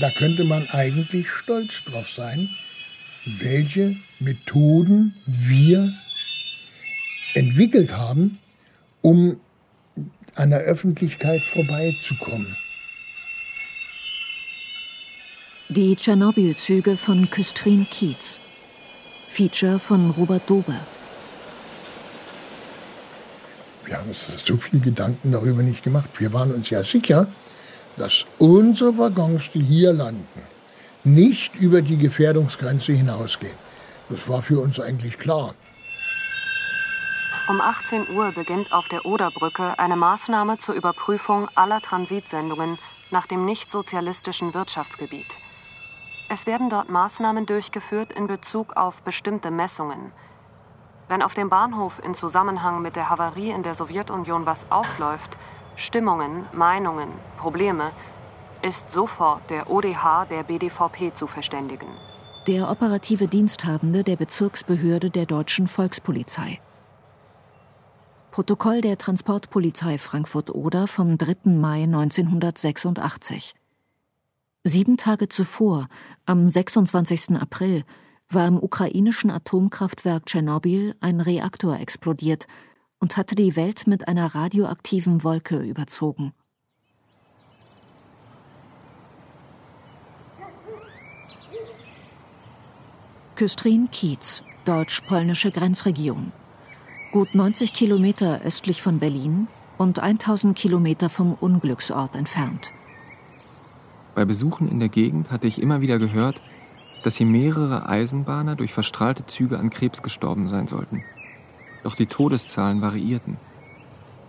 da 0.00 0.10
könnte 0.10 0.44
man 0.44 0.68
eigentlich 0.68 1.28
stolz 1.30 1.82
drauf 1.84 2.10
sein, 2.10 2.50
welche 3.24 3.96
Methoden 4.18 5.14
wir 5.26 5.92
entwickelt 7.34 7.96
haben, 7.96 8.38
um 9.02 9.38
an 10.34 10.50
der 10.50 10.60
Öffentlichkeit 10.60 11.42
vorbeizukommen. 11.52 12.56
Die 15.68 15.96
Tschernobyl-Züge 15.96 16.96
von 16.96 17.28
Küstrin 17.30 17.86
Kietz. 17.90 18.38
Feature 19.26 19.78
von 19.78 20.10
Robert 20.10 20.48
Dober. 20.48 20.80
Wir 23.84 23.98
haben 23.98 24.08
uns 24.08 24.26
so 24.44 24.56
viel 24.56 24.80
Gedanken 24.80 25.32
darüber 25.32 25.62
nicht 25.62 25.82
gemacht. 25.82 26.08
Wir 26.18 26.32
waren 26.32 26.52
uns 26.52 26.70
ja 26.70 26.84
sicher, 26.84 27.28
dass 27.96 28.24
unsere 28.38 28.96
Waggons, 28.98 29.44
die 29.52 29.62
hier 29.62 29.92
landen, 29.92 30.42
nicht 31.04 31.54
über 31.56 31.82
die 31.82 31.96
Gefährdungsgrenze 31.96 32.92
hinausgehen. 32.92 33.56
Das 34.08 34.28
war 34.28 34.42
für 34.42 34.60
uns 34.60 34.78
eigentlich 34.78 35.18
klar. 35.18 35.54
Um 37.48 37.60
18 37.60 38.08
Uhr 38.10 38.32
beginnt 38.32 38.72
auf 38.72 38.88
der 38.88 39.06
Oderbrücke 39.06 39.78
eine 39.78 39.96
Maßnahme 39.96 40.58
zur 40.58 40.74
Überprüfung 40.74 41.48
aller 41.54 41.80
Transitsendungen 41.80 42.78
nach 43.10 43.26
dem 43.26 43.44
nicht-sozialistischen 43.44 44.52
Wirtschaftsgebiet. 44.52 45.38
Es 46.28 46.46
werden 46.46 46.70
dort 46.70 46.88
Maßnahmen 46.88 47.46
durchgeführt 47.46 48.12
in 48.12 48.26
Bezug 48.26 48.76
auf 48.76 49.02
bestimmte 49.02 49.52
Messungen. 49.52 50.10
Wenn 51.08 51.22
auf 51.22 51.34
dem 51.34 51.48
Bahnhof 51.48 52.00
in 52.04 52.14
Zusammenhang 52.14 52.82
mit 52.82 52.96
der 52.96 53.10
Havarie 53.10 53.50
in 53.50 53.62
der 53.62 53.76
Sowjetunion 53.76 54.44
was 54.44 54.68
aufläuft, 54.72 55.36
Stimmungen, 55.76 56.46
Meinungen, 56.54 57.10
Probleme, 57.36 57.92
ist 58.62 58.90
sofort 58.90 59.48
der 59.50 59.70
ODH 59.70 60.24
der 60.30 60.42
BDVP 60.42 61.12
zu 61.12 61.26
verständigen. 61.26 61.88
Der 62.46 62.70
operative 62.70 63.28
Diensthabende 63.28 64.02
der 64.02 64.16
Bezirksbehörde 64.16 65.10
der 65.10 65.26
Deutschen 65.26 65.68
Volkspolizei. 65.68 66.60
Protokoll 68.30 68.80
der 68.80 68.96
Transportpolizei 68.96 69.98
Frankfurt-Oder 69.98 70.86
vom 70.86 71.18
3. 71.18 71.50
Mai 71.50 71.82
1986. 71.82 73.54
Sieben 74.64 74.96
Tage 74.96 75.28
zuvor, 75.28 75.88
am 76.24 76.48
26. 76.48 77.36
April, 77.40 77.84
war 78.28 78.48
im 78.48 78.56
ukrainischen 78.62 79.30
Atomkraftwerk 79.30 80.26
Tschernobyl 80.26 80.94
ein 81.00 81.20
Reaktor 81.20 81.78
explodiert 81.78 82.46
und 82.98 83.16
hatte 83.16 83.34
die 83.34 83.56
Welt 83.56 83.86
mit 83.86 84.08
einer 84.08 84.34
radioaktiven 84.34 85.22
Wolke 85.22 85.58
überzogen. 85.58 86.32
Küstrin 93.36 93.90
Kiez, 93.90 94.42
deutsch-polnische 94.64 95.50
Grenzregion. 95.50 96.32
Gut 97.12 97.34
90 97.34 97.74
Kilometer 97.74 98.40
östlich 98.42 98.80
von 98.80 98.98
Berlin 98.98 99.46
und 99.76 99.98
1000 99.98 100.56
Kilometer 100.56 101.10
vom 101.10 101.34
Unglücksort 101.34 102.16
entfernt. 102.16 102.72
Bei 104.14 104.24
Besuchen 104.24 104.68
in 104.68 104.80
der 104.80 104.88
Gegend 104.88 105.30
hatte 105.30 105.46
ich 105.46 105.60
immer 105.60 105.82
wieder 105.82 105.98
gehört, 105.98 106.42
dass 107.02 107.16
hier 107.16 107.26
mehrere 107.26 107.86
Eisenbahner 107.86 108.56
durch 108.56 108.72
verstrahlte 108.72 109.26
Züge 109.26 109.58
an 109.58 109.68
Krebs 109.68 110.02
gestorben 110.02 110.48
sein 110.48 110.66
sollten. 110.66 111.04
Doch 111.86 111.94
die 111.94 112.06
Todeszahlen 112.06 112.82
variierten. 112.82 113.36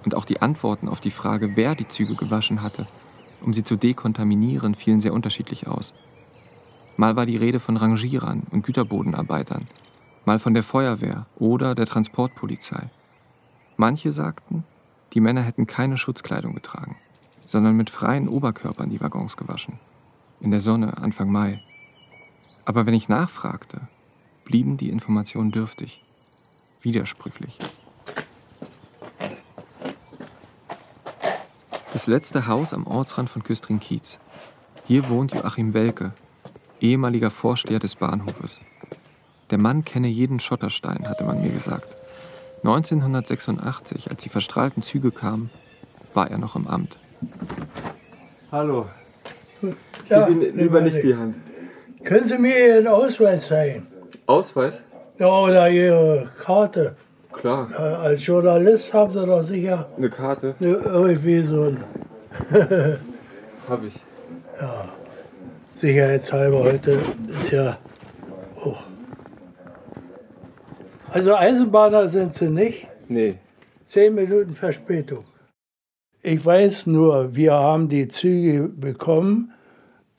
Und 0.06 0.14
auch 0.14 0.26
die 0.26 0.42
Antworten 0.42 0.88
auf 0.88 1.00
die 1.00 1.10
Frage, 1.12 1.56
wer 1.56 1.74
die 1.74 1.88
Züge 1.88 2.14
gewaschen 2.14 2.62
hatte, 2.62 2.86
um 3.42 3.52
sie 3.52 3.64
zu 3.64 3.76
dekontaminieren, 3.76 4.76
fielen 4.76 5.02
sehr 5.02 5.14
unterschiedlich 5.14 5.68
aus. 5.68 5.96
Mal 6.98 7.16
war 7.16 7.26
die 7.26 7.38
Rede 7.38 7.60
von 7.60 7.76
Rangierern 7.76 8.44
und 8.52 8.64
Güterbodenarbeitern, 8.64 9.68
mal 10.26 10.38
von 10.38 10.54
der 10.54 10.62
Feuerwehr 10.62 11.26
oder 11.38 11.74
der 11.74 11.88
Transportpolizei. 11.88 12.92
Manche 13.76 14.12
sagten, 14.12 14.64
die 15.14 15.22
Männer 15.22 15.42
hätten 15.42 15.66
keine 15.66 15.98
Schutzkleidung 15.98 16.54
getragen 16.54 16.96
sondern 17.48 17.78
mit 17.78 17.90
freien 17.90 18.28
Oberkörpern 18.28 18.90
die 18.90 19.02
Waggons 19.02 19.38
gewaschen. 19.38 19.80
In 20.42 20.52
der 20.52 20.60
Sonne 20.60 20.98
Anfang 20.98 21.32
Mai. 21.32 21.64
Aber 22.66 22.86
wenn 22.86 22.94
ich 22.94 23.10
nachfragte, 23.10 23.88
blieben 24.44 24.78
die 24.78 24.90
Informationen 24.90 25.52
dürftig, 25.52 26.04
widersprüchlich. 26.82 27.60
Das 31.94 32.08
letzte 32.08 32.48
Haus 32.48 32.74
am 32.74 32.86
Ortsrand 32.86 33.30
von 33.30 33.44
Küstrin-Kiez. 33.44 34.20
Hier 34.86 35.10
wohnt 35.10 35.34
Joachim 35.34 35.74
Welke, 35.74 36.14
ehemaliger 36.80 37.32
Vorsteher 37.32 37.80
des 37.80 37.96
Bahnhofes. 37.96 38.62
Der 39.50 39.58
Mann 39.58 39.84
kenne 39.84 40.08
jeden 40.08 40.40
Schotterstein, 40.40 41.08
hatte 41.08 41.24
man 41.24 41.42
mir 41.42 41.50
gesagt. 41.50 41.98
1986, 42.64 44.10
als 44.12 44.24
die 44.24 44.30
verstrahlten 44.30 44.82
Züge 44.82 45.12
kamen, 45.12 45.50
war 46.14 46.30
er 46.30 46.38
noch 46.38 46.56
im 46.56 46.68
Amt. 46.68 47.00
Hallo. 48.52 48.88
Ja, 50.10 50.28
Gib 50.28 50.36
Ihnen 50.36 50.58
lieber 50.58 50.82
nicht 50.82 51.02
die 51.04 51.16
Hand. 51.16 51.36
Können 52.04 52.28
Sie 52.28 52.38
mir 52.38 52.76
Ihren 52.76 52.88
Ausweis 52.88 53.48
zeigen? 53.48 53.88
Ausweis? 54.26 54.82
Ja, 55.20 55.40
oder 55.40 55.70
Ihre 55.70 56.30
Karte. 56.40 56.96
Klar. 57.34 57.70
Ja, 57.72 58.00
als 58.00 58.26
Journalist 58.26 58.94
haben 58.94 59.12
Sie 59.12 59.26
doch 59.26 59.44
sicher. 59.44 59.90
Eine 59.98 60.10
Karte? 60.10 60.56
Ne, 60.60 60.68
irgendwie 60.68 61.42
so 61.42 61.64
ein. 61.64 61.84
Hab 63.70 63.84
ich. 63.84 63.96
Ja. 64.60 64.90
Sicherheitshalber 65.80 66.64
heute 66.64 67.00
ist 67.30 67.52
ja 67.52 67.78
auch. 68.64 68.84
Also 71.10 71.36
Eisenbahner 71.36 72.10
sind 72.10 72.34
Sie 72.34 72.50
nicht? 72.50 72.88
Nee. 73.08 73.36
Zehn 73.86 74.16
Minuten 74.16 74.54
Verspätung. 74.54 75.26
Ich 76.22 76.44
weiß 76.46 76.88
nur, 76.88 77.36
wir 77.36 77.54
haben 77.54 77.90
die 77.90 78.08
Züge 78.08 78.68
bekommen. 78.68 79.54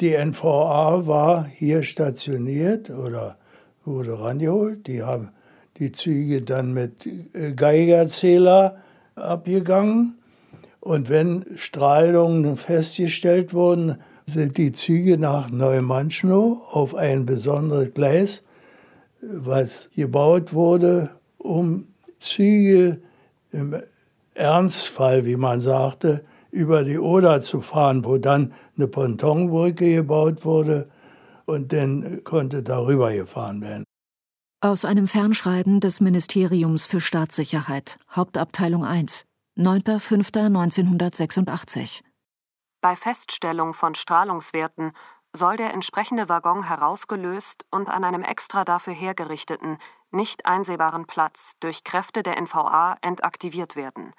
Die 0.00 0.14
NVA 0.14 1.06
war 1.06 1.44
hier 1.44 1.82
stationiert 1.82 2.90
oder 2.90 3.36
wurde 3.88 4.20
rangeholt. 4.20 4.86
Die 4.86 5.02
haben 5.02 5.30
die 5.78 5.92
Züge 5.92 6.42
dann 6.42 6.72
mit 6.72 7.06
äh, 7.06 7.52
Geigerzähler 7.52 8.76
abgegangen. 9.14 10.18
Und 10.80 11.08
wenn 11.08 11.44
Strahlungen 11.56 12.56
festgestellt 12.56 13.52
wurden, 13.52 13.98
sind 14.26 14.56
die 14.58 14.72
Züge 14.72 15.18
nach 15.18 15.50
Neumannschnow 15.50 16.60
auf 16.70 16.94
ein 16.94 17.26
besonderes 17.26 17.92
Gleis, 17.94 18.42
was 19.20 19.88
gebaut 19.94 20.52
wurde, 20.52 21.10
um 21.38 21.88
Züge 22.18 22.98
im 23.52 23.76
Ernstfall, 24.34 25.24
wie 25.24 25.36
man 25.36 25.60
sagte, 25.60 26.24
über 26.50 26.84
die 26.84 26.98
Oder 26.98 27.40
zu 27.40 27.60
fahren, 27.60 28.04
wo 28.04 28.18
dann 28.18 28.52
eine 28.76 28.86
Pontonbrücke 28.86 29.94
gebaut 29.94 30.44
wurde 30.44 30.88
und 31.48 31.72
dann 31.72 32.22
konnte 32.24 32.62
darüber 32.62 33.10
gefahren 33.12 33.62
werden. 33.62 33.84
Aus 34.60 34.84
einem 34.84 35.08
Fernschreiben 35.08 35.80
des 35.80 36.00
Ministeriums 36.00 36.84
für 36.84 37.00
Staatssicherheit, 37.00 37.98
Hauptabteilung 38.10 38.84
1, 38.84 39.24
9.05.1986. 39.56 42.02
Bei 42.80 42.96
Feststellung 42.96 43.72
von 43.72 43.94
Strahlungswerten 43.94 44.92
soll 45.34 45.56
der 45.56 45.72
entsprechende 45.72 46.28
Waggon 46.28 46.64
herausgelöst 46.64 47.64
und 47.70 47.88
an 47.88 48.04
einem 48.04 48.22
extra 48.22 48.64
dafür 48.64 48.92
hergerichteten, 48.92 49.78
nicht 50.10 50.44
einsehbaren 50.46 51.06
Platz 51.06 51.54
durch 51.60 51.84
Kräfte 51.84 52.22
der 52.22 52.40
NVA 52.40 52.96
entaktiviert 53.00 53.76
werden. 53.76 54.12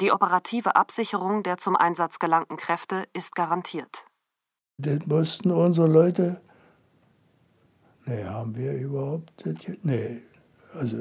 Die 0.00 0.12
operative 0.12 0.76
Absicherung 0.76 1.42
der 1.42 1.58
zum 1.58 1.76
Einsatz 1.76 2.18
gelangten 2.18 2.56
Kräfte 2.56 3.06
ist 3.12 3.34
garantiert. 3.34 4.06
Das 4.80 5.06
mussten 5.06 5.50
unsere 5.50 5.88
Leute. 5.88 6.40
Nee, 8.06 8.24
haben 8.24 8.56
wir 8.56 8.72
überhaupt? 8.72 9.44
Nee, 9.82 10.22
also 10.74 10.96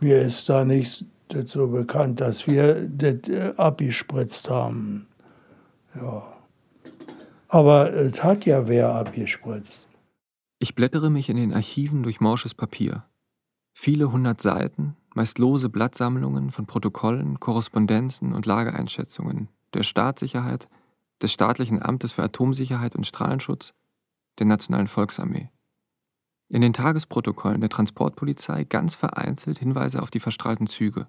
mir 0.00 0.22
ist 0.22 0.48
da 0.48 0.64
nicht 0.64 1.04
das 1.28 1.50
so 1.50 1.68
bekannt, 1.68 2.20
dass 2.20 2.46
wir 2.46 2.88
das 2.88 3.28
äh, 3.28 3.52
abgespritzt 3.56 4.48
haben. 4.48 5.06
Ja. 5.94 6.22
Aber 7.48 7.92
es 7.92 8.22
hat 8.22 8.44
ja 8.44 8.68
wer 8.68 8.94
abgespritzt. 8.94 9.86
Ich 10.58 10.74
blättere 10.74 11.10
mich 11.10 11.28
in 11.28 11.36
den 11.36 11.54
Archiven 11.54 12.02
durch 12.02 12.20
morsches 12.20 12.54
Papier. 12.54 13.04
Viele 13.72 14.12
hundert 14.12 14.40
Seiten, 14.40 14.96
meist 15.14 15.38
lose 15.38 15.68
Blattsammlungen 15.68 16.50
von 16.50 16.66
Protokollen, 16.66 17.40
Korrespondenzen 17.40 18.34
und 18.34 18.44
Lageeinschätzungen 18.44 19.48
der 19.74 19.82
Staatssicherheit, 19.82 20.68
des 21.22 21.32
Staatlichen 21.32 21.82
Amtes 21.82 22.12
für 22.12 22.22
Atomsicherheit 22.22 22.94
und 22.96 23.06
Strahlenschutz, 23.06 23.74
der 24.38 24.46
Nationalen 24.46 24.86
Volksarmee. 24.86 25.50
In 26.48 26.62
den 26.62 26.72
Tagesprotokollen 26.72 27.60
der 27.60 27.70
Transportpolizei 27.70 28.64
ganz 28.64 28.94
vereinzelt 28.94 29.58
Hinweise 29.58 30.02
auf 30.02 30.10
die 30.10 30.20
verstrahlten 30.20 30.66
Züge, 30.66 31.08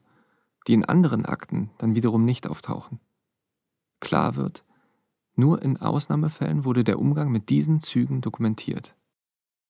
die 0.67 0.73
in 0.73 0.85
anderen 0.85 1.25
Akten 1.25 1.71
dann 1.77 1.95
wiederum 1.95 2.25
nicht 2.25 2.47
auftauchen. 2.47 2.99
Klar 3.99 4.35
wird, 4.35 4.65
Nur 5.35 5.61
in 5.61 5.77
Ausnahmefällen 5.77 6.65
wurde 6.65 6.83
der 6.83 6.99
Umgang 6.99 7.31
mit 7.31 7.47
diesen 7.47 7.79
Zügen 7.79 8.19
dokumentiert. 8.19 8.95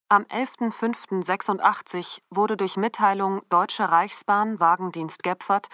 Am 0.08 0.24
11.05.86 0.24 2.22
wurde 2.32 2.58
durch 2.58 2.76
Mitteilung 2.76 3.44
Deutsche 3.50 3.84
Reichsbahn 3.92 4.60
Wagendienst 4.60 5.22
Gepfert 5.22 5.68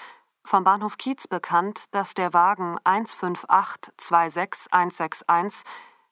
vom 0.46 0.64
Bahnhof 0.64 0.98
Kiez 0.98 1.28
bekannt, 1.28 1.86
dass 1.92 2.14
der 2.14 2.34
Wagen 2.34 2.78
15826161 2.84 5.64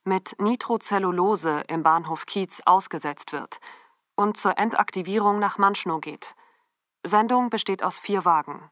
mit 0.03 0.35
Nitrocellulose 0.39 1.63
im 1.67 1.83
Bahnhof 1.83 2.25
Kiez 2.25 2.61
ausgesetzt 2.65 3.31
wird 3.31 3.59
und 4.15 4.37
zur 4.37 4.57
Entaktivierung 4.57 5.39
nach 5.39 5.57
Manschnow 5.57 6.01
geht. 6.01 6.35
Sendung 7.05 7.49
besteht 7.49 7.83
aus 7.83 7.99
vier 7.99 8.25
Wagen. 8.25 8.69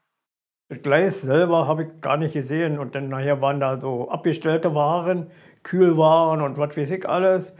Das 0.68 0.82
Gleis 0.82 1.22
selber 1.22 1.66
habe 1.66 1.84
ich 1.84 2.00
gar 2.00 2.16
nicht 2.16 2.32
gesehen 2.32 2.78
und 2.78 2.94
dann 2.94 3.08
nachher 3.08 3.42
waren 3.42 3.60
da 3.60 3.80
so 3.80 4.08
abgestellte 4.08 4.74
Waren, 4.74 5.30
Kühlwaren 5.62 6.40
und 6.40 6.58
was 6.58 6.76
weiß 6.76 6.90
ich 6.90 7.08
alles. 7.08 7.54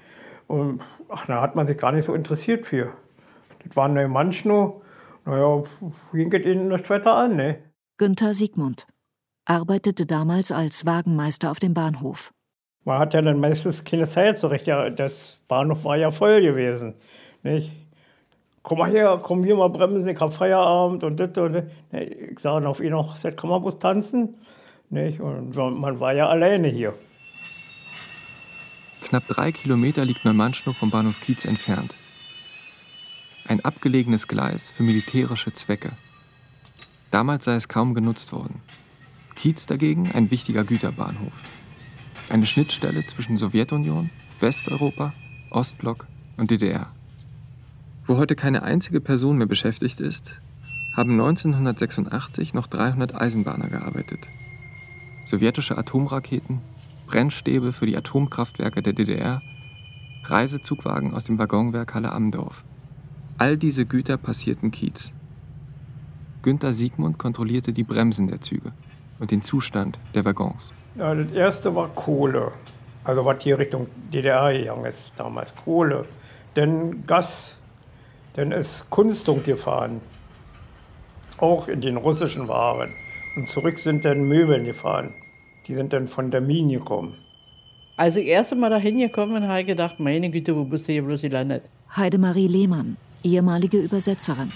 Und 0.48 0.82
ach, 1.08 1.26
da 1.26 1.40
hat 1.40 1.54
man 1.54 1.66
sich 1.66 1.78
gar 1.78 1.92
nicht 1.92 2.06
so 2.06 2.14
interessiert 2.14 2.66
für. 2.66 2.92
Das 3.64 3.76
waren 3.76 3.96
eine 3.96 4.08
Manschno. 4.08 4.82
Naja, 5.24 5.62
wie 6.12 6.24
geht 6.24 6.46
Ihnen 6.46 6.70
das 6.70 6.88
Wetter 6.90 7.14
an, 7.14 7.36
ne? 7.36 7.71
Günther 7.98 8.34
Siegmund 8.34 8.86
arbeitete 9.44 10.06
damals 10.06 10.50
als 10.50 10.86
Wagenmeister 10.86 11.50
auf 11.50 11.58
dem 11.58 11.74
Bahnhof. 11.74 12.32
Man 12.84 12.98
hat 12.98 13.14
ja 13.14 13.22
dann 13.22 13.38
meistens 13.38 13.84
keine 13.84 14.06
Zeit 14.06 14.38
so 14.38 14.48
recht. 14.48 14.66
Ja, 14.66 14.90
das 14.90 15.38
Bahnhof 15.46 15.84
war 15.84 15.96
ja 15.96 16.10
voll 16.10 16.40
gewesen. 16.42 16.94
Nicht? 17.42 17.70
Komm 18.62 18.78
mal 18.78 18.90
her, 18.90 19.20
komm 19.22 19.42
hier 19.42 19.56
mal 19.56 19.68
bremsen, 19.68 20.08
ich 20.08 20.20
hab 20.20 20.32
Feierabend 20.32 21.02
und 21.04 21.18
das 21.18 21.36
und 21.36 21.52
das. 21.52 21.64
Ich 21.90 22.38
sage, 22.38 22.68
auf 22.68 22.80
ihn 22.80 22.90
noch, 22.90 23.20
kann 23.20 23.50
man 23.50 23.60
bloß 23.60 23.78
tanzen. 23.78 24.36
Nicht? 24.88 25.20
Und 25.20 25.56
man 25.56 26.00
war 26.00 26.14
ja 26.14 26.28
alleine 26.28 26.68
hier. 26.68 26.92
Knapp 29.02 29.26
drei 29.28 29.52
Kilometer 29.52 30.04
liegt 30.04 30.24
Neumannschnow 30.24 30.76
vom 30.76 30.90
Bahnhof 30.90 31.20
Kiez 31.20 31.44
entfernt. 31.44 31.96
Ein 33.46 33.64
abgelegenes 33.64 34.28
Gleis 34.28 34.70
für 34.70 34.84
militärische 34.84 35.52
Zwecke. 35.52 35.92
Damals 37.12 37.44
sei 37.44 37.54
es 37.54 37.68
kaum 37.68 37.92
genutzt 37.94 38.32
worden. 38.32 38.62
Kiez 39.36 39.66
dagegen 39.66 40.10
ein 40.12 40.30
wichtiger 40.30 40.64
Güterbahnhof. 40.64 41.42
Eine 42.30 42.46
Schnittstelle 42.46 43.04
zwischen 43.04 43.36
Sowjetunion, 43.36 44.08
Westeuropa, 44.40 45.12
Ostblock 45.50 46.06
und 46.38 46.50
DDR. 46.50 46.90
Wo 48.06 48.16
heute 48.16 48.34
keine 48.34 48.62
einzige 48.62 49.00
Person 49.00 49.36
mehr 49.36 49.46
beschäftigt 49.46 50.00
ist, 50.00 50.40
haben 50.96 51.12
1986 51.12 52.54
noch 52.54 52.66
300 52.66 53.14
Eisenbahner 53.14 53.68
gearbeitet. 53.68 54.28
Sowjetische 55.26 55.76
Atomraketen, 55.76 56.62
Brennstäbe 57.06 57.74
für 57.74 57.84
die 57.84 57.96
Atomkraftwerke 57.96 58.82
der 58.82 58.94
DDR, 58.94 59.42
Reisezugwagen 60.24 61.12
aus 61.12 61.24
dem 61.24 61.38
Waggonwerk 61.38 61.94
Halle 61.94 62.12
Amdorf. 62.12 62.64
All 63.36 63.58
diese 63.58 63.84
Güter 63.84 64.16
passierten 64.16 64.70
Kiez. 64.70 65.12
Günther 66.42 66.74
Siegmund 66.74 67.18
kontrollierte 67.18 67.72
die 67.72 67.84
Bremsen 67.84 68.26
der 68.26 68.40
Züge 68.40 68.72
und 69.20 69.30
den 69.30 69.42
Zustand 69.42 69.98
der 70.14 70.24
Waggons. 70.24 70.72
Ja, 70.96 71.14
das 71.14 71.32
erste 71.32 71.74
war 71.74 71.88
Kohle. 71.88 72.52
Also 73.04 73.24
was 73.24 73.42
hier 73.42 73.58
Richtung 73.58 73.86
DDR 74.12 74.52
gegangen 74.52 74.84
ist 74.84 75.12
damals. 75.16 75.54
Kohle. 75.54 76.04
Dann 76.54 77.06
Gas. 77.06 77.56
Dann 78.34 78.52
ist 78.52 78.88
Kunstdunk 78.90 79.44
gefahren. 79.44 80.00
Auch 81.38 81.68
in 81.68 81.80
den 81.80 81.96
russischen 81.96 82.48
Waren. 82.48 82.90
Und 83.36 83.48
zurück 83.48 83.78
sind 83.78 84.04
dann 84.04 84.28
Möbeln 84.28 84.64
gefahren. 84.64 85.14
Die 85.66 85.74
sind 85.74 85.92
dann 85.92 86.06
von 86.06 86.30
der 86.30 86.40
Mine 86.40 86.78
gekommen. 86.78 87.14
Als 87.96 88.16
ich 88.16 88.26
erst 88.26 88.52
einmal 88.52 88.70
da 88.70 88.78
hingekommen 88.78 89.34
bin, 89.34 89.48
habe 89.48 89.60
ich 89.60 89.66
gedacht, 89.66 90.00
meine 90.00 90.30
Güte, 90.30 90.56
wo 90.56 90.64
bist 90.64 90.88
du 90.88 90.92
hier 90.92 91.02
bloß 91.02 91.22
gelandet? 91.22 91.64
Heidemarie 91.96 92.48
Lehmann, 92.48 92.96
ehemalige 93.22 93.78
Übersetzerin. 93.78 94.52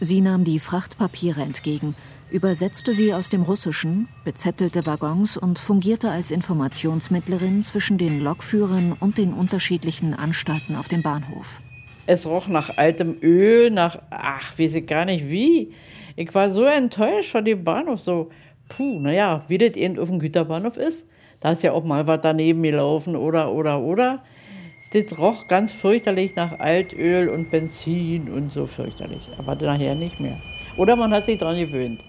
Sie 0.00 0.20
nahm 0.20 0.44
die 0.44 0.58
Frachtpapiere 0.58 1.40
entgegen, 1.40 1.94
übersetzte 2.30 2.92
sie 2.92 3.14
aus 3.14 3.28
dem 3.28 3.42
Russischen, 3.42 4.08
bezettelte 4.24 4.86
Waggons 4.86 5.36
und 5.36 5.58
fungierte 5.58 6.10
als 6.10 6.30
Informationsmittlerin 6.30 7.62
zwischen 7.62 7.96
den 7.96 8.20
Lokführern 8.20 8.96
und 8.98 9.18
den 9.18 9.32
unterschiedlichen 9.32 10.14
Anstalten 10.14 10.74
auf 10.74 10.88
dem 10.88 11.02
Bahnhof. 11.02 11.60
Es 12.06 12.26
roch 12.26 12.48
nach 12.48 12.76
altem 12.76 13.16
Öl, 13.22 13.70
nach, 13.70 13.98
ach, 14.10 14.58
weiß 14.58 14.74
ich 14.74 14.86
gar 14.86 15.04
nicht 15.04 15.30
wie. 15.30 15.72
Ich 16.16 16.34
war 16.34 16.50
so 16.50 16.64
enttäuscht 16.64 17.30
von 17.30 17.44
dem 17.44 17.64
Bahnhof, 17.64 18.00
so, 18.00 18.30
puh, 18.68 19.00
naja, 19.00 19.44
wie 19.48 19.58
das 19.58 19.74
eben 19.76 19.98
auf 19.98 20.08
dem 20.08 20.18
Güterbahnhof 20.18 20.76
ist. 20.76 21.06
Da 21.40 21.52
ist 21.52 21.62
ja 21.62 21.72
auch 21.72 21.84
mal 21.84 22.06
was 22.06 22.20
daneben 22.22 22.62
gelaufen 22.62 23.16
oder, 23.16 23.52
oder, 23.52 23.80
oder. 23.80 24.22
Das 24.94 25.18
roch 25.18 25.48
ganz 25.48 25.72
fürchterlich 25.72 26.36
nach 26.36 26.60
Altöl 26.60 27.28
und 27.28 27.50
Benzin 27.50 28.32
und 28.32 28.52
so 28.52 28.68
fürchterlich. 28.68 29.28
Aber 29.36 29.56
nachher 29.56 29.96
nicht 29.96 30.20
mehr. 30.20 30.40
Oder 30.76 30.94
man 30.94 31.12
hat 31.12 31.26
sich 31.26 31.36
daran 31.36 31.58
gewöhnt. 31.58 32.04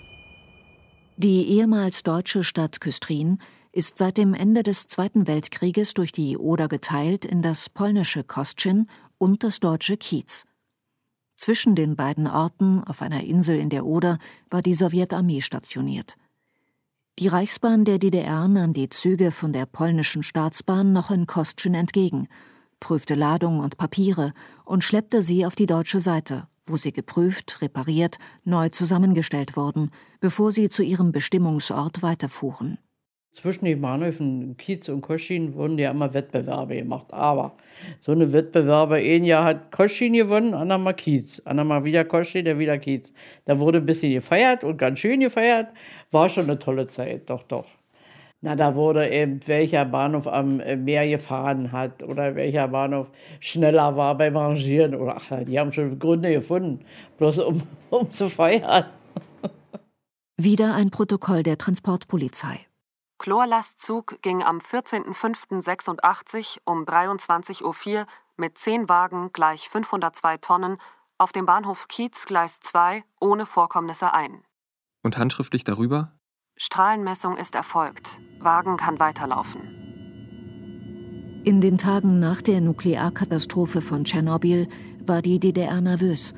Die 1.17 1.47
ehemals 1.47 2.03
deutsche 2.03 2.43
Stadt 2.43 2.79
Küstrin 2.79 3.39
ist 3.71 3.97
seit 3.97 4.17
dem 4.17 4.35
Ende 4.35 4.61
des 4.61 4.85
Zweiten 4.85 5.25
Weltkrieges 5.25 5.95
durch 5.95 6.11
die 6.11 6.37
Oder 6.37 6.67
geteilt 6.67 7.25
in 7.25 7.41
das 7.41 7.69
polnische 7.69 8.23
Kostschin 8.23 8.87
und 9.17 9.43
das 9.43 9.59
deutsche 9.59 9.97
Kiez. 9.97 10.45
Zwischen 11.35 11.75
den 11.75 11.95
beiden 11.95 12.27
Orten 12.27 12.83
auf 12.83 13.01
einer 13.01 13.23
Insel 13.23 13.57
in 13.57 13.69
der 13.69 13.87
Oder 13.87 14.19
war 14.51 14.61
die 14.61 14.75
Sowjetarmee 14.75 15.41
stationiert. 15.41 16.17
Die 17.17 17.29
Reichsbahn 17.29 17.83
der 17.83 17.97
DDR 17.97 18.47
nahm 18.47 18.73
die 18.73 18.89
Züge 18.89 19.31
von 19.31 19.53
der 19.53 19.65
polnischen 19.65 20.21
Staatsbahn 20.21 20.93
noch 20.93 21.09
in 21.09 21.25
Kostschin 21.25 21.73
entgegen, 21.73 22.27
prüfte 22.85 23.15
Ladung 23.15 23.61
und 23.61 23.77
Papiere 23.77 24.31
und 24.63 24.83
schleppte 24.83 25.23
sie 25.23 25.43
auf 25.47 25.55
die 25.55 25.65
deutsche 25.65 25.99
Seite, 25.99 26.47
wo 26.65 26.77
sie 26.77 26.93
geprüft, 26.93 27.63
repariert, 27.63 28.19
neu 28.43 28.69
zusammengestellt 28.69 29.57
wurden, 29.57 29.89
bevor 30.19 30.51
sie 30.51 30.69
zu 30.69 30.83
ihrem 30.83 31.11
Bestimmungsort 31.11 32.03
weiterfuhren. 32.03 32.77
Zwischen 33.31 33.65
den 33.65 33.81
Bahnhöfen 33.81 34.55
Kiez 34.57 34.87
und 34.87 35.01
Koschin 35.01 35.55
wurden 35.55 35.79
ja 35.79 35.89
immer 35.89 36.13
Wettbewerbe 36.13 36.75
gemacht. 36.75 37.07
Aber 37.09 37.57
so 38.01 38.11
eine 38.11 38.31
Wettbewerbe, 38.31 38.97
ein 38.97 39.23
Jahr 39.23 39.45
hat 39.45 39.71
Koschin 39.71 40.13
gewonnen, 40.13 40.53
andermal 40.53 40.93
Kiez. 40.93 41.41
Andermal 41.43 41.85
wieder 41.85 42.05
Koschin, 42.05 42.45
der 42.45 42.59
wieder 42.59 42.77
Kiez. 42.77 43.11
Da 43.45 43.59
wurde 43.59 43.79
ein 43.79 43.87
bisschen 43.87 44.13
gefeiert 44.13 44.63
und 44.63 44.77
ganz 44.77 44.99
schön 44.99 45.21
gefeiert. 45.21 45.69
War 46.11 46.29
schon 46.29 46.43
eine 46.43 46.59
tolle 46.59 46.85
Zeit, 46.85 47.31
doch, 47.31 47.41
doch. 47.41 47.65
Na, 48.45 48.55
da 48.55 48.75
wurde 48.75 49.09
eben, 49.09 49.39
welcher 49.47 49.85
Bahnhof 49.85 50.27
am 50.27 50.57
Meer 50.57 51.09
gefahren 51.09 51.71
hat 51.71 52.03
oder 52.03 52.35
welcher 52.35 52.67
Bahnhof 52.67 53.09
schneller 53.39 53.97
war 53.97 54.15
beim 54.15 54.37
Rangieren. 54.37 54.93
Oder, 54.93 55.17
ach, 55.17 55.43
die 55.45 55.59
haben 55.59 55.73
schon 55.73 55.97
Gründe 55.97 56.31
gefunden, 56.31 56.85
bloß 57.17 57.39
um, 57.39 57.63
um 57.89 58.13
zu 58.13 58.29
feiern. 58.29 58.85
Wieder 60.37 60.75
ein 60.75 60.91
Protokoll 60.91 61.41
der 61.41 61.57
Transportpolizei. 61.57 62.59
Chlorlastzug 63.17 64.21
ging 64.21 64.43
am 64.43 64.59
14.05.86 64.59 66.59
um 66.65 66.83
23.04 66.83 67.63
Uhr 67.63 68.05
mit 68.37 68.59
10 68.59 68.87
Wagen 68.87 69.31
gleich 69.33 69.69
502 69.69 70.37
Tonnen 70.37 70.77
auf 71.17 71.31
dem 71.31 71.47
Bahnhof 71.47 71.87
Kiez 71.87 72.27
Gleis 72.27 72.59
2 72.59 73.03
ohne 73.19 73.47
Vorkommnisse 73.47 74.13
ein. 74.13 74.43
Und 75.01 75.17
handschriftlich 75.17 75.63
darüber? 75.63 76.11
Strahlenmessung 76.57 77.35
ist 77.35 77.53
erfolgt. 77.53 78.21
Wagen 78.39 78.77
kann 78.77 78.97
weiterlaufen. 78.97 79.61
In 81.43 81.59
den 81.59 81.77
Tagen 81.77 82.19
nach 82.19 82.41
der 82.41 82.61
Nuklearkatastrophe 82.61 83.81
von 83.81 84.05
Tschernobyl 84.05 84.67
war 85.05 85.21
die 85.21 85.39
DDR 85.39 85.81
nervös. 85.81 86.33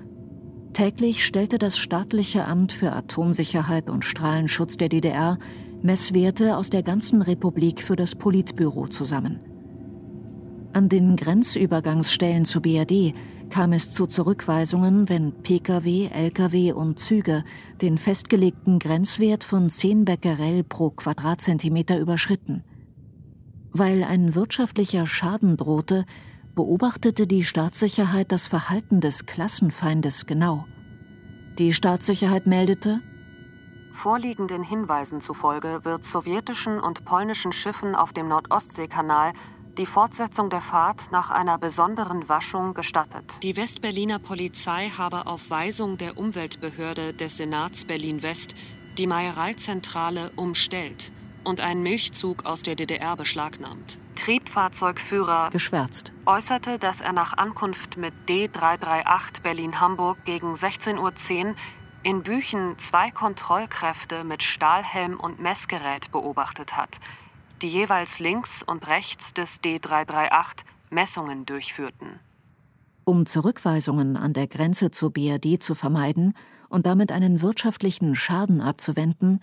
Täglich 0.74 1.24
stellte 1.24 1.60
das 1.60 1.78
staatliche 1.78 2.46
Amt 2.46 2.74
für 2.74 2.94
Atomsicherheit 2.94 3.90
und 3.90 4.04
Strahlenschutz 4.04 4.78
der 4.78 4.90
DDR 4.90 5.38
Messwerte 5.84 6.58
aus 6.58 6.72
der 6.72 6.82
ganzen 6.82 7.22
Republik 7.22 7.82
für 7.82 7.96
das 7.96 8.16
Politbüro 8.16 8.88
zusammen. 8.88 9.40
An 10.74 10.90
den 10.90 11.16
Grenzübergangsstellen 11.16 12.46
zur 12.46 12.64
BRD 12.64 13.14
kam 13.50 13.74
es 13.74 13.92
zu 13.92 14.08
Zurückweisungen, 14.08 15.10
wenn 15.10 15.32
Pkw, 15.44 16.08
Lkw 16.08 16.74
und 16.74 17.00
Züge 17.00 17.44
den 17.82 17.98
festgelegten 17.98 18.80
Grenzwert 18.80 19.44
von 19.44 19.70
10 19.70 20.06
Becquerel 20.06 20.63
pro 20.63 20.92
Quadratzentimeter 20.92 22.00
überschritten. 22.00 22.63
Weil 23.72 24.04
ein 24.04 24.36
wirtschaftlicher 24.36 25.08
Schaden 25.08 25.58
drohte, 25.58 26.06
beobachtete 26.56 27.27
die 27.27 27.44
Staatssicherheit 27.44 28.32
das 28.32 28.48
Verhalten 28.48 29.01
des 29.01 29.25
Klassenfeindes 29.25 30.25
genau. 30.25 30.66
Die 31.58 31.74
Staatssicherheit 31.74 32.48
meldete, 32.48 33.00
Vorliegenden 33.98 34.62
Hinweisen 34.62 35.22
zufolge 35.22 35.84
wird 35.84 36.06
sowjetischen 36.06 36.80
und 36.80 37.04
polnischen 37.04 37.51
Schiffen 37.51 37.96
auf 37.96 38.13
dem 38.13 38.27
Nordostseekanal 38.27 39.34
die 39.78 39.86
Fortsetzung 39.86 40.50
der 40.50 40.62
Fahrt 40.62 41.12
nach 41.12 41.30
einer 41.30 41.58
besonderen 41.58 42.28
Waschung 42.28 42.74
gestattet. 42.74 43.44
Die 43.44 43.56
Westberliner 43.56 44.20
Polizei 44.20 44.90
habe 44.98 45.28
auf 45.28 45.50
Weisung 45.50 45.98
der 45.98 46.18
Umweltbehörde 46.18 47.14
des 47.14 47.38
Senats 47.38 47.86
Berlin-West 47.86 48.56
die 48.98 49.08
Meiereizentrale 49.08 50.32
umstellt 50.36 51.12
und 51.44 51.62
einen 51.62 51.84
Milchzug 51.84 52.46
aus 52.46 52.64
der 52.64 52.76
DDR 52.76 53.16
beschlagnahmt. 53.16 54.00
Triebfahrzeugführer 54.16 55.50
geschwärzt 55.52 56.12
äußerte, 56.26 56.80
dass 56.80 57.00
er 57.00 57.14
nach 57.14 57.38
Ankunft 57.38 57.98
mit 57.98 58.14
D338 58.28 59.42
Berlin-Hamburg 59.44 60.18
gegen 60.26 60.56
16.10 60.56 60.98
Uhr 61.46 61.56
in 62.04 62.24
Büchen 62.24 62.78
zwei 62.80 63.12
Kontrollkräfte 63.12 64.24
mit 64.24 64.44
Stahlhelm 64.44 65.20
und 65.20 65.40
Messgerät 65.40 66.12
beobachtet 66.12 66.76
hat, 66.76 67.00
die 67.62 67.70
jeweils 67.70 68.20
links 68.20 68.64
und 68.64 68.88
rechts 68.88 69.34
des 69.34 69.62
D338 69.62 70.64
Messungen 70.90 71.46
durchführten. 71.46 72.20
Um 73.04 73.26
Zurückweisungen 73.26 74.18
an 74.18 74.34
der 74.34 74.48
Grenze 74.48 74.92
zur 74.92 75.12
BRD 75.12 75.62
zu 75.62 75.76
vermeiden 75.76 76.34
und 76.70 76.86
damit 76.86 77.12
einen 77.12 77.42
wirtschaftlichen 77.42 78.16
Schaden 78.16 78.62
abzuwenden, 78.62 79.42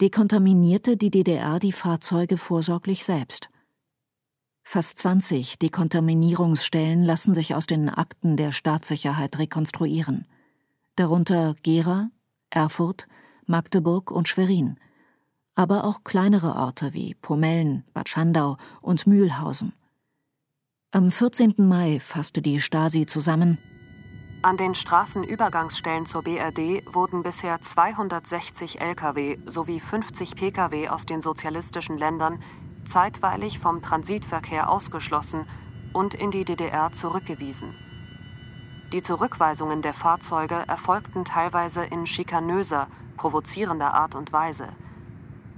dekontaminierte 0.00 0.96
die 0.96 1.10
DDR 1.10 1.58
die 1.58 1.72
Fahrzeuge 1.72 2.36
vorsorglich 2.36 3.04
selbst. 3.04 3.48
Fast 4.64 4.98
20 4.98 5.58
Dekontaminierungsstellen 5.58 7.02
lassen 7.02 7.34
sich 7.34 7.54
aus 7.54 7.66
den 7.66 7.88
Akten 7.88 8.36
der 8.36 8.52
Staatssicherheit 8.52 9.38
rekonstruieren, 9.38 10.26
darunter 10.96 11.54
Gera, 11.62 12.10
Erfurt, 12.50 13.06
Magdeburg 13.46 14.10
und 14.10 14.28
Schwerin, 14.28 14.78
aber 15.54 15.84
auch 15.84 16.04
kleinere 16.04 16.56
Orte 16.56 16.94
wie 16.94 17.14
Pomellen, 17.14 17.84
Bad 17.92 18.08
Schandau 18.08 18.56
und 18.80 19.06
Mühlhausen. 19.06 19.72
Am 20.92 21.10
14. 21.10 21.54
Mai 21.56 22.00
fasste 22.00 22.42
die 22.42 22.60
Stasi 22.60 23.06
zusammen. 23.06 23.58
An 24.42 24.56
den 24.56 24.74
Straßenübergangsstellen 24.74 26.04
zur 26.04 26.22
BRD 26.22 26.84
wurden 26.92 27.22
bisher 27.22 27.60
260 27.60 28.80
Lkw 28.80 29.38
sowie 29.46 29.78
50 29.78 30.34
Pkw 30.34 30.88
aus 30.88 31.06
den 31.06 31.22
sozialistischen 31.22 31.96
Ländern 31.96 32.42
zeitweilig 32.84 33.60
vom 33.60 33.82
Transitverkehr 33.82 34.68
ausgeschlossen 34.68 35.46
und 35.92 36.14
in 36.14 36.32
die 36.32 36.44
DDR 36.44 36.92
zurückgewiesen. 36.92 37.68
Die 38.92 39.02
Zurückweisungen 39.02 39.80
der 39.80 39.94
Fahrzeuge 39.94 40.64
erfolgten 40.66 41.24
teilweise 41.24 41.84
in 41.84 42.06
schikanöser, 42.06 42.88
provozierender 43.16 43.94
Art 43.94 44.14
und 44.14 44.32
Weise 44.32 44.66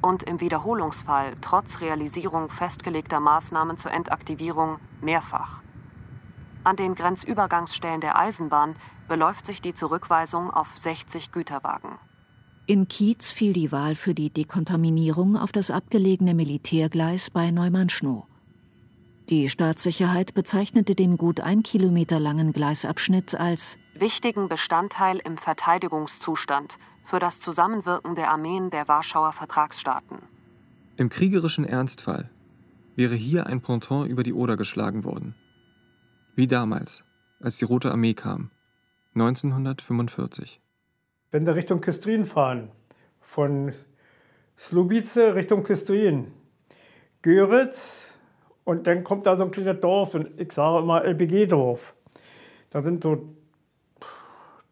und 0.04 0.23
im 0.23 0.40
Wiederholungsfall 0.40 1.32
trotz 1.40 1.80
Realisierung 1.80 2.50
festgelegter 2.50 3.20
Maßnahmen 3.20 3.78
zur 3.78 3.90
Entaktivierung 3.90 4.76
mehrfach. 5.00 5.62
An 6.62 6.76
den 6.76 6.94
Grenzübergangsstellen 6.94 8.02
der 8.02 8.18
Eisenbahn 8.18 8.76
beläuft 9.08 9.46
sich 9.46 9.62
die 9.62 9.75
Zurückweisung 9.75 10.50
auf 10.50 10.68
60 10.76 11.32
Güterwagen. 11.32 11.99
In 12.66 12.87
Kiez 12.88 13.30
fiel 13.30 13.52
die 13.52 13.73
Wahl 13.73 13.94
für 13.94 14.14
die 14.14 14.30
Dekontaminierung 14.30 15.37
auf 15.37 15.52
das 15.52 15.70
abgelegene 15.70 16.34
Militärgleis 16.34 17.30
bei 17.30 17.50
Neumannschnow. 17.50 18.25
Die 19.30 19.49
Staatssicherheit 19.49 20.34
bezeichnete 20.34 20.94
den 20.94 21.16
gut 21.16 21.40
ein 21.40 21.62
Kilometer 21.62 22.20
langen 22.20 22.52
Gleisabschnitt 22.52 23.34
als 23.34 23.78
wichtigen 23.98 24.48
Bestandteil 24.48 25.18
im 25.18 25.36
Verteidigungszustand– 25.38 26.78
für 27.04 27.18
das 27.18 27.38
Zusammenwirken 27.38 28.14
der 28.14 28.30
Armeen 28.30 28.70
der 28.70 28.88
Warschauer 28.88 29.32
Vertragsstaaten. 29.32 30.18
Im 30.96 31.10
kriegerischen 31.10 31.64
Ernstfall 31.64 32.30
wäre 32.96 33.14
hier 33.14 33.46
ein 33.46 33.60
Ponton 33.60 34.06
über 34.06 34.22
die 34.22 34.32
Oder 34.32 34.56
geschlagen 34.56 35.04
worden. 35.04 35.34
Wie 36.34 36.46
damals, 36.46 37.04
als 37.40 37.58
die 37.58 37.66
Rote 37.66 37.92
Armee 37.92 38.14
kam, 38.14 38.50
1945. 39.14 40.60
Wenn 41.30 41.46
wir 41.46 41.54
Richtung 41.54 41.80
Küstrin 41.80 42.24
fahren, 42.24 42.70
von 43.20 43.72
Slubice 44.58 45.34
Richtung 45.34 45.62
Küstrin, 45.62 46.32
Göritz 47.22 48.14
und 48.64 48.86
dann 48.86 49.04
kommt 49.04 49.26
da 49.26 49.36
so 49.36 49.44
ein 49.44 49.50
kleines 49.50 49.80
Dorf, 49.80 50.14
und 50.14 50.40
ich 50.40 50.52
sage 50.52 50.78
immer 50.78 51.04
LBG-Dorf. 51.04 51.94
Da 52.70 52.82
sind 52.82 53.02
so 53.02 53.34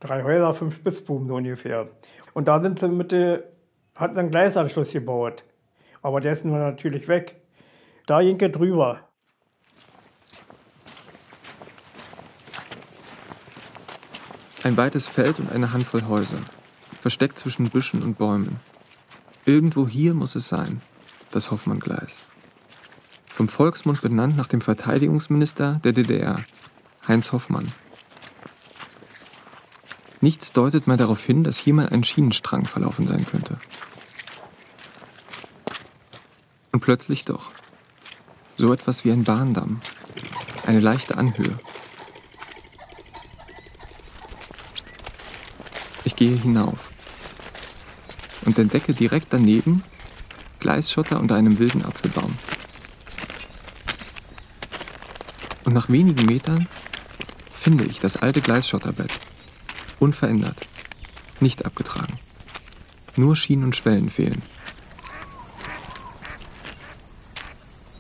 drei 0.03 0.23
Häuser, 0.25 0.53
fünf 0.53 0.77
Spitzbuben 0.77 1.29
so 1.29 1.37
ungefähr. 1.37 1.89
Und 2.35 2.49
da 2.49 2.61
sind 2.61 2.79
sie 2.79 2.89
mit 2.89 3.13
der, 3.13 3.45
hat 3.97 4.17
einen 4.19 4.31
Gleisanschluss 4.31 4.93
gebaut. 4.93 5.45
Aber 6.03 6.21
der 6.21 6.33
ist 6.33 6.45
nun 6.45 6.59
natürlich 6.59 7.07
weg. 7.09 7.41
Da 8.07 8.21
ging 8.21 8.39
er 8.41 8.49
drüber. 8.49 9.09
Ein 14.65 14.77
weites 14.77 15.07
Feld 15.07 15.41
und 15.41 15.51
eine 15.51 15.73
Handvoll 15.73 16.07
Häuser, 16.07 16.39
versteckt 17.01 17.39
zwischen 17.39 17.69
Büschen 17.69 18.03
und 18.03 18.19
Bäumen. 18.19 18.61
Irgendwo 19.45 19.89
hier 19.89 20.15
muss 20.15 20.37
es 20.37 20.49
sein, 20.49 20.81
das 21.33 21.51
Hoffmann-Gleis. 21.51 22.21
Vom 23.27 23.49
Volksmund 23.49 24.03
benannt 24.03 24.37
nach 24.37 24.47
dem 24.47 24.61
Verteidigungsminister 24.61 25.81
der 25.83 25.93
DDR, 25.93 26.45
Heinz 27.09 27.33
Hoffmann. 27.33 27.73
Nichts 30.23 30.53
deutet 30.53 30.87
mal 30.87 30.97
darauf 30.97 31.25
hin, 31.25 31.43
dass 31.43 31.59
hier 31.59 31.75
mal 31.75 31.89
ein 31.89 32.05
Schienenstrang 32.05 32.65
verlaufen 32.65 33.09
sein 33.09 33.27
könnte. 33.27 33.59
Und 36.71 36.79
plötzlich 36.79 37.25
doch. 37.25 37.51
So 38.57 38.73
etwas 38.73 39.05
wie 39.05 39.11
ein 39.11 39.25
Bahndamm. 39.25 39.81
Eine 40.65 40.79
leichte 40.79 41.19
Anhöhe. 41.19 41.59
Ich 46.05 46.15
gehe 46.15 46.37
hinauf 46.37 46.91
und 48.45 48.57
entdecke 48.61 48.95
direkt 48.95 49.33
daneben 49.33 49.83
Gleisschotter 50.61 51.19
unter 51.19 51.35
einem 51.35 51.59
wilden 51.59 51.85
Apfelbaum. 51.85 52.37
Und 55.65 55.75
nach 55.75 55.89
wenigen 55.89 56.27
Metern 56.27 56.69
finde 57.53 57.85
ich 57.85 57.99
das 57.99 58.17
alte 58.17 58.41
Gleisschotterbett. 58.41 59.12
Unverändert. 60.03 60.67
Nicht 61.39 61.65
abgetragen. 61.65 62.15
Nur 63.15 63.37
Schienen 63.37 63.63
und 63.63 63.77
Schwellen 63.77 64.11
fehlen. 64.11 64.43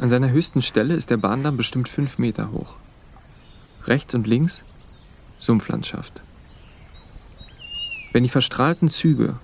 An 0.01 0.11
seiner 0.11 0.31
höchsten 0.31 0.63
Stelle 0.63 0.95
ist 0.95 1.11
der 1.11 1.17
Bahndamm 1.19 1.57
bestimmt 1.57 1.89
fünf 1.89 2.19
Meter 2.19 2.51
hoch. 2.51 2.75
Rechts 3.85 4.17
und 4.17 4.27
links 4.27 4.65
Sumpflandschaft. 5.39 6.25
Wenn 8.11 8.25
die 8.25 8.31
verstrahlten 8.31 8.89
Züge 8.89 9.39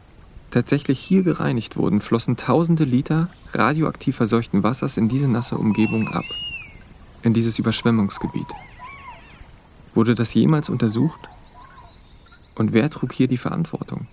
tatsächlich 0.50 0.98
hier 0.98 1.22
gereinigt 1.22 1.76
wurden, 1.76 2.00
flossen 2.00 2.36
tausende 2.36 2.82
Liter 2.82 3.30
radioaktiv 3.52 4.16
verseuchten 4.16 4.64
Wassers 4.64 4.96
in 4.96 5.06
diese 5.06 5.28
nasse 5.28 5.56
Umgebung 5.56 6.08
ab. 6.08 6.24
In 7.22 7.34
dieses 7.34 7.60
Überschwemmungsgebiet. 7.60 8.48
Wurde 9.94 10.16
das 10.16 10.34
jemals 10.34 10.68
untersucht? 10.68 11.20
Und 12.58 12.74
wer 12.74 12.90
trug 12.90 13.12
hier 13.12 13.28
die 13.28 13.36
Verantwortung? 13.36 14.08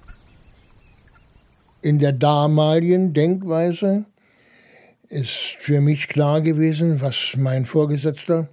In 1.82 1.98
der 1.98 2.14
damaligen 2.14 3.12
Denkweise 3.12 4.06
ist 5.10 5.58
für 5.60 5.82
mich 5.82 6.08
klar 6.08 6.42
gewesen, 6.42 7.02
was 7.02 7.34
mein 7.38 7.66
Vorgesetzter, 7.66 8.50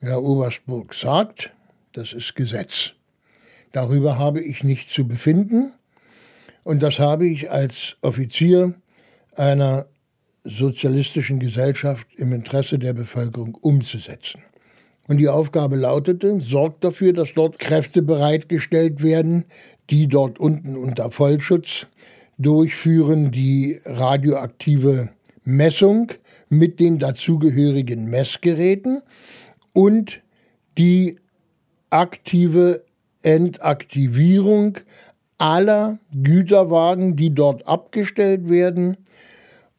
Herr 0.00 0.22
Oberstburg, 0.22 0.94
sagt. 0.94 1.52
Das 1.92 2.12
ist 2.12 2.34
Gesetz. 2.34 2.92
Darüber 3.70 4.18
habe 4.18 4.40
ich 4.40 4.64
nicht 4.64 4.90
zu 4.90 5.06
befinden. 5.06 5.72
Und 6.64 6.82
das 6.82 6.98
habe 6.98 7.28
ich 7.28 7.52
als 7.52 7.96
Offizier 8.02 8.74
einer 9.36 9.86
sozialistischen 10.42 11.38
Gesellschaft 11.38 12.08
im 12.16 12.32
Interesse 12.32 12.80
der 12.80 12.94
Bevölkerung 12.94 13.54
umzusetzen. 13.54 14.42
Und 15.06 15.18
die 15.18 15.28
Aufgabe 15.28 15.76
lautete, 15.76 16.40
sorgt 16.40 16.82
dafür, 16.82 17.12
dass 17.12 17.34
dort 17.34 17.58
Kräfte 17.58 18.00
bereitgestellt 18.00 19.02
werden, 19.02 19.44
die 19.90 20.08
dort 20.08 20.38
unten 20.40 20.76
unter 20.76 21.10
Vollschutz 21.10 21.86
durchführen 22.38 23.30
die 23.30 23.78
radioaktive 23.84 25.10
Messung 25.44 26.10
mit 26.48 26.80
den 26.80 26.98
dazugehörigen 26.98 28.08
Messgeräten 28.08 29.02
und 29.72 30.20
die 30.78 31.16
aktive 31.90 32.84
Entaktivierung 33.22 34.78
aller 35.38 35.98
Güterwagen, 36.22 37.14
die 37.14 37.34
dort 37.34 37.68
abgestellt 37.68 38.48
werden. 38.48 38.96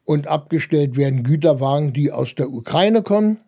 Und 0.04 0.28
abgestellt 0.28 0.96
werden 0.96 1.24
Güterwagen, 1.24 1.92
die 1.92 2.12
aus 2.12 2.36
der 2.36 2.48
Ukraine 2.48 3.02
kommen 3.02 3.38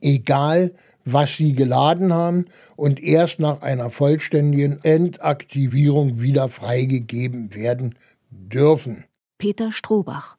egal 0.00 0.74
was 1.04 1.36
sie 1.36 1.54
geladen 1.54 2.12
haben 2.12 2.46
und 2.76 3.00
erst 3.00 3.40
nach 3.40 3.62
einer 3.62 3.90
vollständigen 3.90 4.82
Entaktivierung 4.84 6.20
wieder 6.20 6.48
freigegeben 6.48 7.54
werden 7.54 7.94
dürfen. 8.30 9.04
Peter 9.38 9.72
Strohbach, 9.72 10.36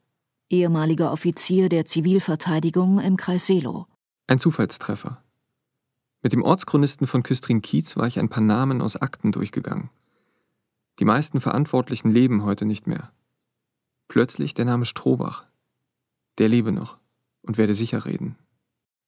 ehemaliger 0.50 1.12
Offizier 1.12 1.70
der 1.70 1.86
Zivilverteidigung 1.86 3.00
im 3.00 3.17
Kreis 3.17 3.46
Seelow. 3.48 3.88
Ein 4.27 4.39
Zufallstreffer. 4.39 5.24
Mit 6.22 6.34
dem 6.34 6.43
Ortschronisten 6.43 7.08
von 7.08 7.24
Küstrin-Kiez 7.24 7.98
war 7.98 8.05
ich 8.05 8.20
ein 8.20 8.29
paar 8.29 8.43
Namen 8.43 8.81
aus 8.81 8.96
Akten 8.96 9.31
durchgegangen. 9.31 9.89
Die 11.00 11.05
meisten 11.05 11.41
Verantwortlichen 11.41 12.12
leben 12.12 12.43
heute 12.43 12.65
nicht 12.65 12.86
mehr. 12.86 13.12
Plötzlich 14.08 14.53
der 14.53 14.65
Name 14.65 14.86
Strohbach, 14.86 15.46
der 16.38 16.48
lebe 16.48 16.72
noch 16.72 17.00
und 17.41 17.58
werde 17.58 17.74
sicher 17.74 18.05
reden. 18.05 18.38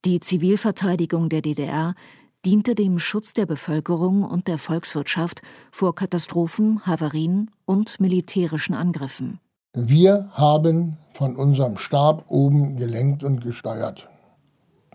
Die 0.06 0.20
Zivilverteidigung 0.20 1.30
der 1.30 1.42
DDR 1.42 1.96
diente 2.44 2.76
dem 2.76 3.00
Schutz 3.00 3.32
der 3.32 3.46
Bevölkerung 3.46 4.24
und 4.24 4.50
der 4.50 4.58
Volkswirtschaft 4.58 5.42
vor 5.72 5.96
Katastrophen, 5.96 6.86
Havarien 6.86 7.50
und 7.64 8.02
militärischen 8.02 8.76
Angriffen. 8.76 9.40
Wir 9.74 10.28
haben 10.34 10.98
von 11.14 11.38
unserem 11.38 11.78
Stab 11.78 12.26
oben 12.28 12.76
gelenkt 12.76 13.24
und 13.24 13.46
gesteuert. 13.46 14.10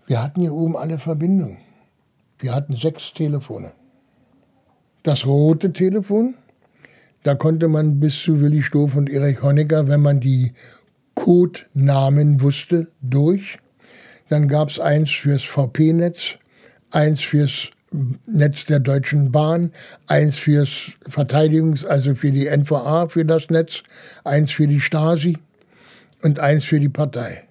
Wir 0.05 0.21
hatten 0.21 0.41
hier 0.41 0.53
oben 0.53 0.77
alle 0.77 0.99
Verbindungen. 0.99 1.57
Wir 2.37 2.53
hatten 2.53 2.75
sechs 2.75 3.11
Telefone. 3.11 3.71
Das 5.01 5.25
rote 5.25 5.73
Telefon, 5.73 6.35
da 7.23 7.33
konnte 7.33 7.67
man 7.67 7.99
bis 7.99 8.21
zu 8.21 8.41
Willi 8.41 8.61
Stoff 8.61 8.95
und 8.95 9.09
Erich 9.09 9.41
Honecker, 9.41 9.87
wenn 9.87 10.03
man 10.03 10.19
die 10.19 10.53
Codenamen 11.15 12.43
wusste, 12.43 12.91
durch. 13.01 13.57
Dann 14.29 14.47
gab 14.47 14.69
es 14.69 14.79
eins 14.79 15.11
fürs 15.11 15.43
VP-Netz, 15.43 16.35
eins 16.91 17.21
fürs 17.21 17.69
Netz 18.27 18.65
der 18.65 18.79
Deutschen 18.79 19.31
Bahn, 19.31 19.71
eins 20.07 20.37
fürs 20.37 20.91
Verteidigungs-, 21.09 21.85
also 21.85 22.13
für 22.15 22.31
die 22.31 22.45
NVA, 22.45 23.09
für 23.09 23.25
das 23.25 23.49
Netz, 23.49 23.83
eins 24.23 24.51
für 24.51 24.67
die 24.67 24.79
Stasi 24.79 25.37
und 26.21 26.39
eins 26.39 26.63
für 26.63 26.79
die 26.79 26.89
Partei. 26.89 27.47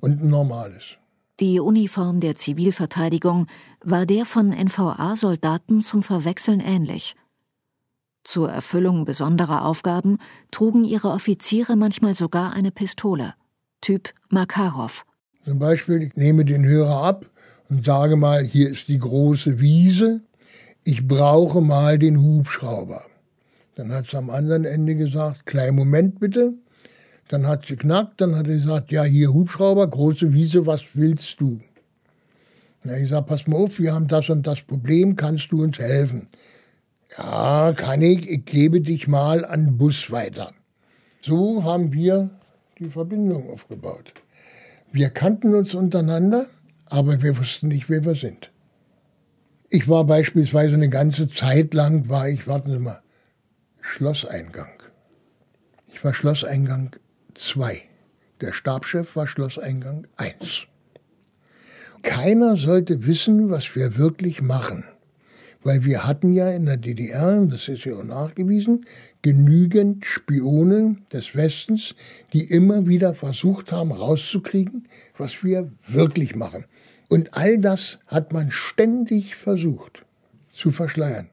Und 0.00 0.22
ein 0.22 0.28
normales. 0.28 0.96
Die 1.38 1.60
Uniform 1.60 2.20
der 2.20 2.34
Zivilverteidigung 2.34 3.46
war 3.84 4.06
der 4.06 4.24
von 4.24 4.50
NVA-Soldaten 4.50 5.82
zum 5.82 6.02
Verwechseln 6.02 6.60
ähnlich. 6.60 7.14
Zur 8.24 8.50
Erfüllung 8.50 9.04
besonderer 9.04 9.64
Aufgaben 9.64 10.18
trugen 10.50 10.84
ihre 10.84 11.10
Offiziere 11.10 11.76
manchmal 11.76 12.14
sogar 12.14 12.52
eine 12.52 12.72
Pistole, 12.72 13.34
Typ 13.80 14.12
Makarov. 14.30 15.04
Zum 15.46 15.60
Beispiel, 15.60 16.02
ich 16.02 16.16
nehme 16.16 16.44
den 16.44 16.64
Hörer 16.64 17.04
ab 17.04 17.26
und 17.68 17.84
sage 17.84 18.16
mal, 18.16 18.42
hier 18.42 18.68
ist 18.68 18.88
die 18.88 18.98
große 18.98 19.60
Wiese, 19.60 20.20
ich 20.82 21.06
brauche 21.06 21.60
mal 21.60 22.00
den 22.00 22.20
Hubschrauber. 22.20 23.00
Dann 23.76 23.92
hat 23.92 24.08
sie 24.08 24.16
am 24.16 24.28
anderen 24.28 24.64
Ende 24.64 24.96
gesagt, 24.96 25.46
kleinen 25.46 25.76
Moment 25.76 26.18
bitte. 26.18 26.54
Dann 27.28 27.46
hat 27.46 27.64
sie 27.64 27.76
knackt, 27.76 28.20
dann 28.20 28.34
hat 28.34 28.46
sie 28.46 28.54
gesagt, 28.54 28.90
ja, 28.90 29.04
hier 29.04 29.32
Hubschrauber, 29.32 29.86
große 29.86 30.32
Wiese, 30.32 30.66
was 30.66 30.82
willst 30.94 31.40
du? 31.40 31.60
Na, 32.82 32.98
ich 32.98 33.08
sage, 33.08 33.26
pass 33.26 33.46
mal 33.46 33.58
auf, 33.58 33.78
wir 33.78 33.94
haben 33.94 34.08
das 34.08 34.28
und 34.28 34.48
das 34.48 34.62
Problem, 34.62 35.14
kannst 35.14 35.52
du 35.52 35.62
uns 35.62 35.78
helfen? 35.78 36.26
Ja, 37.16 37.72
kann 37.72 38.02
ich, 38.02 38.28
ich 38.28 38.46
gebe 38.46 38.80
dich 38.80 39.06
mal 39.06 39.44
an 39.44 39.78
Bus 39.78 40.10
weiter. 40.10 40.50
So 41.22 41.62
haben 41.62 41.92
wir 41.92 42.30
die 42.80 42.90
Verbindung 42.90 43.48
aufgebaut. 43.48 44.12
Wir 44.96 45.10
kannten 45.10 45.54
uns 45.54 45.74
untereinander, 45.74 46.46
aber 46.86 47.20
wir 47.20 47.36
wussten 47.36 47.68
nicht, 47.68 47.90
wer 47.90 48.06
wir 48.06 48.14
sind. 48.14 48.50
Ich 49.68 49.88
war 49.88 50.04
beispielsweise 50.04 50.72
eine 50.72 50.88
ganze 50.88 51.28
Zeit 51.28 51.74
lang, 51.74 52.08
war 52.08 52.30
ich, 52.30 52.48
warten 52.48 52.70
Sie 52.70 52.78
mal, 52.78 53.02
Schlosseingang. 53.82 54.70
Ich 55.92 56.02
war 56.02 56.14
Schlosseingang 56.14 56.96
2. 57.34 57.82
Der 58.40 58.54
Stabschef 58.54 59.14
war 59.16 59.26
Schlosseingang 59.26 60.06
1. 60.16 60.62
Keiner 62.02 62.56
sollte 62.56 63.06
wissen, 63.06 63.50
was 63.50 63.76
wir 63.76 63.98
wirklich 63.98 64.40
machen. 64.40 64.84
Weil 65.66 65.84
wir 65.84 66.06
hatten 66.06 66.32
ja 66.32 66.48
in 66.48 66.66
der 66.66 66.76
DDR, 66.76 67.44
das 67.44 67.66
ist 67.66 67.84
ja 67.84 67.96
auch 67.96 68.04
nachgewiesen, 68.04 68.86
genügend 69.20 70.06
Spione 70.06 70.98
des 71.12 71.34
Westens, 71.34 71.96
die 72.32 72.44
immer 72.44 72.86
wieder 72.86 73.14
versucht 73.14 73.72
haben 73.72 73.90
rauszukriegen, 73.90 74.86
was 75.18 75.42
wir 75.42 75.72
wirklich 75.88 76.36
machen. 76.36 76.66
Und 77.08 77.36
all 77.36 77.58
das 77.58 77.98
hat 78.06 78.32
man 78.32 78.52
ständig 78.52 79.34
versucht 79.34 80.06
zu 80.52 80.70
verschleiern. 80.70 81.30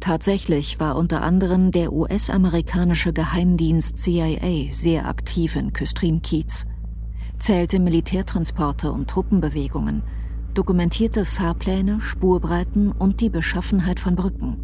Tatsächlich 0.00 0.80
war 0.80 0.96
unter 0.96 1.20
anderem 1.20 1.72
der 1.72 1.92
US-amerikanische 1.92 3.12
Geheimdienst 3.12 3.98
CIA 3.98 4.72
sehr 4.72 5.04
aktiv 5.04 5.54
in 5.54 5.74
Küstrin-Kiez, 5.74 6.64
zählte 7.36 7.78
Militärtransporte 7.78 8.90
und 8.90 9.10
Truppenbewegungen, 9.10 10.02
dokumentierte 10.54 11.24
Fahrpläne, 11.24 12.00
Spurbreiten 12.00 12.92
und 12.92 13.20
die 13.20 13.30
Beschaffenheit 13.30 14.00
von 14.00 14.16
Brücken. 14.16 14.56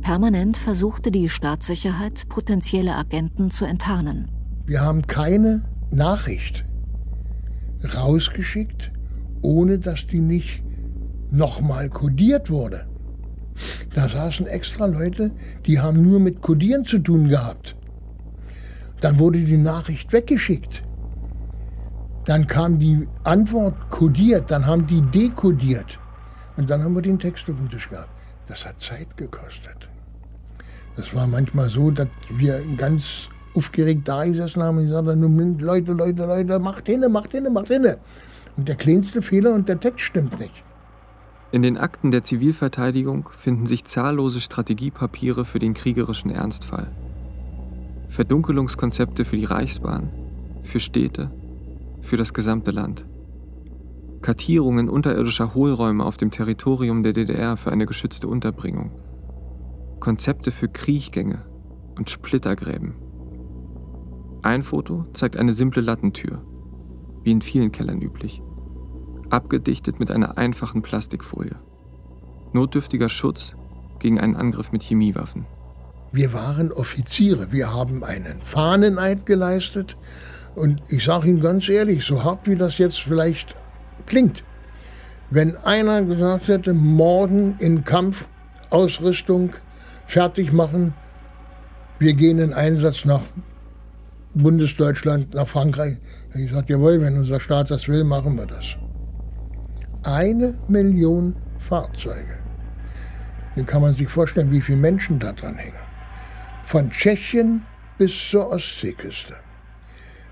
Permanent 0.00 0.56
versuchte 0.56 1.10
die 1.10 1.28
Staatssicherheit, 1.28 2.28
potenzielle 2.28 2.94
Agenten 2.94 3.50
zu 3.50 3.64
enttarnen. 3.64 4.30
Wir 4.66 4.82
haben 4.82 5.06
keine 5.06 5.64
Nachricht 5.90 6.64
rausgeschickt, 7.84 8.92
ohne 9.42 9.78
dass 9.78 10.06
die 10.06 10.20
nicht 10.20 10.62
nochmal 11.30 11.88
kodiert 11.90 12.50
wurde. 12.50 12.86
Da 13.92 14.08
saßen 14.08 14.46
extra 14.46 14.86
Leute, 14.86 15.30
die 15.66 15.80
haben 15.80 16.02
nur 16.02 16.20
mit 16.20 16.42
Codieren 16.42 16.84
zu 16.84 16.98
tun 16.98 17.28
gehabt. 17.28 17.76
Dann 19.00 19.18
wurde 19.18 19.40
die 19.40 19.56
Nachricht 19.56 20.12
weggeschickt. 20.12 20.82
Dann 22.24 22.46
kam 22.46 22.78
die 22.78 23.06
Antwort 23.24 23.74
kodiert, 23.90 24.50
dann 24.50 24.66
haben 24.66 24.86
die 24.86 25.02
dekodiert. 25.02 25.98
Und 26.56 26.70
dann 26.70 26.82
haben 26.82 26.94
wir 26.94 27.02
den 27.02 27.18
Text 27.18 27.48
auf 27.50 27.56
dem 27.56 27.68
Tisch 27.68 27.88
gehabt. 27.88 28.10
Das 28.46 28.64
hat 28.64 28.80
Zeit 28.80 29.16
gekostet. 29.16 29.88
Das 30.96 31.14
war 31.14 31.26
manchmal 31.26 31.68
so, 31.68 31.90
dass 31.90 32.08
wir 32.30 32.62
ganz 32.76 33.28
aufgeregt 33.54 34.06
da 34.08 34.24
gesessen 34.24 34.62
haben 34.62 34.78
und 34.78 34.86
gesagt 34.86 35.06
haben, 35.06 35.58
Leute, 35.58 35.92
Leute, 35.92 36.24
Leute, 36.24 36.58
macht 36.58 36.86
hinne, 36.86 37.08
macht 37.08 37.32
hinne, 37.32 37.50
macht 37.50 37.68
hinne. 37.68 37.98
Und 38.56 38.68
der 38.68 38.76
kleinste 38.76 39.20
Fehler 39.22 39.52
und 39.54 39.68
der 39.68 39.80
Text 39.80 40.00
stimmt 40.00 40.38
nicht. 40.38 40.62
In 41.50 41.62
den 41.62 41.76
Akten 41.76 42.10
der 42.10 42.22
Zivilverteidigung 42.22 43.28
finden 43.32 43.66
sich 43.66 43.84
zahllose 43.84 44.40
Strategiepapiere 44.40 45.44
für 45.44 45.58
den 45.58 45.74
kriegerischen 45.74 46.30
Ernstfall. 46.30 46.90
Verdunkelungskonzepte 48.08 49.24
für 49.24 49.36
die 49.36 49.44
Reichsbahn, 49.44 50.10
für 50.62 50.80
Städte, 50.80 51.30
für 52.04 52.16
das 52.16 52.32
gesamte 52.32 52.70
Land. 52.70 53.06
Kartierungen 54.22 54.88
unterirdischer 54.88 55.54
Hohlräume 55.54 56.04
auf 56.04 56.16
dem 56.16 56.30
Territorium 56.30 57.02
der 57.02 57.12
DDR 57.12 57.56
für 57.56 57.72
eine 57.72 57.86
geschützte 57.86 58.28
Unterbringung. 58.28 58.92
Konzepte 60.00 60.50
für 60.50 60.68
Kriechgänge 60.68 61.44
und 61.96 62.10
Splittergräben. 62.10 62.94
Ein 64.42 64.62
Foto 64.62 65.06
zeigt 65.12 65.36
eine 65.36 65.52
simple 65.52 65.82
Lattentür, 65.82 66.42
wie 67.22 67.32
in 67.32 67.40
vielen 67.40 67.72
Kellern 67.72 68.00
üblich 68.00 68.42
abgedichtet 69.34 69.98
mit 69.98 70.10
einer 70.10 70.38
einfachen 70.38 70.82
Plastikfolie. 70.82 71.56
Notdürftiger 72.52 73.08
Schutz 73.08 73.56
gegen 73.98 74.20
einen 74.20 74.36
Angriff 74.36 74.70
mit 74.70 74.82
Chemiewaffen. 74.82 75.46
Wir 76.12 76.32
waren 76.32 76.70
Offiziere, 76.70 77.50
wir 77.50 77.72
haben 77.74 78.04
einen 78.04 78.40
Fahneneid 78.42 79.26
geleistet 79.26 79.96
und 80.54 80.80
ich 80.88 81.04
sage 81.04 81.28
Ihnen 81.28 81.40
ganz 81.40 81.68
ehrlich, 81.68 82.04
so 82.04 82.22
hart 82.22 82.48
wie 82.48 82.54
das 82.54 82.78
jetzt 82.78 83.00
vielleicht 83.00 83.54
klingt, 84.06 84.44
wenn 85.30 85.56
einer 85.56 86.04
gesagt 86.04 86.48
hätte, 86.48 86.74
morgen 86.74 87.56
in 87.58 87.84
Kampfausrüstung 87.84 89.54
fertig 90.06 90.52
machen, 90.52 90.94
wir 91.98 92.14
gehen 92.14 92.38
in 92.38 92.52
Einsatz 92.52 93.04
nach 93.04 93.22
Bundesdeutschland, 94.34 95.34
nach 95.34 95.48
Frankreich, 95.48 95.96
ich 96.34 96.48
gesagt, 96.48 96.68
jawohl, 96.68 97.00
wenn 97.00 97.16
unser 97.16 97.38
Staat 97.38 97.70
das 97.70 97.88
will, 97.88 98.04
machen 98.04 98.36
wir 98.36 98.46
das 98.46 98.76
eine 100.06 100.54
Million 100.68 101.34
Fahrzeuge. 101.58 102.38
Dann 103.56 103.66
kann 103.66 103.82
man 103.82 103.94
sich 103.94 104.08
vorstellen, 104.08 104.50
wie 104.50 104.60
viele 104.60 104.78
Menschen 104.78 105.18
da 105.18 105.32
dran 105.32 105.56
hängen. 105.56 105.78
Von 106.64 106.90
Tschechien 106.90 107.62
bis 107.96 108.12
zur 108.30 108.48
Ostseeküste 108.48 109.34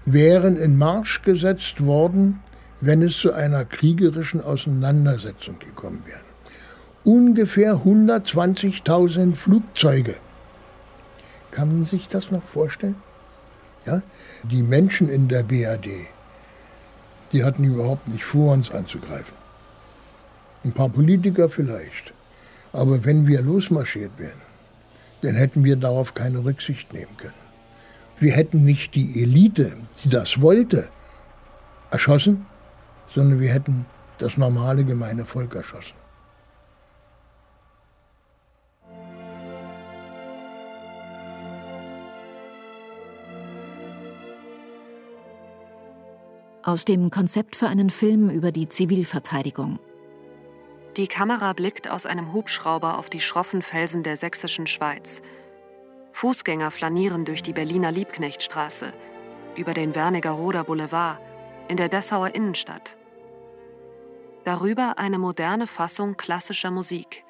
wären 0.05 0.57
in 0.57 0.77
Marsch 0.77 1.23
gesetzt 1.23 1.85
worden, 1.85 2.41
wenn 2.81 3.03
es 3.03 3.17
zu 3.19 3.33
einer 3.33 3.65
kriegerischen 3.65 4.41
Auseinandersetzung 4.41 5.59
gekommen 5.59 6.03
wäre. 6.07 6.21
Ungefähr 7.05 7.77
120.000 7.77 9.35
Flugzeuge. 9.35 10.17
Kann 11.51 11.77
man 11.77 11.85
sich 11.85 12.09
das 12.09 12.31
noch 12.31 12.43
vorstellen? 12.43 12.97
Ja? 13.87 14.03
Die 14.43 14.63
Menschen 14.63 15.09
in 15.09 15.29
der 15.29 15.43
BRD, 15.43 16.07
die 17.33 17.45
hatten 17.45 17.65
überhaupt 17.65 18.09
nicht 18.09 18.25
vor, 18.25 18.53
uns 18.53 18.71
anzugreifen. 18.71 19.35
Ein 20.65 20.73
paar 20.73 20.89
Politiker 20.89 21.49
vielleicht. 21.49 22.13
Aber 22.73 23.05
wenn 23.05 23.27
wir 23.27 23.43
losmarschiert 23.43 24.13
wären, 24.19 24.41
dann 25.23 25.35
hätten 25.35 25.63
wir 25.65 25.77
darauf 25.77 26.15
keine 26.15 26.45
Rücksicht 26.45 26.93
nehmen 26.93 27.17
können. 27.17 27.42
Wir 28.19 28.33
hätten 28.33 28.65
nicht 28.65 28.95
die 28.95 29.23
Elite, 29.23 29.77
die 30.03 30.09
das 30.09 30.41
wollte, 30.41 30.89
erschossen, 31.91 32.47
sondern 33.15 33.41
wir 33.41 33.51
hätten 33.51 33.87
das 34.19 34.37
normale 34.37 34.85
gemeine 34.85 35.25
Volk 35.25 35.55
erschossen. 35.55 35.95
Aus 46.65 46.85
dem 46.85 47.11
Konzept 47.11 47.57
für 47.57 47.67
einen 47.67 47.91
Film 47.91 48.31
über 48.31 48.53
die 48.53 48.69
Zivilverteidigung. 48.69 49.81
Die 50.97 51.09
Kamera 51.09 51.55
blickt 51.55 51.91
aus 51.91 52.07
einem 52.07 52.33
Hubschrauber 52.33 52.99
auf 52.99 53.11
die 53.11 53.21
schroffen 53.21 53.63
Felsen 53.63 54.05
der 54.05 54.17
sächsischen 54.17 54.69
Schweiz. 54.69 55.23
Fußgänger 56.13 56.71
flanieren 56.71 57.25
durch 57.25 57.43
die 57.43 57.53
Berliner 57.53 57.91
Liebknechtstraße, 57.91 58.93
über 59.57 59.75
den 59.75 59.95
Wernigerroder 59.95 60.65
Boulevard, 60.65 61.19
in 61.69 61.77
der 61.77 61.89
Dessauer 61.89 62.35
Innenstadt. 62.35 62.97
Darüber 64.45 64.99
eine 64.99 65.19
moderne 65.19 65.67
Fassung 65.67 66.17
klassischer 66.17 66.71
Musik. 66.71 67.25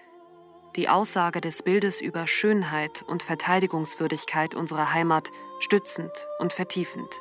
Die 0.77 0.89
Aussage 0.89 1.41
des 1.43 1.63
Bildes 1.63 2.01
über 2.01 2.27
Schönheit 2.27 3.03
und 3.07 3.23
Verteidigungswürdigkeit 3.23 4.55
unserer 4.55 4.95
Heimat 4.95 5.31
stützend 5.61 6.27
und 6.39 6.53
vertiefend. 6.53 7.21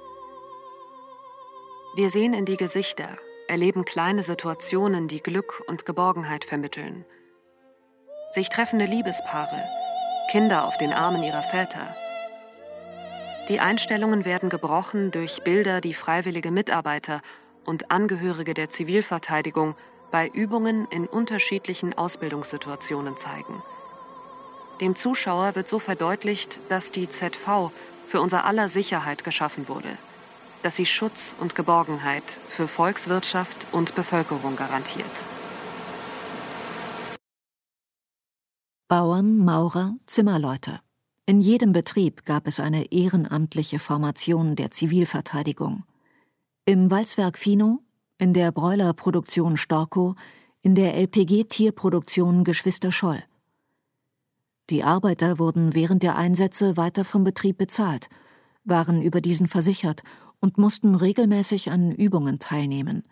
Wir 1.96 2.10
sehen 2.10 2.34
in 2.34 2.46
die 2.46 2.56
Gesichter, 2.56 3.18
erleben 3.50 3.84
kleine 3.84 4.24
Situationen, 4.24 5.10
die 5.10 5.22
Glück 5.22 5.62
und 5.68 5.86
Geborgenheit 5.86 6.46
vermitteln. 6.46 7.04
Sich 8.30 8.48
treffende 8.48 8.86
Liebespaare, 8.86 9.70
Kinder 10.32 10.64
auf 10.64 10.78
den 10.78 10.94
Armen 10.94 11.24
ihrer 11.24 11.44
Väter. 11.44 11.94
Die 13.50 13.60
Einstellungen 13.60 14.24
werden 14.24 14.48
gebrochen 14.48 15.12
durch 15.12 15.44
Bilder, 15.44 15.82
die 15.82 15.94
freiwillige 15.94 16.52
Mitarbeiter 16.52 17.22
und 17.66 17.92
Angehörige 17.92 18.54
der 18.54 18.70
Zivilverteidigung 18.70 19.76
bei 20.10 20.30
Übungen 20.30 20.88
in 20.90 21.06
unterschiedlichen 21.06 21.98
Ausbildungssituationen 21.98 23.18
zeigen. 23.18 23.62
Dem 24.80 24.96
Zuschauer 24.96 25.56
wird 25.56 25.68
so 25.68 25.80
verdeutlicht, 25.80 26.60
dass 26.70 26.92
die 26.92 27.10
ZV 27.10 27.72
für 28.08 28.22
unser 28.22 28.46
aller 28.46 28.70
Sicherheit 28.70 29.26
geschaffen 29.26 29.68
wurde, 29.68 29.98
dass 30.64 30.78
sie 30.78 30.86
Schutz 30.86 31.36
und 31.42 31.56
Geborgenheit 31.56 32.38
für 32.48 32.70
Volkswirtschaft 32.70 33.68
und 33.74 33.96
Bevölkerung 33.96 34.56
garantiert. 34.56 35.06
Bauern, 38.92 39.38
Maurer, 39.38 39.96
Zimmerleute. 40.06 40.82
In 41.26 41.40
jedem 41.40 41.72
Betrieb 41.72 42.26
gab 42.26 42.46
es 42.46 42.60
eine 42.60 42.92
ehrenamtliche 42.92 43.80
Formation 43.80 44.58
der 44.58 44.70
Zivilverteidigung. 44.70 45.86
Im 46.66 46.92
Walzwerk 46.92 47.38
Fino, 47.38 47.80
in 48.18 48.34
der 48.34 48.52
Bräulerproduktion 48.52 49.56
Storkow, 49.56 50.16
in 50.60 50.76
der 50.76 50.96
LPG-Tierproduktion 50.96 52.44
Geschwister 52.44 52.92
Scholl. 52.92 53.24
Die 54.70 54.84
Arbeiter 54.84 55.40
wurden 55.40 55.74
während 55.74 56.04
der 56.04 56.18
Einsätze 56.18 56.76
weiter 56.76 57.06
vom 57.06 57.24
Betrieb 57.24 57.60
bezahlt, 57.60 58.10
waren 58.66 59.02
über 59.02 59.22
diesen 59.22 59.48
versichert 59.48 60.04
und 60.42 60.58
mussten 60.58 60.96
regelmäßig 60.96 61.72
an 61.72 61.94
Übungen 61.94 62.40
teilnehmen. 62.40 63.04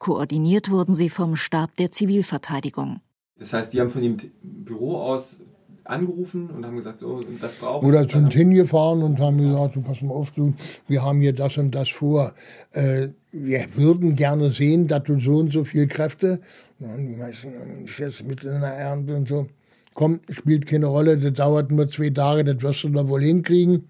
Koordiniert 0.00 0.72
wurden 0.72 0.96
sie 0.96 1.08
vom 1.08 1.36
Stab 1.36 1.76
der 1.76 1.92
Zivilverteidigung. 1.92 3.00
Das 3.38 3.52
heißt, 3.52 3.72
die 3.72 3.80
haben 3.80 3.90
von 3.90 4.02
dem 4.02 4.16
Büro 4.42 4.96
aus 4.96 5.36
angerufen 5.84 6.50
und 6.50 6.64
haben 6.64 6.76
gesagt, 6.76 7.00
so, 7.00 7.22
das 7.40 7.54
brauchen 7.54 7.86
Oder 7.86 8.08
sind 8.08 8.32
hingefahren 8.32 9.02
und 9.02 9.18
haben 9.18 9.38
gesagt, 9.38 9.74
so, 9.74 9.80
pass 9.80 10.02
mal 10.02 10.14
auf, 10.14 10.30
du, 10.32 10.54
wir 10.88 11.02
haben 11.02 11.20
hier 11.20 11.32
das 11.32 11.56
und 11.58 11.74
das 11.74 11.88
vor. 11.88 12.34
Äh, 12.72 13.08
wir 13.32 13.66
würden 13.74 14.16
gerne 14.16 14.50
sehen, 14.50 14.88
dass 14.88 15.04
du 15.04 15.20
so 15.20 15.38
und 15.38 15.52
so 15.52 15.64
viel 15.64 15.86
Kräfte, 15.86 16.40
na, 16.78 16.96
die 16.96 17.16
meisten 17.16 17.52
jetzt 17.98 18.24
mit 18.24 18.42
in 18.42 18.60
der 18.60 18.72
Ernte 18.72 19.14
und 19.14 19.28
so, 19.28 19.46
komm, 19.94 20.20
spielt 20.30 20.66
keine 20.66 20.86
Rolle, 20.86 21.16
das 21.18 21.34
dauert 21.34 21.70
nur 21.70 21.88
zwei 21.88 22.10
Tage, 22.10 22.44
das 22.44 22.62
wirst 22.62 22.84
du 22.84 22.88
da 22.88 23.06
wohl 23.08 23.22
hinkriegen. 23.22 23.88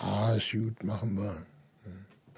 Ah, 0.00 0.34
ist 0.34 0.52
gut, 0.52 0.82
machen 0.84 1.16
wir. 1.16 1.36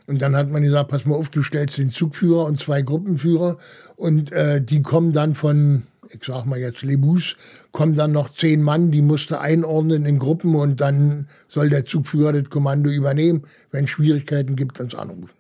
Und 0.07 0.21
dann 0.21 0.37
hat 0.37 0.51
man 0.51 0.63
gesagt, 0.63 0.91
pass 0.91 1.07
mal 1.07 1.15
auf, 1.15 1.31
du 1.31 1.43
stellst 1.43 1.79
den 1.79 1.89
Zugführer 1.89 2.45
und 2.45 2.61
zwei 2.61 2.83
Gruppenführer 2.83 3.57
und 3.97 4.33
äh, 4.33 4.61
die 4.61 4.83
kommen 4.83 5.13
dann 5.13 5.35
von 5.35 5.85
ich 6.15 6.25
sag 6.25 6.45
mal 6.45 6.59
jetzt 6.59 6.83
Lebus, 6.83 7.37
kommen 7.73 7.97
dann 7.97 8.13
noch 8.13 8.35
zehn 8.35 8.63
Mann, 8.63 8.91
die 8.91 9.03
musste 9.03 9.41
einordnen 9.41 10.07
in 10.07 10.19
Gruppen 10.19 10.55
und 10.55 10.81
dann 10.81 11.29
soll 11.49 11.71
der 11.71 11.85
Zugführer 11.85 12.33
das 12.33 12.51
Kommando 12.51 12.91
übernehmen. 12.91 13.43
Wenn 13.71 13.85
es 13.85 13.91
Schwierigkeiten 13.91 14.57
gibt, 14.57 14.81
uns 14.81 14.95
anrufen. 14.95 15.31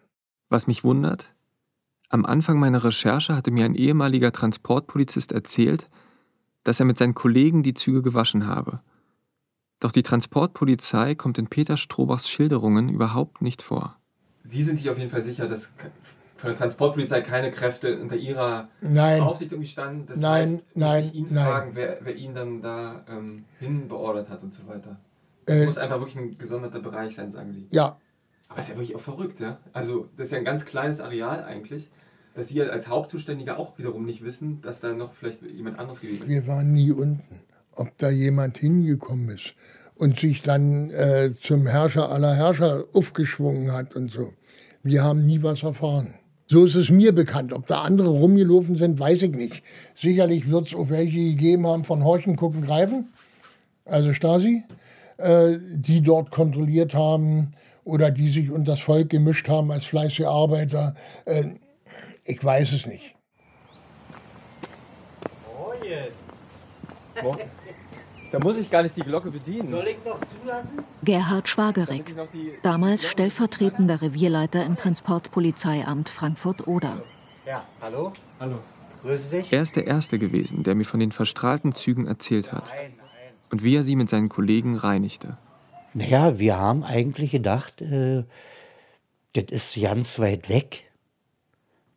Was 0.48 0.66
mich 0.66 0.84
wundert, 0.84 1.30
am 2.08 2.24
Anfang 2.24 2.58
meiner 2.58 2.84
Recherche 2.84 3.34
hatte 3.34 3.50
mir 3.50 3.64
ein 3.64 3.74
ehemaliger 3.74 4.32
Transportpolizist 4.32 5.32
erzählt, 5.32 5.88
dass 6.62 6.80
er 6.80 6.87
mit 6.87 6.98
seinen 6.98 7.14
Kollegen 7.14 7.62
die 7.62 7.74
Züge 7.74 8.02
gewaschen 8.02 8.46
habe. 8.46 8.80
Doch 9.80 9.92
die 9.92 10.02
Transportpolizei 10.02 11.14
kommt 11.14 11.38
in 11.38 11.48
Peter 11.48 11.76
Strohbachs 11.76 12.30
Schilderungen 12.30 12.88
überhaupt 12.88 13.42
nicht 13.42 13.62
vor. 13.62 13.98
Sie 14.44 14.62
sind 14.62 14.78
sich 14.78 14.90
auf 14.90 14.98
jeden 14.98 15.10
Fall 15.10 15.22
sicher, 15.22 15.48
dass 15.48 15.70
von 16.44 16.52
der 16.52 16.59
Transportpolizei 16.59 17.22
keine 17.22 17.50
Kräfte 17.50 17.98
unter 17.98 18.16
ihrer 18.16 18.68
nein. 18.83 19.22
Aufsicht 19.22 19.50
irgendwie 19.50 19.70
standen. 19.70 20.04
Das 20.07 20.20
nein, 20.20 20.42
heißt, 20.42 20.62
nein, 20.74 21.04
ich 21.04 21.14
ihn 21.14 21.26
nein. 21.30 21.46
fragen, 21.46 21.70
wer, 21.72 21.98
wer 22.02 22.14
ihn 22.14 22.35
dann 22.35 22.61
da 22.61 23.02
ähm, 23.09 23.46
hinbeordert 23.59 24.28
hat 24.28 24.42
und 24.42 24.52
so 24.52 24.66
weiter. 24.66 24.98
Das 25.46 25.57
äh, 25.57 25.64
muss 25.64 25.78
einfach 25.78 26.00
wirklich 26.00 26.16
ein 26.16 26.37
gesonderter 26.37 26.80
Bereich 26.80 27.14
sein, 27.14 27.33
sagen 27.33 27.54
Sie. 27.54 27.66
Ja. 27.70 27.96
Aber 28.48 28.61
ist 28.61 28.68
ja 28.68 28.74
wirklich 28.74 28.94
auch 28.94 29.00
verrückt, 29.00 29.40
ja? 29.40 29.59
Also, 29.72 30.11
das 30.18 30.26
ist 30.26 30.33
ja 30.33 30.38
ein 30.38 30.44
ganz 30.44 30.66
kleines 30.66 31.00
Areal 31.00 31.44
eigentlich, 31.44 31.90
dass 32.35 32.48
Sie 32.48 32.61
als 32.62 32.88
Hauptzuständiger 32.88 33.59
auch 33.59 33.78
wiederum 33.78 34.04
nicht 34.04 34.22
wissen, 34.22 34.61
dass 34.61 34.80
da 34.80 34.92
noch 34.92 35.14
vielleicht 35.14 35.40
jemand 35.42 35.78
anderes 35.78 36.02
gewesen 36.02 36.24
ist. 36.24 36.28
Wir 36.28 36.46
waren 36.46 36.74
nie 36.74 36.92
unten. 36.92 37.40
Ob 37.72 37.96
da 37.96 38.11
jemand 38.11 38.59
hingekommen 38.59 39.30
ist 39.30 39.54
und 39.94 40.20
sich 40.20 40.42
dann 40.42 40.90
äh, 40.90 41.30
zum 41.40 41.66
Herrscher 41.66 42.12
aller 42.12 42.35
Herrscher 42.35 42.85
aufgeschwungen 42.92 43.72
hat 43.72 43.96
und 43.96 44.12
so. 44.12 44.30
Wir 44.83 45.02
haben 45.02 45.24
nie 45.24 45.42
was 45.42 45.62
erfahren. 45.62 46.14
So 46.46 46.66
ist 46.66 46.74
es 46.74 46.90
mir 46.90 47.14
bekannt. 47.14 47.52
Ob 47.52 47.66
da 47.66 47.83
andere 47.83 48.09
rumgelaufen 48.09 48.76
sind, 48.76 48.98
weiß 48.98 49.22
ich 49.22 49.35
nicht. 49.35 49.62
Sicherlich 49.94 50.50
wird 50.50 50.68
es 50.68 50.74
auch 50.74 50.90
welche 50.90 51.18
gegeben 51.18 51.66
haben 51.66 51.85
von 51.85 52.04
Horchen, 52.04 52.37
Gucken, 52.37 52.62
Greifen, 52.66 53.12
also 53.87 54.12
Stasi, 54.12 54.62
äh, 55.16 55.57
die 55.74 56.02
dort 56.02 56.30
kontrolliert 56.30 56.94
haben 56.94 57.54
oder 57.85 58.11
die 58.11 58.28
sich 58.28 58.50
unter 58.50 58.72
das 58.72 58.80
Volk 58.80 59.09
gemischt 59.11 59.48
haben 59.48 59.70
als 59.70 59.85
fleißige 59.85 60.26
Arbeiter. 60.26 60.94
Äh, 61.24 61.44
ich 62.24 62.42
weiß 62.42 62.72
es 62.72 62.87
nicht. 62.87 63.14
Oh, 65.57 65.72
jetzt. 65.83 66.16
Da 68.34 68.40
muss 68.40 68.56
ich 68.56 68.68
gar 68.68 68.82
nicht 68.82 68.96
die 68.96 69.02
Glocke 69.02 69.30
bedienen. 69.30 69.70
Soll 69.70 69.86
ich 69.86 70.04
noch 70.04 70.18
zulassen? 70.40 70.82
Gerhard 71.04 71.48
Schwagerig, 71.48 72.16
damals 72.64 73.06
stellvertretender 73.06 74.02
Revierleiter 74.02 74.66
im 74.66 74.76
Transportpolizeiamt 74.76 76.08
Frankfurt-Oder. 76.08 77.04
Ja, 77.46 77.64
hallo? 77.80 78.12
Hallo. 78.40 78.58
Grüße 79.02 79.30
dich. 79.30 79.52
Er 79.52 79.62
ist 79.62 79.76
der 79.76 79.86
Erste 79.86 80.18
gewesen, 80.18 80.64
der 80.64 80.74
mir 80.74 80.84
von 80.84 80.98
den 80.98 81.12
verstrahlten 81.12 81.70
Zügen 81.70 82.08
erzählt 82.08 82.50
hat. 82.50 82.72
Und 83.52 83.62
wie 83.62 83.76
er 83.76 83.84
sie 83.84 83.94
mit 83.94 84.08
seinen 84.08 84.28
Kollegen 84.28 84.78
reinigte. 84.78 85.38
Naja, 85.92 86.36
wir 86.36 86.58
haben 86.58 86.82
eigentlich 86.82 87.30
gedacht, 87.30 87.82
äh, 87.82 88.24
das 89.34 89.44
ist 89.50 89.80
ganz 89.80 90.18
weit 90.18 90.48
weg. 90.48 90.90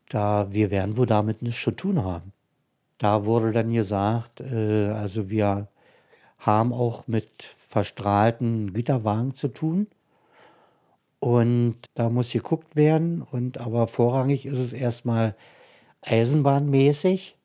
Da, 0.09 0.49
wir 0.51 0.69
werden 0.69 0.97
wohl 0.97 1.07
damit 1.07 1.41
nichts 1.41 1.63
zu 1.63 1.71
tun 1.71 2.03
haben. 2.03 2.31
Da 2.99 3.25
wurde 3.25 3.53
dann 3.53 3.73
gesagt, 3.73 4.39
äh, 4.39 4.89
also 4.89 5.31
wir 5.31 5.67
haben 6.39 6.73
auch 6.73 7.07
mit 7.07 7.55
verstrahlten 7.67 8.73
Güterwagen 8.73 9.33
zu 9.33 9.49
tun. 9.49 9.87
Und 11.19 11.77
da 11.95 12.09
muss 12.09 12.31
geguckt 12.31 12.75
werden. 12.75 13.21
Und 13.21 13.57
aber 13.57 13.87
vorrangig 13.87 14.45
ist 14.45 14.59
es 14.59 14.73
erstmal 14.73 15.35
eisenbahnmäßig. 16.01 17.35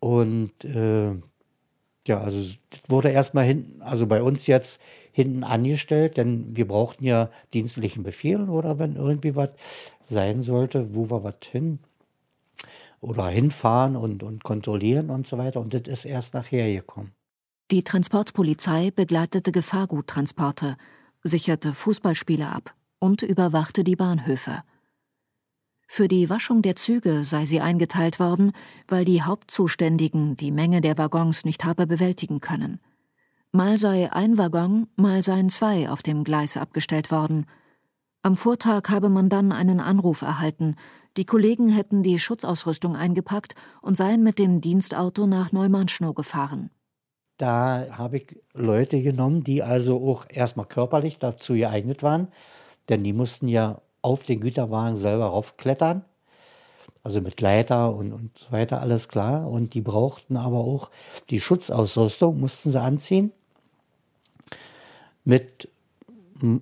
Und 0.00 0.64
äh, 0.64 1.12
ja, 2.06 2.20
also 2.20 2.54
das 2.70 2.80
wurde 2.88 3.10
erstmal 3.10 3.44
hinten, 3.44 3.82
also 3.82 4.06
bei 4.06 4.22
uns 4.22 4.46
jetzt 4.46 4.80
hinten 5.12 5.44
angestellt, 5.44 6.16
denn 6.16 6.56
wir 6.56 6.66
brauchten 6.66 7.04
ja 7.04 7.30
dienstlichen 7.52 8.02
Befehl 8.02 8.48
oder 8.48 8.78
wenn 8.78 8.96
irgendwie 8.96 9.36
was 9.36 9.50
sein 10.08 10.42
sollte, 10.42 10.94
wo 10.94 11.10
wir 11.10 11.22
was 11.22 11.36
hin 11.50 11.78
oder 13.00 13.28
hinfahren 13.28 13.94
und, 13.96 14.22
und 14.22 14.42
kontrollieren 14.42 15.10
und 15.10 15.26
so 15.26 15.38
weiter. 15.38 15.60
Und 15.60 15.74
das 15.74 15.82
ist 15.82 16.04
erst 16.04 16.34
nachher 16.34 16.72
gekommen. 16.72 17.12
Die 17.72 17.82
Transportpolizei 17.82 18.90
begleitete 18.90 19.50
Gefahrguttransporte, 19.50 20.76
sicherte 21.22 21.72
Fußballspiele 21.72 22.46
ab 22.46 22.74
und 22.98 23.22
überwachte 23.22 23.82
die 23.82 23.96
Bahnhöfe. 23.96 24.62
Für 25.88 26.06
die 26.06 26.28
Waschung 26.28 26.60
der 26.60 26.76
Züge 26.76 27.24
sei 27.24 27.46
sie 27.46 27.62
eingeteilt 27.62 28.20
worden, 28.20 28.52
weil 28.88 29.06
die 29.06 29.22
Hauptzuständigen 29.22 30.36
die 30.36 30.52
Menge 30.52 30.82
der 30.82 30.98
Waggons 30.98 31.46
nicht 31.46 31.64
habe 31.64 31.86
bewältigen 31.86 32.42
können. 32.42 32.78
Mal 33.52 33.78
sei 33.78 34.12
ein 34.12 34.36
Waggon, 34.36 34.88
mal 34.96 35.22
seien 35.22 35.48
zwei 35.48 35.88
auf 35.88 36.02
dem 36.02 36.24
Gleis 36.24 36.58
abgestellt 36.58 37.10
worden. 37.10 37.46
Am 38.20 38.36
Vortag 38.36 38.90
habe 38.90 39.08
man 39.08 39.30
dann 39.30 39.50
einen 39.50 39.80
Anruf 39.80 40.20
erhalten, 40.20 40.76
die 41.16 41.24
Kollegen 41.24 41.70
hätten 41.70 42.02
die 42.02 42.18
Schutzausrüstung 42.18 42.96
eingepackt 42.96 43.54
und 43.80 43.96
seien 43.96 44.22
mit 44.22 44.38
dem 44.38 44.60
Dienstauto 44.60 45.26
nach 45.26 45.52
Neumannschnow 45.52 46.14
gefahren. 46.14 46.68
Da 47.42 47.88
habe 47.98 48.18
ich 48.18 48.36
Leute 48.54 49.02
genommen, 49.02 49.42
die 49.42 49.64
also 49.64 49.96
auch 49.96 50.26
erstmal 50.28 50.66
körperlich 50.66 51.18
dazu 51.18 51.54
geeignet 51.54 52.04
waren, 52.04 52.28
denn 52.88 53.02
die 53.02 53.12
mussten 53.12 53.48
ja 53.48 53.80
auf 54.00 54.22
den 54.22 54.38
Güterwagen 54.38 54.96
selber 54.96 55.24
raufklettern. 55.24 56.04
Also 57.02 57.20
mit 57.20 57.40
Leiter 57.40 57.96
und, 57.96 58.12
und 58.12 58.38
so 58.38 58.52
weiter, 58.52 58.80
alles 58.80 59.08
klar. 59.08 59.50
Und 59.50 59.74
die 59.74 59.80
brauchten 59.80 60.36
aber 60.36 60.58
auch 60.58 60.88
die 61.30 61.40
Schutzausrüstung, 61.40 62.38
mussten 62.38 62.70
sie 62.70 62.80
anziehen. 62.80 63.32
Mit 65.24 65.68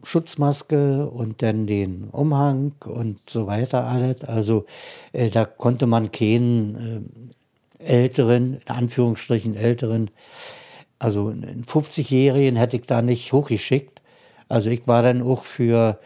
Schutzmaske 0.02 1.06
und 1.10 1.42
dann 1.42 1.66
den 1.66 2.04
Umhang 2.04 2.72
und 2.86 3.20
so 3.28 3.46
weiter 3.46 3.84
alles. 3.84 4.24
Also 4.24 4.64
äh, 5.12 5.28
da 5.28 5.44
konnte 5.44 5.86
man 5.86 6.10
keinen 6.10 7.34
äh, 7.78 7.84
älteren, 7.84 8.62
in 8.62 8.68
Anführungsstrichen 8.68 9.56
älteren, 9.56 10.10
also 11.00 11.28
einen 11.28 11.64
50-Jährigen 11.64 12.56
hätte 12.56 12.76
ich 12.76 12.82
da 12.86 13.02
nicht 13.02 13.32
hochgeschickt. 13.32 14.00
Also 14.48 14.70
ich 14.70 14.86
war 14.86 15.02
dann 15.02 15.22
auch 15.22 15.44
für 15.44 15.98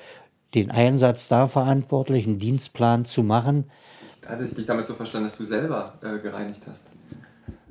den 0.54 0.70
Einsatz 0.70 1.26
da 1.28 1.48
verantwortlich, 1.48 2.26
einen 2.26 2.38
Dienstplan 2.38 3.04
zu 3.04 3.24
machen. 3.24 3.70
Hatte 4.26 4.44
ich 4.44 4.54
dich 4.54 4.66
damit 4.66 4.86
so 4.86 4.94
verstanden, 4.94 5.26
dass 5.26 5.36
du 5.36 5.44
selber 5.44 5.98
äh, 6.00 6.18
gereinigt 6.20 6.62
hast? 6.68 6.84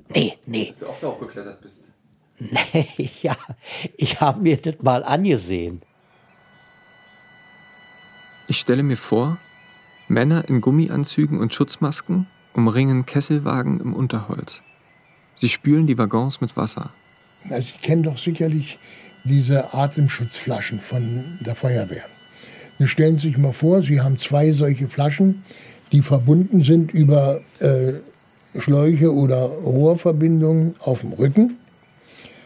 Nee, 0.10 0.38
nee. 0.46 0.68
Dass 0.68 0.80
du 0.80 0.88
auch 0.88 1.00
da 1.00 1.08
hochgeklettert 1.08 1.62
bist? 1.62 1.82
Nee, 2.40 3.10
ja, 3.22 3.38
ich 3.96 4.20
habe 4.20 4.42
mir 4.42 4.58
das 4.58 4.76
mal 4.82 5.04
angesehen. 5.04 5.82
Ich 8.48 8.60
stelle 8.60 8.84
mir 8.84 8.98
vor, 8.98 9.38
Männer 10.10 10.50
in 10.50 10.60
Gummianzügen 10.60 11.40
und 11.40 11.54
Schutzmasken 11.54 12.28
umringen 12.54 13.06
Kesselwagen 13.06 13.80
im 13.80 13.94
Unterholz. 13.94 14.62
Sie 15.36 15.48
spülen 15.48 15.88
die 15.88 15.98
Waggons 15.98 16.42
mit 16.42 16.58
Wasser. 16.58 16.92
Also 17.50 17.68
Sie 17.68 17.80
kennen 17.82 18.04
doch 18.04 18.18
sicherlich 18.18 18.78
diese 19.24 19.74
Atemschutzflaschen 19.74 20.80
von 20.80 21.24
der 21.42 21.56
Feuerwehr. 21.56 22.04
Sie 22.80 22.88
stellen 22.88 23.20
sich 23.20 23.38
mal 23.38 23.54
vor, 23.54 23.82
Sie 23.82 24.02
haben 24.02 24.18
zwei 24.18 24.52
solche 24.52 24.88
Flaschen, 24.88 25.44
die 25.92 26.02
verbunden 26.02 26.64
sind 26.64 26.92
über 26.94 27.42
äh, 27.60 27.94
Schläuche 28.60 29.14
oder 29.14 29.44
Rohrverbindungen 29.44 30.76
auf 30.80 31.02
dem 31.02 31.14
Rücken, 31.14 31.58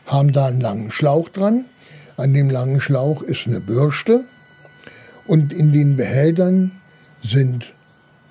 haben 0.06 0.32
da 0.32 0.48
einen 0.48 0.62
langen 0.62 0.92
Schlauch 0.92 1.30
dran. 1.30 1.66
An 2.18 2.34
dem 2.34 2.50
langen 2.50 2.82
Schlauch 2.82 3.22
ist 3.22 3.48
eine 3.48 3.62
Bürste 3.62 4.24
und 5.28 5.54
in 5.54 5.72
den 5.72 5.96
Behältern 5.98 6.72
sind 7.24 7.74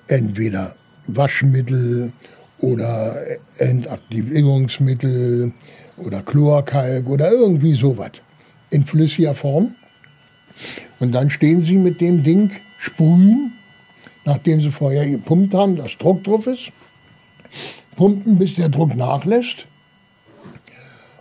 entweder 0.07 0.75
Waschmittel 1.07 2.13
oder 2.59 3.15
Entaktivierungsmittel 3.57 5.53
oder 5.97 6.21
Chlorkalk 6.21 7.07
oder 7.07 7.31
irgendwie 7.31 7.73
sowas 7.73 8.11
in 8.69 8.85
flüssiger 8.85 9.35
Form. 9.35 9.75
Und 10.99 11.11
dann 11.13 11.29
stehen 11.29 11.63
sie 11.63 11.77
mit 11.77 12.01
dem 12.01 12.23
Ding, 12.23 12.51
sprühen, 12.79 13.53
nachdem 14.25 14.61
sie 14.61 14.71
vorher 14.71 15.07
gepumpt 15.09 15.53
haben, 15.53 15.75
dass 15.75 15.97
Druck 15.97 16.23
drauf 16.23 16.47
ist, 16.47 16.71
pumpen, 17.95 18.37
bis 18.37 18.55
der 18.55 18.69
Druck 18.69 18.95
nachlässt. 18.95 19.65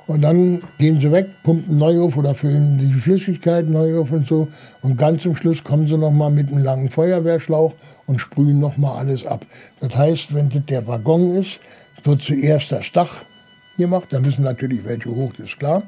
Und 0.06 0.22
dann 0.22 0.62
gehen 0.78 1.00
sie 1.00 1.10
weg, 1.10 1.26
pumpen 1.42 1.78
neu 1.78 2.00
auf 2.00 2.16
oder 2.16 2.34
füllen 2.34 2.78
die 2.78 3.00
Flüssigkeit 3.00 3.68
neu 3.68 3.98
auf 3.98 4.12
und 4.12 4.28
so. 4.28 4.46
Und 4.82 4.96
ganz 4.96 5.22
zum 5.22 5.34
Schluss 5.34 5.64
kommen 5.64 5.88
sie 5.88 5.98
nochmal 5.98 6.30
mit 6.30 6.48
einem 6.48 6.62
langen 6.62 6.90
Feuerwehrschlauch 6.90 7.74
und 8.06 8.20
sprühen 8.20 8.60
nochmal 8.60 8.98
alles 8.98 9.26
ab. 9.26 9.44
Das 9.80 9.94
heißt, 9.96 10.32
wenn 10.32 10.48
das 10.48 10.64
der 10.66 10.86
Waggon 10.86 11.34
ist, 11.36 11.58
wird 12.04 12.22
zuerst 12.22 12.70
das 12.70 12.92
Dach 12.92 13.24
gemacht. 13.76 14.08
Da 14.10 14.20
müssen 14.20 14.44
natürlich 14.44 14.84
welche 14.84 15.10
hoch, 15.10 15.32
das 15.36 15.46
ist 15.46 15.58
klar. 15.58 15.82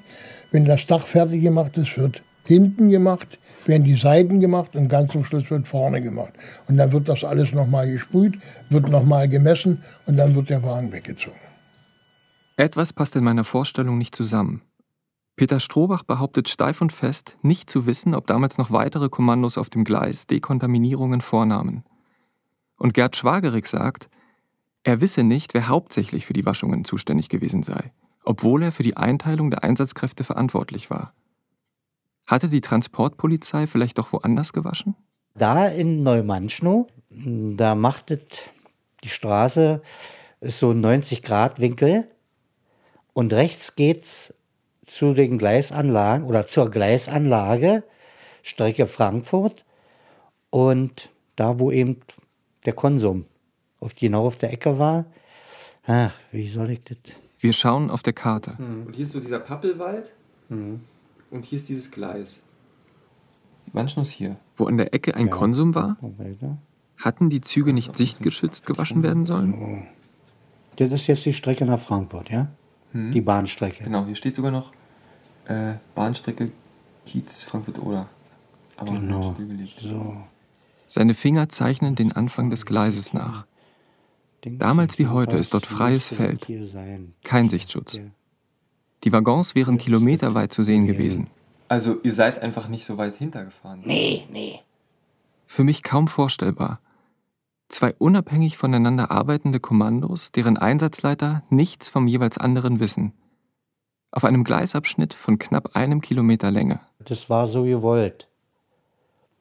Wenn 0.50 0.64
das 0.64 0.86
Dach 0.86 1.06
fertig 1.06 1.42
gemacht 1.42 1.76
ist, 1.76 1.96
wird 1.96 2.22
hinten 2.44 2.88
gemacht, 2.88 3.38
werden 3.66 3.84
die 3.84 3.96
Seiten 3.96 4.40
gemacht 4.40 4.74
und 4.74 4.88
ganz 4.88 5.12
zum 5.12 5.24
Schluss 5.24 5.50
wird 5.50 5.68
vorne 5.68 6.00
gemacht. 6.00 6.32
Und 6.66 6.78
dann 6.78 6.90
wird 6.92 7.08
das 7.08 7.22
alles 7.22 7.52
nochmal 7.52 7.90
gesprüht, 7.90 8.38
wird 8.70 8.88
nochmal 8.88 9.28
gemessen 9.28 9.82
und 10.06 10.16
dann 10.16 10.34
wird 10.34 10.48
der 10.48 10.62
Wagen 10.62 10.90
weggezogen. 10.90 11.38
Etwas 12.56 12.92
passt 12.92 13.14
in 13.16 13.24
meiner 13.24 13.44
Vorstellung 13.44 13.98
nicht 13.98 14.16
zusammen. 14.16 14.62
Peter 15.36 15.60
Strohbach 15.60 16.02
behauptet 16.02 16.48
steif 16.48 16.80
und 16.80 16.90
fest, 16.90 17.38
nicht 17.42 17.70
zu 17.70 17.86
wissen, 17.86 18.14
ob 18.14 18.26
damals 18.26 18.58
noch 18.58 18.72
weitere 18.72 19.08
Kommandos 19.08 19.56
auf 19.56 19.70
dem 19.70 19.84
Gleis 19.84 20.26
Dekontaminierungen 20.26 21.20
vornahmen. 21.20 21.84
Und 22.76 22.94
Gerd 22.94 23.16
Schwagerig 23.16 23.66
sagt, 23.66 24.08
er 24.88 25.02
wisse 25.02 25.22
nicht, 25.22 25.52
wer 25.52 25.68
hauptsächlich 25.68 26.24
für 26.24 26.32
die 26.32 26.46
Waschungen 26.46 26.82
zuständig 26.82 27.28
gewesen 27.28 27.62
sei, 27.62 27.92
obwohl 28.24 28.62
er 28.62 28.72
für 28.72 28.82
die 28.82 28.96
Einteilung 28.96 29.50
der 29.50 29.62
Einsatzkräfte 29.62 30.24
verantwortlich 30.24 30.88
war. 30.88 31.12
Hatte 32.26 32.48
die 32.48 32.62
Transportpolizei 32.62 33.66
vielleicht 33.66 33.98
doch 33.98 34.14
woanders 34.14 34.54
gewaschen? 34.54 34.96
Da 35.34 35.68
in 35.68 36.02
Neumannschnow, 36.02 36.86
da 37.10 37.74
macht 37.74 38.16
die 39.04 39.08
Straße 39.08 39.82
so 40.40 40.70
ein 40.70 40.80
90 40.80 41.22
Grad 41.22 41.60
Winkel 41.60 42.08
und 43.12 43.34
rechts 43.34 43.76
geht's 43.76 44.32
zu 44.86 45.12
den 45.12 45.36
Gleisanlagen 45.36 46.24
oder 46.24 46.46
zur 46.46 46.70
Gleisanlage 46.70 47.82
Strecke 48.42 48.86
Frankfurt 48.86 49.66
und 50.48 51.10
da 51.36 51.58
wo 51.58 51.70
eben 51.70 52.00
der 52.64 52.72
Konsum 52.72 53.26
auf 53.80 53.94
genau 53.94 54.26
auf 54.26 54.36
der 54.36 54.52
Ecke 54.52 54.78
war. 54.78 55.04
Ach, 55.86 56.12
wie 56.32 56.48
soll 56.48 56.70
ich 56.70 56.82
das? 56.84 56.98
Wir 57.38 57.52
schauen 57.52 57.90
auf 57.90 58.02
der 58.02 58.12
Karte. 58.12 58.56
Mhm. 58.58 58.86
Und 58.86 58.94
hier 58.96 59.04
ist 59.04 59.12
so 59.12 59.20
dieser 59.20 59.40
Pappelwald 59.40 60.12
Mhm. 60.48 60.80
und 61.30 61.44
hier 61.44 61.56
ist 61.56 61.68
dieses 61.68 61.90
Gleis. 61.90 62.40
Manchmal 63.72 64.02
ist 64.04 64.12
hier. 64.12 64.36
Wo 64.54 64.66
an 64.66 64.78
der 64.78 64.94
Ecke 64.94 65.14
ein 65.14 65.26
Ja. 65.26 65.32
Konsum 65.32 65.74
war, 65.74 65.96
hatten 66.96 67.28
die 67.30 67.40
Züge 67.42 67.72
nicht 67.72 67.96
sichtgeschützt 67.96 68.64
gewaschen 68.66 69.02
werden 69.02 69.24
sollen? 69.24 69.86
Das 70.76 70.90
ist 70.92 71.06
jetzt 71.06 71.24
die 71.26 71.32
Strecke 71.32 71.64
nach 71.66 71.78
Frankfurt, 71.80 72.30
ja? 72.30 72.48
Mhm. 72.92 73.12
Die 73.12 73.20
Bahnstrecke. 73.20 73.84
Genau, 73.84 74.06
hier 74.06 74.14
steht 74.14 74.34
sogar 74.34 74.50
noch 74.50 74.72
äh, 75.46 75.74
Bahnstrecke 75.94 76.50
Kiez 77.06 77.42
Frankfurt-Oder. 77.42 78.08
Aber 78.76 78.92
Genau. 78.92 79.34
So. 79.80 80.16
Seine 80.86 81.14
Finger 81.14 81.48
zeichnen 81.48 81.94
den 81.94 82.12
Anfang 82.12 82.48
des 82.50 82.64
Gleises 82.64 83.12
nach. 83.12 83.46
Damals 84.42 84.98
wie 84.98 85.08
heute 85.08 85.36
ist 85.36 85.54
dort 85.54 85.66
freies 85.66 86.08
Feld. 86.08 86.46
Kein 87.24 87.48
Sichtschutz. 87.48 88.00
Die 89.04 89.12
Waggons 89.12 89.54
wären 89.54 89.78
kilometerweit 89.78 90.52
zu 90.52 90.62
sehen 90.62 90.86
gewesen. 90.86 91.28
Also 91.68 91.98
ihr 92.02 92.12
seid 92.12 92.40
einfach 92.42 92.68
nicht 92.68 92.86
so 92.86 92.96
weit 92.96 93.16
hintergefahren. 93.16 93.82
Nee, 93.84 94.26
nee. 94.30 94.60
Für 95.46 95.64
mich 95.64 95.82
kaum 95.82 96.08
vorstellbar. 96.08 96.80
Zwei 97.68 97.94
unabhängig 97.98 98.56
voneinander 98.56 99.10
arbeitende 99.10 99.60
Kommandos, 99.60 100.32
deren 100.32 100.56
Einsatzleiter 100.56 101.42
nichts 101.50 101.90
vom 101.90 102.06
jeweils 102.06 102.38
anderen 102.38 102.80
wissen. 102.80 103.12
Auf 104.10 104.24
einem 104.24 104.44
Gleisabschnitt 104.44 105.12
von 105.12 105.38
knapp 105.38 105.76
einem 105.76 106.00
Kilometer 106.00 106.50
Länge. 106.50 106.80
Das 106.98 107.28
war 107.28 107.46
so 107.46 107.64
gewollt, 107.64 108.28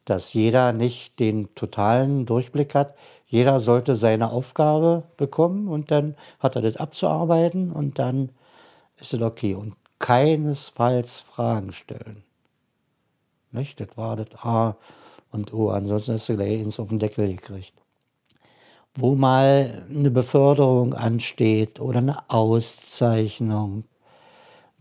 dass 0.03 0.33
jeder 0.33 0.73
nicht 0.73 1.19
den 1.19 1.53
totalen 1.55 2.25
Durchblick 2.25 2.75
hat. 2.75 2.95
Jeder 3.27 3.59
sollte 3.59 3.95
seine 3.95 4.31
Aufgabe 4.31 5.03
bekommen 5.17 5.67
und 5.67 5.91
dann 5.91 6.15
hat 6.39 6.55
er 6.55 6.61
das 6.61 6.77
abzuarbeiten 6.77 7.71
und 7.71 7.99
dann 7.99 8.29
ist 8.97 9.13
es 9.13 9.21
okay. 9.21 9.53
Und 9.53 9.75
keinesfalls 9.99 11.19
Fragen 11.21 11.73
stellen. 11.73 12.23
Nicht? 13.51 13.79
Das 13.79 13.89
war 13.95 14.15
das 14.15 14.27
A 14.43 14.77
und 15.31 15.53
O. 15.53 15.69
Ansonsten 15.69 16.13
hast 16.13 16.29
du 16.29 16.35
gleich 16.35 16.61
ins 16.61 16.79
auf 16.79 16.89
den 16.89 16.99
Deckel 16.99 17.27
gekriegt. 17.27 17.73
Wo 18.95 19.15
mal 19.15 19.85
eine 19.89 20.09
Beförderung 20.09 20.93
ansteht 20.93 21.79
oder 21.79 21.99
eine 21.99 22.29
Auszeichnung, 22.29 23.83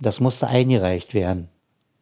das 0.00 0.20
musste 0.20 0.46
eingereicht 0.46 1.14
werden. 1.14 1.48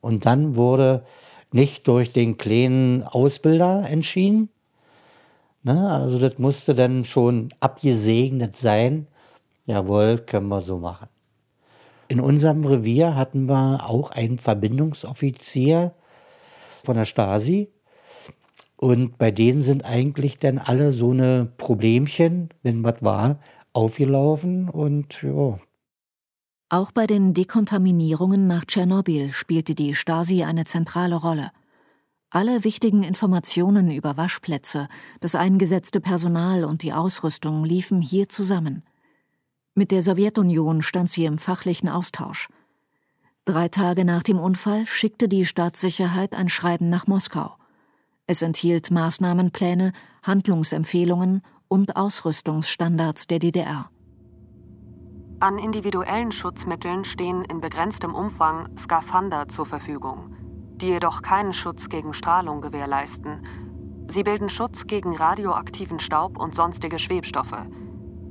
Und 0.00 0.26
dann 0.26 0.57
wurde 0.57 1.04
nicht 1.52 1.88
durch 1.88 2.12
den 2.12 2.37
kleinen 2.37 3.02
Ausbilder 3.02 3.88
entschieden. 3.88 4.48
Ne? 5.64 5.90
Also 5.90 6.18
das 6.18 6.38
musste 6.38 6.74
dann 6.74 7.05
schon 7.05 7.53
abgesegnet 7.59 8.55
sein. 8.55 9.09
Jawohl, 9.66 10.18
können 10.18 10.48
wir 10.48 10.61
so 10.61 10.79
machen. 10.79 11.09
In 12.09 12.20
unserem 12.20 12.64
Revier 12.64 13.16
hatten 13.16 13.46
wir 13.46 13.88
auch 13.88 14.11
einen 14.11 14.38
Verbindungsoffizier 14.38 15.94
von 16.85 16.96
der 16.96 17.07
Stasi. 17.07 17.70
Und 18.77 19.16
bei 19.16 19.31
denen 19.31 19.62
sind 19.62 19.85
eigentlich 19.87 20.38
dann 20.38 20.59
alle 20.59 20.92
so 20.92 21.12
eine 21.12 21.48
Problemchen, 21.57 22.50
wenn 22.62 22.85
was 22.85 22.96
war, 23.00 23.40
aufgelaufen. 23.72 24.68
Und 24.68 25.22
ja, 25.22 25.59
Auch 26.68 26.92
bei 26.92 27.07
den 27.07 27.33
Dekontaminierungen 27.33 28.46
nach 28.46 28.66
Tschernobyl 28.66 29.33
spielte 29.33 29.74
die 29.74 29.94
Stasi 29.94 30.44
eine 30.44 30.64
zentrale 30.66 31.16
Rolle. 31.16 31.53
Alle 32.35 32.64
wichtigen 32.64 33.05
Informationen 33.05 33.92
über 33.92 34.16
Waschplätze, 34.16 34.88
das 35.20 35.37
eingesetzte 35.37 36.01
Personal 36.01 36.64
und 36.64 36.83
die 36.83 36.92
Ausrüstung 36.92 37.64
liefen 37.64 38.03
hier 38.03 38.29
zusammen. 38.29 38.83
Mit 39.77 39.92
der 39.92 40.03
Sowjetunion 40.03 40.83
stand 40.83 41.09
sie 41.09 41.27
im 41.27 41.38
fachlichen 41.38 41.88
Austausch. 41.88 42.49
Drei 43.44 43.68
Tage 43.68 44.05
nach 44.05 44.25
dem 44.25 44.40
Unfall 44.40 44.85
schickte 44.85 45.29
die 45.29 45.47
Staatssicherheit 45.47 46.35
ein 46.35 46.49
Schreiben 46.49 46.90
nach 46.90 47.07
Moskau. 47.07 47.55
Es 48.27 48.42
enthielt 48.42 48.90
Maßnahmenpläne, 48.90 49.92
Handlungsempfehlungen 50.25 51.40
und 51.68 51.94
Ausrüstungsstandards 51.94 53.29
der 53.29 53.38
DDR. 53.38 53.90
An 55.38 55.59
individuellen 55.59 56.33
Schutzmitteln 56.33 57.05
stehen 57.05 57.44
in 57.44 57.61
begrenztem 57.61 58.12
Umfang 58.12 58.77
Skafander 58.77 59.47
zur 59.47 59.66
Verfügung, 59.66 60.35
die 60.77 60.89
jedoch 60.89 61.23
keinen 61.23 61.53
Schutz 61.53 61.89
gegen 61.89 62.15
Strahlung 62.15 62.61
gewährleisten. 62.61 63.47
Sie 64.09 64.23
bilden 64.23 64.49
Schutz 64.49 64.87
gegen 64.87 65.17
radioaktiven 65.17 65.99
Staub 65.99 66.39
und 66.39 66.55
sonstige 66.55 66.99
Schwebstoffe. 66.99 67.67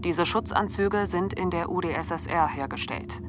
Diese 0.04 0.26
Schutzanzüge 0.26 1.08
sind 1.08 1.34
in 1.34 1.50
der 1.50 1.72
UdSSR 1.72 2.48
hergestellt. 2.48 3.22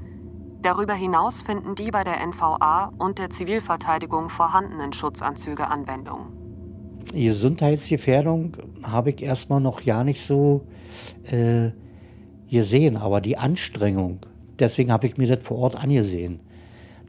Darüber 0.62 0.94
hinaus 0.94 1.42
finden 1.42 1.74
die 1.74 1.90
bei 1.90 2.04
der 2.04 2.26
NVA 2.26 2.92
und 2.98 3.18
der 3.18 3.30
Zivilverteidigung 3.30 4.28
vorhandenen 4.28 4.92
Schutzanzüge 4.92 5.68
Anwendung. 5.68 6.32
Gesundheitsgefährdung 7.12 8.56
habe 8.82 9.10
ich 9.10 9.22
erstmal 9.22 9.60
noch 9.60 9.82
ja 9.82 10.04
nicht 10.04 10.22
so 10.22 10.66
äh, 11.30 11.70
gesehen, 12.50 12.96
aber 12.96 13.20
die 13.20 13.36
Anstrengung, 13.36 14.20
deswegen 14.58 14.90
habe 14.90 15.06
ich 15.06 15.16
mir 15.18 15.28
das 15.28 15.46
vor 15.46 15.58
Ort 15.58 15.76
angesehen, 15.76 16.40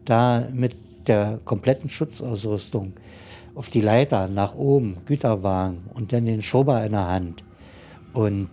da 0.04 0.48
mit 0.52 0.76
der 1.08 1.39
kompletten 1.46 1.89
Schutzausrüstung 1.89 2.94
auf 3.56 3.70
die 3.70 3.82
Leiter 3.82 4.28
nach 4.28 4.56
oben, 4.56 4.98
Güterwagen 5.06 5.86
und 5.94 6.12
dann 6.12 6.26
den 6.26 6.41
Schober 6.41 6.86
in 6.86 6.91
der 6.91 7.08
Hand 7.08 7.44
und 8.13 8.50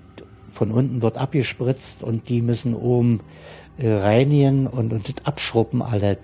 von 0.52 0.70
unten 0.70 1.02
wird 1.02 1.16
abgespritzt 1.16 2.02
und 2.02 2.28
die 2.28 2.42
müssen 2.42 2.74
oben 2.74 3.20
äh, 3.78 3.92
reinigen 3.92 4.66
und, 4.66 4.92
und 4.92 5.26
abschruppen 5.26 5.82
alle. 5.82 6.18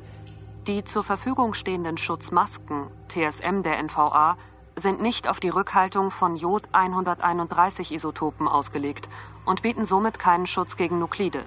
Die 0.66 0.84
zur 0.84 1.02
Verfügung 1.02 1.54
stehenden 1.54 1.96
Schutzmasken, 1.96 2.88
TSM 3.08 3.62
der 3.62 3.82
NVA, 3.82 4.36
sind 4.76 5.00
nicht 5.00 5.28
auf 5.28 5.40
die 5.40 5.48
Rückhaltung 5.48 6.10
von 6.10 6.36
Jod-131-Isotopen 6.36 8.46
ausgelegt 8.46 9.08
und 9.44 9.62
bieten 9.62 9.86
somit 9.86 10.18
keinen 10.18 10.46
Schutz 10.46 10.76
gegen 10.76 10.98
Nuklide. 10.98 11.40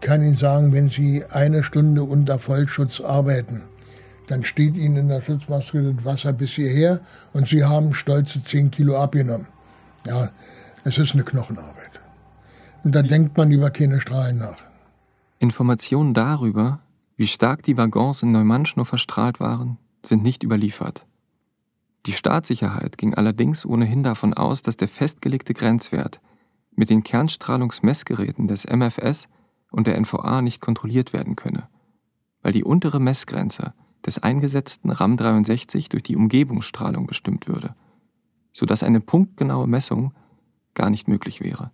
Ich 0.00 0.06
kann 0.06 0.22
Ihnen 0.22 0.36
sagen, 0.36 0.72
wenn 0.72 0.88
Sie 0.88 1.24
eine 1.30 1.62
Stunde 1.62 2.04
unter 2.04 2.38
Vollschutz 2.38 3.00
arbeiten, 3.00 3.64
dann 4.30 4.44
steht 4.44 4.76
Ihnen 4.76 4.96
in 4.96 5.08
der 5.08 5.22
Schutzmaske 5.22 5.94
das 5.94 6.04
Wasser 6.04 6.32
bis 6.32 6.50
hierher 6.50 7.00
und 7.32 7.48
Sie 7.48 7.64
haben 7.64 7.94
stolze 7.94 8.42
10 8.42 8.70
Kilo 8.70 8.96
abgenommen. 8.96 9.48
Ja, 10.06 10.30
es 10.84 10.98
ist 10.98 11.14
eine 11.14 11.24
Knochenarbeit. 11.24 11.90
Und 12.84 12.94
da 12.94 13.02
denkt 13.02 13.36
man 13.36 13.50
über 13.50 13.70
keine 13.70 14.00
Strahlen 14.00 14.38
nach. 14.38 14.56
Informationen 15.38 16.14
darüber, 16.14 16.80
wie 17.16 17.26
stark 17.26 17.62
die 17.64 17.76
Waggons 17.76 18.22
in 18.22 18.30
Neumannschnow 18.30 18.86
verstrahlt 18.86 19.40
waren, 19.40 19.78
sind 20.04 20.22
nicht 20.22 20.42
überliefert. 20.42 21.06
Die 22.06 22.12
Staatssicherheit 22.12 22.96
ging 22.96 23.14
allerdings 23.14 23.66
ohnehin 23.66 24.02
davon 24.02 24.32
aus, 24.32 24.62
dass 24.62 24.76
der 24.76 24.88
festgelegte 24.88 25.54
Grenzwert 25.54 26.20
mit 26.74 26.88
den 26.88 27.02
Kernstrahlungsmessgeräten 27.02 28.48
des 28.48 28.64
MFS 28.64 29.28
und 29.70 29.86
der 29.86 30.00
NVA 30.00 30.40
nicht 30.40 30.60
kontrolliert 30.60 31.12
werden 31.12 31.36
könne, 31.36 31.68
weil 32.42 32.52
die 32.52 32.64
untere 32.64 33.00
Messgrenze 33.00 33.74
des 34.06 34.18
eingesetzten 34.18 34.90
RAM 34.90 35.16
63 35.16 35.88
durch 35.88 36.02
die 36.02 36.16
Umgebungsstrahlung 36.16 37.06
bestimmt 37.06 37.48
würde, 37.48 37.74
sodass 38.52 38.82
eine 38.82 39.00
punktgenaue 39.00 39.66
Messung 39.66 40.14
gar 40.74 40.90
nicht 40.90 41.08
möglich 41.08 41.40
wäre. 41.40 41.70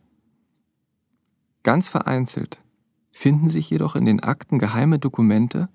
Ganz 1.62 1.88
vereinzelt 1.88 2.60
finden 3.10 3.48
sich 3.48 3.70
jedoch 3.70 3.96
in 3.96 4.04
den 4.04 4.20
Akten 4.22 4.58
geheime 4.58 4.98
Dokumente, 4.98 5.70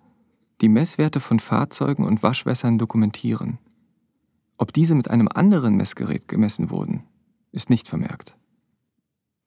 die 0.62 0.70
Messwerte 0.70 1.20
von 1.20 1.40
Fahrzeugen 1.40 2.06
und 2.06 2.22
Waschwässern 2.22 2.78
dokumentieren. 2.78 3.58
Ob 4.58 4.72
diese 4.72 4.94
mit 4.94 5.10
einem 5.10 5.28
anderen 5.28 5.76
Messgerät 5.76 6.28
gemessen 6.28 6.70
wurden, 6.70 7.04
ist 7.52 7.72
nicht 7.72 7.88
vermerkt. 7.88 8.38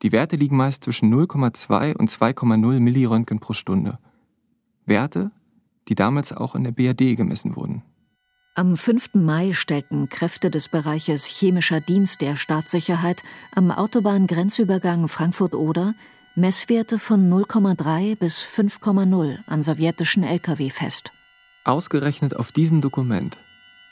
Die 0.03 0.11
Werte 0.11 0.35
liegen 0.35 0.57
meist 0.57 0.83
zwischen 0.83 1.15
0,2 1.15 1.97
und 1.97 2.11
2,0 2.11 2.81
Milliröntgen 2.81 3.39
pro 3.39 3.53
Stunde. 3.53 3.99
Werte, 4.85 5.31
die 5.89 5.95
damals 5.95 6.33
auch 6.33 6.55
in 6.55 6.65
der 6.65 6.73
BRD 6.73 7.17
gemessen 7.17 7.57
wurden. 7.57 7.83
Am 8.55 8.77
5. 8.77 9.15
Mai 9.15 9.53
stellten 9.53 10.09
Kräfte 10.09 10.51
des 10.51 10.69
Bereiches 10.69 11.25
Chemischer 11.25 11.81
Dienst 11.81 12.21
der 12.21 12.37
Staatssicherheit 12.37 13.25
am 13.55 13.71
Autobahngrenzübergang 13.71 15.09
Frankfurt-Oder 15.09 15.95
Messwerte 16.37 16.99
von 16.99 17.31
0,3 17.31 18.17
bis 18.17 18.39
5,0 18.39 19.39
an 19.47 19.63
sowjetischen 19.63 20.23
Lkw 20.23 20.71
fest. 20.71 21.11
Ausgerechnet 21.65 22.37
auf 22.37 22.53
diesem 22.53 22.81
Dokument 22.81 23.37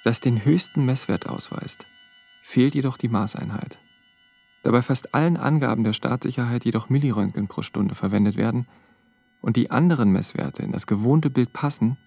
das 0.02 0.20
den 0.20 0.44
höchsten 0.44 0.85
Messwert 0.85 1.28
ausweist, 1.28 1.87
fehlt 2.42 2.74
jedoch 2.74 2.96
die 2.96 3.09
Maßeinheit. 3.09 3.78
Da 4.62 4.70
bei 4.70 4.83
fast 4.83 5.14
allen 5.14 5.37
Angaben 5.37 5.85
der 5.85 5.92
Staatssicherheit 5.92 6.64
jedoch 6.64 6.88
Milliröntgen 6.88 7.48
pro 7.48 7.62
Stunde 7.62 7.94
verwendet 7.94 8.37
werden 8.37 8.66
und 9.42 9.57
die 9.57 9.70
anderen 9.70 10.11
Messwerte 10.11 10.62
in 10.62 10.72
das 10.72 10.87
gewohnte 10.87 11.28
Bild 11.28 11.52
passen, 11.52 11.98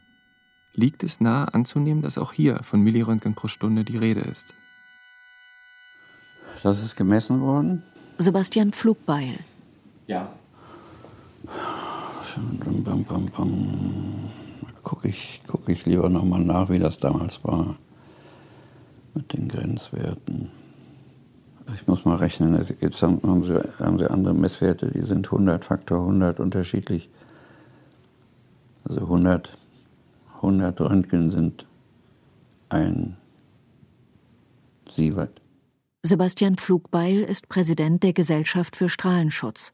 liegt 0.74 1.04
es 1.04 1.21
nahe 1.21 1.54
anzunehmen, 1.54 2.02
dass 2.02 2.17
auch 2.17 2.34
hier 2.34 2.63
von 2.63 2.82
Milliröntgen 2.82 3.36
pro 3.36 3.48
Stunde 3.48 3.84
die 3.84 3.98
Rede 3.98 4.21
ist. 4.21 4.54
Das 6.63 6.84
ist 6.84 6.95
gemessen 6.95 7.41
worden? 7.41 7.84
Sebastian 8.17 8.71
Pflugbeil. 8.71 9.38
Ja. 10.08 10.32
Bam, 12.84 13.04
bam, 13.04 13.26
bam. 13.30 13.69
Gucke 14.84 15.08
ich, 15.08 15.41
guck 15.48 15.67
ich 15.69 15.86
lieber 15.86 16.10
nochmal 16.10 16.43
nach, 16.43 16.69
wie 16.69 16.80
das 16.80 16.98
damals 16.98 17.43
war 17.43 17.76
mit 19.13 19.34
den 19.34 19.48
Grenzwerten. 19.48 20.52
Ich 21.74 21.88
muss 21.88 22.06
mal 22.06 22.17
rechnen, 22.17 22.56
also 22.56 22.74
jetzt 22.80 23.02
haben, 23.02 23.19
haben, 23.24 23.43
sie, 23.43 23.60
haben 23.80 23.98
sie 23.98 24.10
andere 24.10 24.34
Messwerte, 24.34 24.91
die 24.91 25.02
sind 25.02 25.28
100, 25.28 25.65
Faktor 25.65 26.02
100 26.02 26.39
unterschiedlich. 26.39 27.10
Also 28.88 29.02
100, 29.02 29.52
100 30.36 30.82
Röntgen 30.82 31.32
sind 31.32 31.65
ein 32.69 33.17
Sievert. 34.89 35.41
Sebastian 36.04 36.56
Pflugbeil 36.56 37.24
ist 37.24 37.50
Präsident 37.50 38.04
der 38.04 38.13
Gesellschaft 38.13 38.76
für 38.76 38.89
Strahlenschutz. 38.89 39.74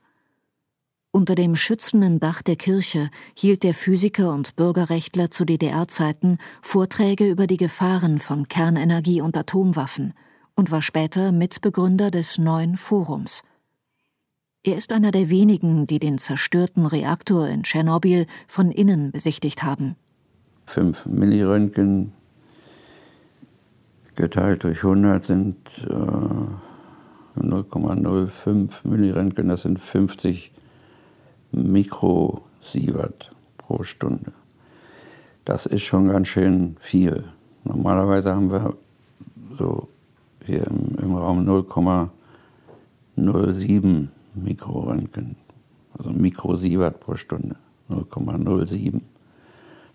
Unter 1.13 1.35
dem 1.35 1.57
schützenden 1.57 2.21
Dach 2.21 2.41
der 2.41 2.55
Kirche 2.55 3.09
hielt 3.37 3.63
der 3.63 3.73
Physiker 3.73 4.33
und 4.33 4.55
Bürgerrechtler 4.55 5.29
zu 5.29 5.43
DDR-Zeiten 5.43 6.37
Vorträge 6.61 7.29
über 7.29 7.47
die 7.47 7.57
Gefahren 7.57 8.19
von 8.19 8.47
Kernenergie 8.47 9.19
und 9.19 9.35
Atomwaffen 9.35 10.13
und 10.55 10.71
war 10.71 10.81
später 10.81 11.33
Mitbegründer 11.33 12.11
des 12.11 12.37
neuen 12.37 12.77
Forums. 12.77 13.43
Er 14.63 14.77
ist 14.77 14.91
einer 14.91 15.09
der 15.09 15.31
wenigen, 15.31 15.87
die 15.87 15.97
den 15.97 16.19
zerstörten 16.19 16.85
Reaktor 16.85 17.47
in 17.47 17.63
Tschernobyl 17.63 18.27
von 18.47 18.69
innen 18.69 19.11
besichtigt 19.11 19.63
haben. 19.63 19.95
5 20.67 21.07
Milliröntgen 21.07 22.13
geteilt 24.15 24.63
durch 24.63 24.83
100 24.83 25.25
sind 25.25 25.57
äh, 25.89 25.95
0,05 27.39 28.87
Milliröntgen, 28.87 29.47
das 29.47 29.63
sind 29.63 29.79
50 29.79 30.51
Mikrosievert 31.51 33.31
pro 33.57 33.81
Stunde. 33.81 34.31
Das 35.43 35.65
ist 35.65 35.81
schon 35.81 36.09
ganz 36.09 36.27
schön 36.27 36.77
viel. 36.79 37.23
Normalerweise 37.63 38.35
haben 38.35 38.51
wir 38.51 38.77
so 39.57 39.87
hier 40.45 40.67
im, 40.67 40.99
im 41.01 41.15
Raum 41.15 41.47
0,07 41.47 44.09
Mikroröntgen, 44.33 45.35
also 45.97 46.11
Mikrosievert 46.11 46.99
pro 46.99 47.15
Stunde, 47.15 47.55
0,07. 47.89 49.01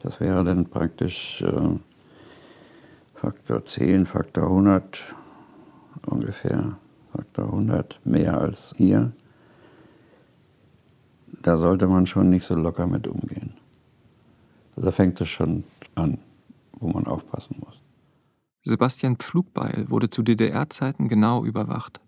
Das 0.00 0.20
wäre 0.20 0.44
dann 0.44 0.66
praktisch 0.66 1.42
äh, 1.42 1.78
Faktor 3.14 3.64
10, 3.64 4.06
Faktor 4.06 4.44
100 4.44 5.14
ungefähr, 6.06 6.76
Faktor 7.12 7.46
100 7.46 8.00
mehr 8.04 8.38
als 8.38 8.74
hier 8.76 9.12
da 11.46 11.56
sollte 11.56 11.86
man 11.86 12.06
schon 12.06 12.28
nicht 12.30 12.44
so 12.44 12.54
locker 12.56 12.86
mit 12.86 13.06
umgehen. 13.06 13.54
Also 14.74 14.86
da 14.86 14.92
fängt 14.92 15.20
es 15.20 15.28
schon 15.28 15.62
an, 15.94 16.18
wo 16.72 16.88
man 16.88 17.06
aufpassen 17.06 17.56
muss. 17.64 17.80
Sebastian 18.62 19.16
Pflugbeil 19.16 19.86
wurde 19.88 20.10
zu 20.10 20.22
DDR-Zeiten 20.22 21.08
genau 21.08 21.44
überwacht. 21.44 22.00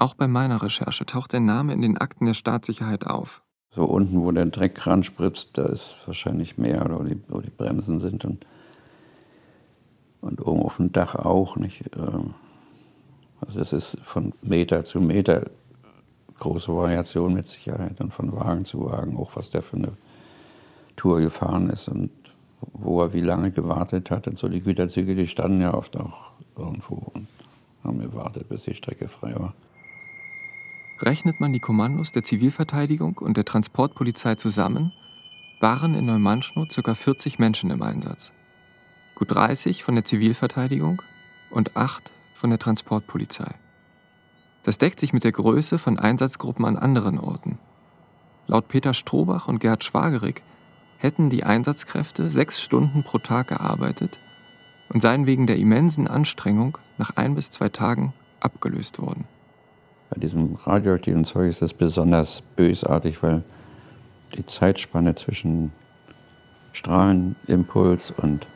Auch 0.00 0.14
bei 0.14 0.28
meiner 0.28 0.62
Recherche 0.62 1.04
taucht 1.04 1.32
sein 1.32 1.44
Name 1.44 1.74
in 1.74 1.82
den 1.82 1.98
Akten 1.98 2.24
der 2.24 2.32
Staatssicherheit 2.32 3.06
auf. 3.06 3.42
So 3.74 3.84
unten, 3.84 4.18
wo 4.22 4.32
der 4.32 4.46
Dreck 4.46 4.86
ranspritzt, 4.86 5.50
da 5.58 5.66
ist 5.66 5.98
wahrscheinlich 6.06 6.56
mehr, 6.56 6.86
oder 6.86 7.00
wo 7.00 7.02
die, 7.04 7.20
wo 7.28 7.40
die 7.40 7.50
Bremsen 7.50 8.00
sind. 8.00 8.24
Und, 8.24 8.46
und 10.22 10.40
oben 10.40 10.62
auf 10.62 10.78
dem 10.78 10.90
Dach 10.90 11.16
auch 11.16 11.56
nicht. 11.56 11.82
Ähm, 11.96 12.32
also 13.42 13.60
es 13.60 13.74
ist 13.74 14.00
von 14.02 14.32
Meter 14.40 14.86
zu 14.86 15.02
Meter 15.02 15.50
große 16.38 16.74
Variation 16.74 17.34
mit 17.34 17.50
Sicherheit 17.50 18.00
und 18.00 18.14
von 18.14 18.34
Wagen 18.34 18.64
zu 18.64 18.86
Wagen, 18.86 19.18
auch 19.18 19.36
was 19.36 19.50
der 19.50 19.60
für 19.60 19.76
eine 19.76 19.92
Tour 20.96 21.20
gefahren 21.20 21.68
ist 21.68 21.88
und 21.88 22.10
wo 22.72 23.02
er 23.02 23.12
wie 23.12 23.20
lange 23.20 23.50
gewartet 23.50 24.10
hat. 24.10 24.26
Und 24.26 24.38
so 24.38 24.48
die 24.48 24.62
Güterzüge, 24.62 25.14
die 25.14 25.26
standen 25.26 25.60
ja 25.60 25.74
oft 25.74 25.94
auch 25.98 26.30
irgendwo 26.56 26.94
und 27.12 27.28
haben 27.84 27.98
gewartet, 27.98 28.48
bis 28.48 28.64
die 28.64 28.74
Strecke 28.74 29.06
frei 29.06 29.34
war. 29.38 29.52
Rechnet 31.02 31.40
man 31.40 31.54
die 31.54 31.60
Kommandos 31.60 32.12
der 32.12 32.22
Zivilverteidigung 32.22 33.16
und 33.18 33.38
der 33.38 33.46
Transportpolizei 33.46 34.34
zusammen, 34.34 34.92
waren 35.58 35.94
in 35.94 36.04
Neumannschnow 36.04 36.68
ca. 36.68 36.94
40 36.94 37.38
Menschen 37.38 37.70
im 37.70 37.82
Einsatz. 37.82 38.32
Gut 39.14 39.34
30 39.34 39.82
von 39.82 39.94
der 39.94 40.04
Zivilverteidigung 40.04 41.00
und 41.50 41.74
8 41.74 42.12
von 42.34 42.50
der 42.50 42.58
Transportpolizei. 42.58 43.54
Das 44.62 44.76
deckt 44.76 45.00
sich 45.00 45.14
mit 45.14 45.24
der 45.24 45.32
Größe 45.32 45.78
von 45.78 45.98
Einsatzgruppen 45.98 46.66
an 46.66 46.76
anderen 46.76 47.18
Orten. 47.18 47.58
Laut 48.46 48.68
Peter 48.68 48.92
Strohbach 48.92 49.48
und 49.48 49.58
Gerhard 49.58 49.84
Schwagerig 49.84 50.42
hätten 50.98 51.30
die 51.30 51.44
Einsatzkräfte 51.44 52.28
sechs 52.28 52.60
Stunden 52.60 53.04
pro 53.04 53.16
Tag 53.18 53.48
gearbeitet 53.48 54.18
und 54.90 55.00
seien 55.00 55.24
wegen 55.24 55.46
der 55.46 55.56
immensen 55.56 56.08
Anstrengung 56.08 56.76
nach 56.98 57.16
ein 57.16 57.34
bis 57.34 57.48
zwei 57.48 57.70
Tagen 57.70 58.12
abgelöst 58.40 59.00
worden. 59.00 59.24
Bei 60.10 60.20
diesem 60.20 60.56
radioaktiven 60.56 61.24
Zeug 61.24 61.48
ist 61.48 61.62
das 61.62 61.72
besonders 61.72 62.42
bösartig, 62.56 63.22
weil 63.22 63.42
die 64.36 64.44
Zeitspanne 64.44 65.14
zwischen 65.14 65.72
Strahlenimpuls 66.72 68.12
und 68.16 68.46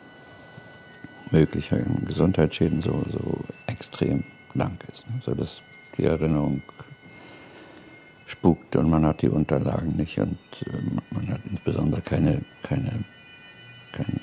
möglichen 1.30 2.04
Gesundheitsschäden 2.06 2.80
so, 2.80 3.02
so 3.10 3.38
extrem 3.66 4.24
lang 4.54 4.78
ist. 4.92 5.08
Ne? 5.08 5.20
So 5.24 5.34
dass 5.34 5.62
die 5.96 6.04
Erinnerung 6.04 6.62
spukt 8.26 8.74
und 8.76 8.90
man 8.90 9.06
hat 9.06 9.22
die 9.22 9.28
Unterlagen 9.28 9.96
nicht 9.96 10.18
und 10.18 10.38
äh, 10.66 10.70
man 11.10 11.28
hat 11.28 11.40
insbesondere 11.48 12.00
keine, 12.00 12.40
keine, 12.62 13.04
kein 13.92 14.20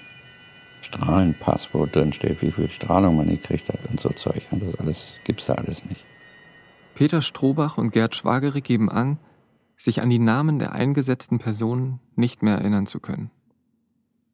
Strahlenpass, 0.82 1.70
wo 1.74 1.86
drin 1.86 2.12
steht, 2.12 2.42
wie 2.42 2.52
viel 2.52 2.70
Strahlung 2.70 3.18
man 3.18 3.30
gekriegt 3.30 3.70
hat 3.70 3.80
und 3.90 4.00
so 4.00 4.10
Zeug. 4.10 4.42
Das 4.52 4.76
alles 4.80 5.14
gibt's 5.24 5.46
da 5.46 5.54
alles 5.54 5.86
nicht. 5.86 6.04
Peter 6.96 7.22
Strohbach 7.22 7.78
und 7.78 7.92
Gerd 7.92 8.16
Schwagere 8.16 8.62
geben 8.62 8.90
an, 8.90 9.18
sich 9.76 10.02
an 10.02 10.10
die 10.10 10.20
Namen 10.20 10.60
der 10.60 10.74
eingesetzten 10.74 11.40
Personen 11.40 12.00
nicht 12.16 12.44
mehr 12.44 12.58
erinnern 12.58 12.86
zu 12.86 13.00
können. 13.00 13.32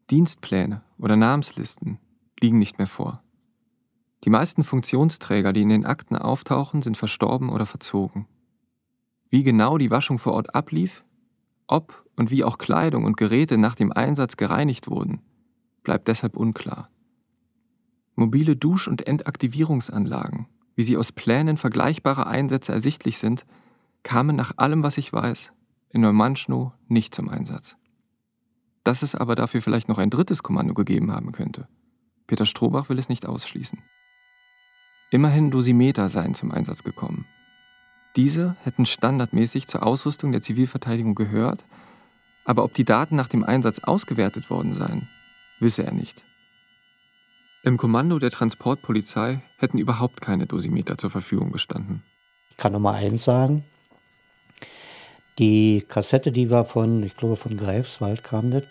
Dienstpläne 0.09 0.83
oder 0.97 1.15
Namenslisten 1.15 1.99
liegen 2.39 2.59
nicht 2.59 2.77
mehr 2.77 2.87
vor. 2.87 3.23
Die 4.23 4.29
meisten 4.29 4.63
Funktionsträger, 4.63 5.53
die 5.53 5.61
in 5.61 5.69
den 5.69 5.85
Akten 5.85 6.15
auftauchen, 6.15 6.81
sind 6.81 6.97
verstorben 6.97 7.49
oder 7.49 7.65
verzogen. 7.65 8.27
Wie 9.29 9.43
genau 9.43 9.77
die 9.77 9.91
Waschung 9.91 10.17
vor 10.17 10.33
Ort 10.33 10.55
ablief, 10.55 11.03
ob 11.67 12.05
und 12.15 12.31
wie 12.31 12.43
auch 12.43 12.57
Kleidung 12.57 13.05
und 13.05 13.17
Geräte 13.17 13.57
nach 13.57 13.75
dem 13.75 13.91
Einsatz 13.91 14.37
gereinigt 14.37 14.89
wurden, 14.89 15.21
bleibt 15.83 16.07
deshalb 16.07 16.35
unklar. 16.35 16.89
Mobile 18.15 18.55
Dusch- 18.55 18.87
und 18.87 19.05
Entaktivierungsanlagen, 19.05 20.47
wie 20.77 20.83
sie 20.83 20.95
aus 20.95 21.11
Plänen 21.11 21.57
vergleichbarer 21.57 22.27
Einsätze 22.27 22.71
ersichtlich 22.71 23.17
sind, 23.17 23.45
kamen 24.03 24.35
nach 24.35 24.53
allem, 24.57 24.83
was 24.83 24.97
ich 24.97 25.11
weiß, 25.11 25.51
in 25.89 26.01
Neumannschnow 26.01 26.71
nicht 26.87 27.15
zum 27.15 27.29
Einsatz. 27.29 27.75
Dass 28.83 29.01
es 29.01 29.15
aber 29.15 29.35
dafür 29.35 29.61
vielleicht 29.61 29.89
noch 29.89 29.97
ein 29.97 30.11
drittes 30.11 30.43
Kommando 30.43 30.75
gegeben 30.75 31.11
haben 31.11 31.31
könnte. 31.31 31.67
Peter 32.27 32.45
Strohbach 32.45 32.89
will 32.89 32.99
es 32.99 33.09
nicht 33.09 33.25
ausschließen. 33.25 33.79
Immerhin 35.09 35.49
Dosimeter 35.49 36.09
seien 36.09 36.35
zum 36.35 36.51
Einsatz 36.51 36.83
gekommen. 36.83 37.25
Diese 38.15 38.55
hätten 38.63 38.85
standardmäßig 38.85 39.67
zur 39.67 39.83
Ausrüstung 39.83 40.31
der 40.31 40.41
Zivilverteidigung 40.41 41.15
gehört, 41.15 41.65
aber 42.45 42.63
ob 42.63 42.75
die 42.75 42.85
Daten 42.85 43.15
nach 43.15 43.27
dem 43.27 43.43
Einsatz 43.43 43.79
ausgewertet 43.79 44.49
worden 44.51 44.75
seien, 44.75 45.09
wisse 45.59 45.83
er 45.83 45.93
nicht. 45.93 46.23
Im 47.67 47.75
Kommando 47.75 48.17
der 48.17 48.31
Transportpolizei 48.31 49.41
hätten 49.57 49.77
überhaupt 49.77 50.21
keine 50.21 50.45
Dosimeter 50.45 50.97
zur 50.97 51.09
Verfügung 51.09 51.51
gestanden. 51.51 52.01
Ich 52.49 52.55
kann 52.55 52.71
noch 52.71 52.79
mal 52.79 52.93
eins 52.93 53.25
sagen. 53.25 53.65
Die 55.37 55.83
Kassette, 55.85 56.31
die 56.31 56.49
war 56.49 56.63
von, 56.63 57.03
ich 57.03 57.17
glaube, 57.17 57.35
von 57.35 57.57
Greifswald 57.57 58.23
kam 58.23 58.51
das, 58.51 58.63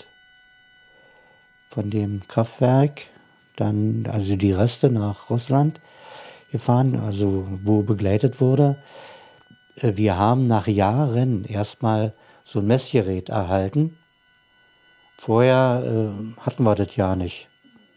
von 1.69 1.91
dem 1.91 2.27
Kraftwerk, 2.27 3.03
dann 3.57 4.09
also 4.11 4.35
die 4.35 4.53
Reste 4.53 4.89
nach 4.89 5.29
Russland 5.29 5.79
gefahren, 6.51 6.99
also 6.99 7.47
wo 7.65 7.83
begleitet 7.83 8.41
wurde. 8.41 8.79
Äh, 9.75 9.93
wir 9.97 10.17
haben 10.17 10.47
nach 10.47 10.69
Jahren 10.69 11.45
erstmal 11.45 12.15
so 12.45 12.61
ein 12.61 12.67
Messgerät 12.67 13.29
erhalten. 13.29 13.99
Vorher 15.19 15.83
äh, 15.85 16.41
hatten 16.41 16.63
wir 16.63 16.75
das 16.75 16.97
ja 16.97 17.15
nicht. 17.15 17.47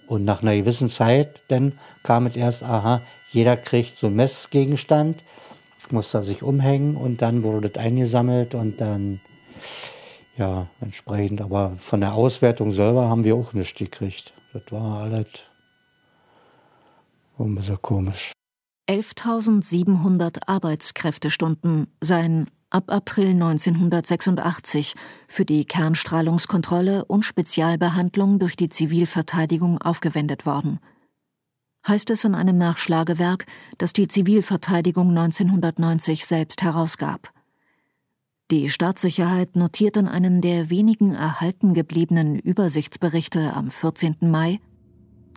Und 0.09 0.25
nach 0.25 0.41
einer 0.41 0.55
gewissen 0.55 0.89
Zeit 0.89 1.39
dann 1.49 1.73
kam 2.01 2.25
es 2.25 2.35
erst, 2.35 2.63
aha, 2.63 3.01
jeder 3.31 3.55
kriegt 3.55 3.99
so 3.99 4.07
einen 4.07 4.15
Messgegenstand, 4.15 5.21
muss 5.91 6.11
da 6.11 6.23
sich 6.23 6.41
umhängen 6.41 6.97
und 6.97 7.21
dann 7.21 7.43
wurde 7.43 7.69
das 7.69 7.83
eingesammelt 7.83 8.55
und 8.55 8.81
dann, 8.81 9.21
ja, 10.35 10.65
entsprechend. 10.81 11.41
Aber 11.41 11.73
von 11.77 12.01
der 12.01 12.13
Auswertung 12.13 12.71
selber 12.71 13.07
haben 13.07 13.23
wir 13.23 13.35
auch 13.35 13.53
nichts 13.53 13.77
gekriegt. 13.77 14.33
Das 14.51 14.63
war 14.71 15.01
alles 15.01 15.27
ein 17.37 17.53
bisschen 17.55 17.81
komisch. 17.81 18.31
11.700 18.89 20.47
Arbeitskräftestunden 20.47 21.87
seien 22.01 22.49
ab 22.69 22.91
April 22.91 23.29
1986 23.29 24.95
für 25.27 25.45
die 25.45 25.65
Kernstrahlungskontrolle 25.65 27.05
und 27.05 27.23
Spezialbehandlung 27.23 28.39
durch 28.39 28.55
die 28.55 28.69
Zivilverteidigung 28.69 29.81
aufgewendet 29.81 30.45
worden. 30.45 30.79
Heißt 31.87 32.09
es 32.09 32.23
in 32.23 32.35
einem 32.35 32.57
Nachschlagewerk, 32.57 33.45
das 33.77 33.93
die 33.93 34.07
Zivilverteidigung 34.07 35.09
1990 35.09 36.25
selbst 36.25 36.61
herausgab. 36.61 37.31
Die 38.51 38.69
Staatssicherheit 38.69 39.55
notiert 39.55 39.95
in 39.97 40.07
einem 40.07 40.41
der 40.41 40.69
wenigen 40.69 41.13
erhalten 41.13 41.73
gebliebenen 41.73 42.37
Übersichtsberichte 42.39 43.53
am 43.53 43.69
14. 43.69 44.17
Mai 44.21 44.59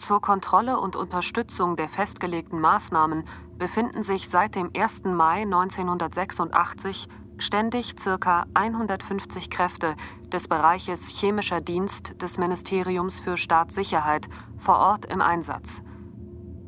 zur 0.03 0.20
Kontrolle 0.20 0.80
und 0.80 0.97
Unterstützung 0.97 1.76
der 1.76 1.89
festgelegten 1.89 2.61
Maßnahmen 2.61 3.24
befinden 3.57 4.03
sich 4.03 4.28
seit 4.28 4.57
dem 4.57 4.70
1. 4.76 5.05
Mai 5.05 5.43
1986 5.43 7.09
ständig 7.39 7.97
ca. 7.97 8.45
150 8.55 9.51
Kräfte 9.51 9.97
des 10.33 10.49
Bereiches 10.49 11.09
Chemischer 11.09 11.61
Dienst 11.61 12.20
des 12.22 12.39
Ministeriums 12.39 13.20
für 13.20 13.37
Staatssicherheit 13.37 14.28
vor 14.59 14.78
Ort 14.78 15.07
im 15.07 15.20
Einsatz. 15.20 15.83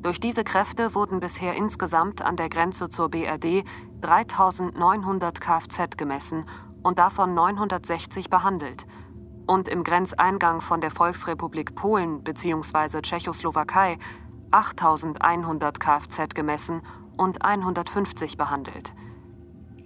Durch 0.02 0.20
diese 0.20 0.44
Kräfte 0.44 0.94
wurden 0.94 1.20
bisher 1.20 1.54
insgesamt 1.54 2.22
an 2.22 2.36
der 2.36 2.48
Grenze 2.48 2.88
zur 2.88 3.08
BRD 3.08 3.64
3900 4.00 5.40
Kfz 5.40 5.96
gemessen 5.96 6.44
und 6.82 6.98
davon 6.98 7.34
960 7.34 8.30
behandelt– 8.30 8.86
und 9.46 9.68
im 9.68 9.84
Grenzeingang 9.84 10.60
von 10.60 10.80
der 10.80 10.90
Volksrepublik 10.90 11.74
Polen 11.74 12.22
bzw. 12.22 13.02
Tschechoslowakei 13.02 13.98
8100 14.50 15.80
Kfz 15.80 16.34
gemessen 16.34 16.82
und 17.16 17.44
150 17.44 18.36
behandelt. 18.36 18.94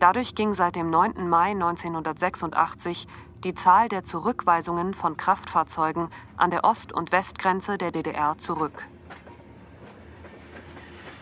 Dadurch 0.01 0.37
ging 0.37 0.55
seit 0.55 0.77
dem 0.77 0.91
9. 0.91 1.29
Mai 1.29 1.51
1986 1.51 3.09
die 3.43 3.55
Zahl 3.55 3.89
der 3.89 4.05
Zurückweisungen 4.05 4.95
von 4.95 5.17
Kraftfahrzeugen 5.17 6.09
an 6.37 6.51
der 6.51 6.65
Ost- 6.65 6.93
und 6.93 7.11
Westgrenze 7.11 7.79
der 7.79 7.91
DDR 7.91 8.39
zurück. 8.39 8.87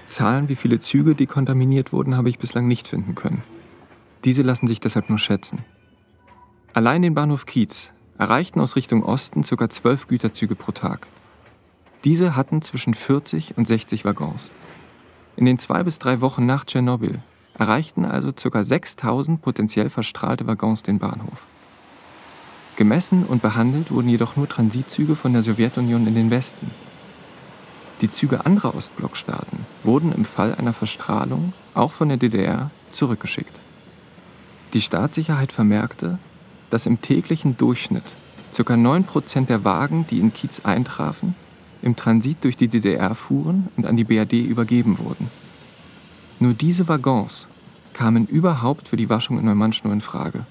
Zahlen, 0.05 0.49
wie 0.49 0.57
viele 0.57 0.79
Züge 0.79 1.15
dekontaminiert 1.15 1.93
wurden, 1.93 2.17
habe 2.17 2.29
ich 2.29 2.39
bislang 2.39 2.69
nicht 2.69 2.87
finden 2.87 3.15
können. 3.15 3.43
Diese 4.25 4.43
lassen 4.43 4.67
sich 4.67 4.81
deshalb 4.81 5.09
nur 5.09 5.19
schätzen. 5.19 5.65
Allein 6.75 7.03
den 7.03 7.15
Bahnhof 7.15 7.47
Kiez 7.47 7.93
erreichten 8.19 8.61
aus 8.61 8.77
Richtung 8.77 9.03
Osten 9.03 9.43
ca. 9.43 9.69
12 9.69 10.07
Güterzüge 10.07 10.55
pro 10.55 10.73
Tag. 10.73 11.07
Diese 12.05 12.37
hatten 12.37 12.63
zwischen 12.63 12.95
40 12.95 13.57
und 13.57 13.67
60 13.67 14.05
Waggons. 14.05 14.53
In 15.37 15.45
den 15.45 15.59
zwei 15.59 15.83
bis 15.83 15.99
drei 15.99 16.21
Wochen 16.21 16.47
nach 16.47 16.65
Tschernobyl 16.65 17.21
erreichten 17.59 18.05
also 18.05 18.33
ca. 18.33 18.63
6000 18.63 19.41
potenziell 19.41 19.91
verstrahlte 19.91 20.47
Waggons 20.47 20.83
den 20.83 20.99
Bahnhof. 20.99 21.47
Gemessen 22.77 23.25
und 23.25 23.41
behandelt 23.41 23.91
wurden 23.91 24.09
jedoch 24.09 24.37
nur 24.37 24.49
Transitzüge 24.49 25.17
von 25.17 25.33
der 25.33 25.43
Sowjetunion 25.43 26.07
in 26.07 26.15
den 26.15 26.31
Westen. 26.31 26.71
Die 28.03 28.11
Züge 28.11 28.45
anderer 28.45 28.75
Ostblockstaaten 28.75 29.65
wurden 29.83 30.13
im 30.13 30.27
Fall 30.27 30.55
einer 30.55 30.75
Verstrahlung 30.75 31.55
auch 31.73 31.93
von 31.93 32.09
der 32.09 32.19
DDR 32.19 32.71
zurückgeschickt. 32.91 33.63
Die 34.75 34.83
Staatssicherheit 34.83 35.53
vermerkte, 35.53 36.19
dass 36.69 36.85
im 36.85 37.01
täglichen 37.01 37.57
Durchschnitt 37.57 38.17
ca. 38.55 38.75
9% 38.75 39.47
der 39.47 39.65
Wagen, 39.65 40.07
die 40.07 40.19
in 40.19 40.35
Kiez 40.35 40.61
eintrafen, 40.61 41.35
im 41.81 41.97
Transit 41.97 42.45
durch 42.45 42.57
die 42.57 42.69
DDR 42.69 43.15
fuhren 43.15 43.69
und 43.77 43.87
an 43.87 43.97
die 43.97 44.05
BRD 44.05 44.35
übergeben 44.35 44.99
wurden. 44.99 45.31
Nur 46.39 46.53
diese 46.53 46.87
Waggons 46.89 47.49
kamen 47.95 48.27
überhaupt 48.27 48.89
für 48.89 48.97
die 48.97 49.09
Waschung 49.09 49.39
in 49.39 49.47
Neumannschnow 49.47 49.93
in 49.93 50.03
Frage. 50.03 50.45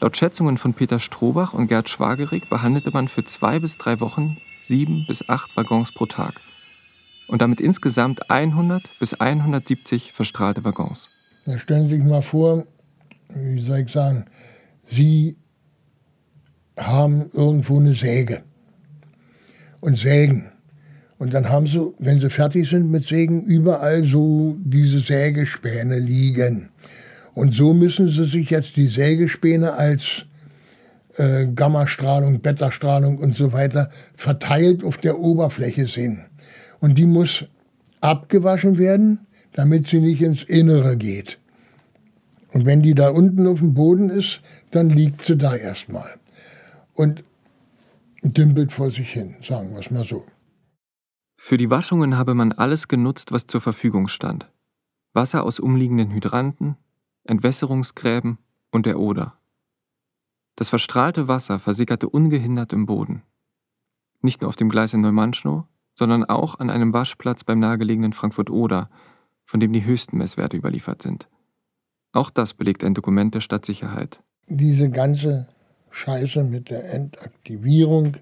Laut 0.00 0.16
Schätzungen 0.16 0.56
von 0.56 0.72
Peter 0.72 0.98
Strohbach 0.98 1.52
und 1.52 1.66
Gerd 1.66 1.88
Schwagerig 1.88 2.48
behandelte 2.48 2.90
man 2.90 3.08
für 3.08 3.24
zwei 3.24 3.58
bis 3.58 3.76
drei 3.76 4.00
Wochen 4.00 4.38
sieben 4.62 5.04
bis 5.06 5.28
acht 5.28 5.56
Waggons 5.56 5.92
pro 5.92 6.06
Tag. 6.06 6.40
Und 7.28 7.42
damit 7.42 7.60
insgesamt 7.60 8.30
100 8.30 8.90
bis 8.98 9.14
170 9.14 10.12
verstrahlte 10.12 10.64
Waggons. 10.64 11.10
Da 11.44 11.58
stellen 11.58 11.88
Sie 11.88 11.96
sich 11.96 12.04
mal 12.04 12.22
vor, 12.22 12.66
wie 13.34 13.60
soll 13.60 13.80
ich 13.80 13.92
sagen, 13.92 14.24
Sie 14.84 15.36
haben 16.78 17.30
irgendwo 17.32 17.78
eine 17.78 17.94
Säge 17.94 18.42
und 19.80 19.96
sägen. 19.96 20.50
Und 21.24 21.32
dann 21.32 21.48
haben 21.48 21.66
sie, 21.66 21.80
wenn 22.00 22.20
sie 22.20 22.28
fertig 22.28 22.68
sind 22.68 22.90
mit 22.90 23.08
Sägen, 23.08 23.46
überall 23.46 24.04
so 24.04 24.58
diese 24.62 24.98
Sägespäne 24.98 25.98
liegen. 25.98 26.68
Und 27.32 27.54
so 27.54 27.72
müssen 27.72 28.10
sie 28.10 28.26
sich 28.26 28.50
jetzt 28.50 28.76
die 28.76 28.88
Sägespäne 28.88 29.72
als 29.72 30.26
äh, 31.16 31.46
Gammastrahlung, 31.46 32.40
Beta-Strahlung 32.40 33.16
und 33.16 33.34
so 33.34 33.54
weiter 33.54 33.88
verteilt 34.14 34.84
auf 34.84 34.98
der 34.98 35.18
Oberfläche 35.18 35.86
sehen. 35.86 36.26
Und 36.80 36.98
die 36.98 37.06
muss 37.06 37.46
abgewaschen 38.02 38.76
werden, 38.76 39.20
damit 39.54 39.88
sie 39.88 40.00
nicht 40.00 40.20
ins 40.20 40.42
Innere 40.42 40.98
geht. 40.98 41.38
Und 42.52 42.66
wenn 42.66 42.82
die 42.82 42.94
da 42.94 43.08
unten 43.08 43.46
auf 43.46 43.60
dem 43.60 43.72
Boden 43.72 44.10
ist, 44.10 44.42
dann 44.72 44.90
liegt 44.90 45.24
sie 45.24 45.38
da 45.38 45.56
erstmal. 45.56 46.16
Und 46.92 47.24
dümpelt 48.22 48.74
vor 48.74 48.90
sich 48.90 49.10
hin, 49.10 49.36
sagen 49.42 49.72
wir 49.72 49.80
es 49.80 49.90
mal 49.90 50.04
so. 50.04 50.22
Für 51.46 51.58
die 51.58 51.68
Waschungen 51.68 52.16
habe 52.16 52.32
man 52.32 52.52
alles 52.52 52.88
genutzt, 52.88 53.30
was 53.30 53.46
zur 53.46 53.60
Verfügung 53.60 54.08
stand. 54.08 54.50
Wasser 55.12 55.44
aus 55.44 55.60
umliegenden 55.60 56.10
Hydranten, 56.10 56.78
Entwässerungsgräben 57.24 58.38
und 58.70 58.86
der 58.86 58.98
Oder. 58.98 59.38
Das 60.56 60.70
verstrahlte 60.70 61.28
Wasser 61.28 61.58
versickerte 61.58 62.08
ungehindert 62.08 62.72
im 62.72 62.86
Boden. 62.86 63.24
Nicht 64.22 64.40
nur 64.40 64.48
auf 64.48 64.56
dem 64.56 64.70
Gleis 64.70 64.94
in 64.94 65.02
Neumannschnow, 65.02 65.64
sondern 65.94 66.24
auch 66.24 66.60
an 66.60 66.70
einem 66.70 66.94
Waschplatz 66.94 67.44
beim 67.44 67.58
nahegelegenen 67.58 68.14
Frankfurt-Oder, 68.14 68.88
von 69.44 69.60
dem 69.60 69.74
die 69.74 69.84
höchsten 69.84 70.16
Messwerte 70.16 70.56
überliefert 70.56 71.02
sind. 71.02 71.28
Auch 72.12 72.30
das 72.30 72.54
belegt 72.54 72.82
ein 72.84 72.94
Dokument 72.94 73.34
der 73.34 73.42
Stadtsicherheit. 73.42 74.22
Diese 74.48 74.88
ganze 74.88 75.46
Scheiße 75.90 76.42
mit 76.42 76.70
der 76.70 76.90
Entaktivierung, 76.90 78.16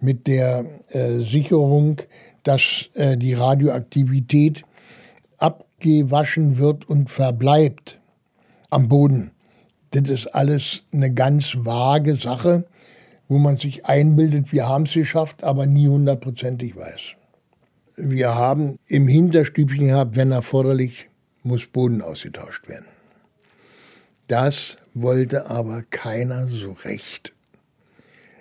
mit 0.00 0.26
der 0.26 0.66
äh, 0.88 1.18
Sicherung, 1.24 1.98
dass 2.44 2.88
äh, 2.94 3.16
die 3.16 3.34
Radioaktivität 3.34 4.62
abgewaschen 5.38 6.58
wird 6.58 6.88
und 6.88 7.10
verbleibt 7.10 7.98
am 8.70 8.88
Boden. 8.88 9.32
Das 9.90 10.08
ist 10.08 10.28
alles 10.28 10.82
eine 10.92 11.12
ganz 11.12 11.56
vage 11.56 12.16
Sache, 12.16 12.64
wo 13.28 13.38
man 13.38 13.58
sich 13.58 13.86
einbildet, 13.86 14.52
wir 14.52 14.68
haben 14.68 14.84
es 14.84 14.92
geschafft, 14.92 15.44
aber 15.44 15.66
nie 15.66 15.88
hundertprozentig 15.88 16.76
weiß. 16.76 17.14
Wir 17.96 18.34
haben 18.34 18.78
im 18.88 19.08
Hinterstübchen 19.08 19.86
gehabt, 19.86 20.16
wenn 20.16 20.32
erforderlich, 20.32 21.08
muss 21.42 21.66
Boden 21.66 22.02
ausgetauscht 22.02 22.68
werden. 22.68 22.86
Das 24.28 24.78
wollte 24.94 25.50
aber 25.50 25.82
keiner 25.82 26.48
so 26.48 26.72
recht 26.72 27.33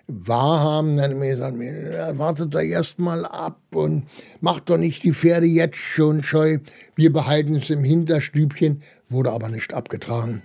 wahrhaben. 0.07 0.97
Dann 0.97 1.13
haben 1.13 1.59
wir 1.59 2.13
wartet 2.17 2.53
doch 2.53 2.59
erst 2.59 2.99
mal 2.99 3.25
ab 3.25 3.59
und 3.71 4.05
macht 4.41 4.69
doch 4.69 4.77
nicht 4.77 5.03
die 5.03 5.13
Pferde 5.13 5.47
jetzt 5.47 5.77
schon 5.77 6.23
scheu. 6.23 6.59
Wir 6.95 7.11
behalten 7.11 7.55
es 7.55 7.69
im 7.69 7.83
Hinterstübchen, 7.83 8.81
wurde 9.09 9.31
aber 9.31 9.49
nicht 9.49 9.73
abgetragen. 9.73 10.41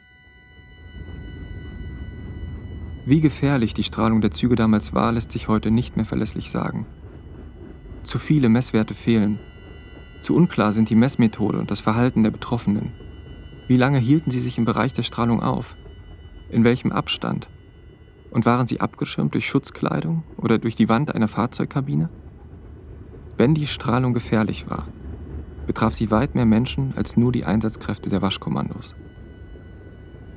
Wie 3.07 3.21
gefährlich 3.23 3.73
die 3.73 3.85
Strahlung 3.85 4.21
der 4.21 4.31
Züge 4.31 4.55
damals 4.55 4.93
war, 4.93 5.13
lässt 5.13 5.33
sich 5.33 5.49
heute 5.49 5.71
nicht 5.71 5.97
mehr 5.97 6.05
verlässlich 6.05 6.51
sagen. 6.51 6.85
Zu 8.03 8.19
viele 8.19 8.51
Messwerte 8.51 8.93
fehlen. 8.93 9.39
Zu 10.21 10.35
unklar 10.35 10.73
sind 10.73 10.91
die 10.91 10.95
Messmethode 10.95 11.59
und 11.59 11.71
das 11.71 11.81
Verhalten 11.81 12.23
der 12.23 12.31
Betroffenen. 12.31 12.93
Wie 13.67 13.77
lange 13.77 13.99
hielten 13.99 14.31
sie 14.31 14.41
sich 14.41 14.59
im 14.59 14.65
Bereich 14.65 14.93
der 14.93 15.05
Strahlung 15.05 15.43
auf? 15.43 15.75
In 16.51 16.65
welchem 16.65 16.93
Abstand? 16.93 17.49
Und 18.31 18.47
waren 18.47 18.67
sie 18.67 18.81
abgeschirmt 18.81 19.35
durch 19.35 19.47
Schutzkleidung 19.47 20.23
oder 20.37 20.59
durch 20.59 20.77
die 20.77 20.89
Wand 20.89 21.15
einer 21.15 21.29
Fahrzeugkabine? 21.29 22.11
Wenn 23.37 23.55
die 23.55 23.67
Strahlung 23.67 24.15
gefährlich 24.15 24.69
war, 24.69 24.87
betraf 25.67 25.95
sie 25.95 26.11
weit 26.11 26.35
mehr 26.35 26.45
Menschen 26.45 26.93
als 26.97 27.17
nur 27.17 27.33
die 27.33 27.45
Einsatzkräfte 27.45 28.11
der 28.11 28.23
Waschkommandos. 28.23 28.95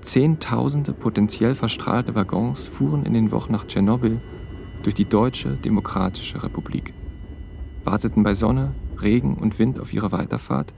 Zehntausende 0.02 0.94
potenziell 0.94 1.56
verstrahlte 1.56 2.16
Waggons 2.16 2.68
fuhren 2.68 3.06
in 3.06 3.14
den 3.14 3.32
Wochen 3.32 3.52
nach 3.52 3.68
Tschernobyl 3.68 4.20
durch 4.84 4.96
die 4.96 5.06
Deutsche 5.06 5.50
Demokratische 5.58 6.44
Republik, 6.44 6.94
warteten 7.84 8.24
bei 8.24 8.34
Sonne, 8.34 8.74
Regen 9.02 9.36
und 9.36 9.60
Wind 9.60 9.80
auf 9.80 9.94
ihre 9.94 10.12
Weiterfahrt, 10.12 10.74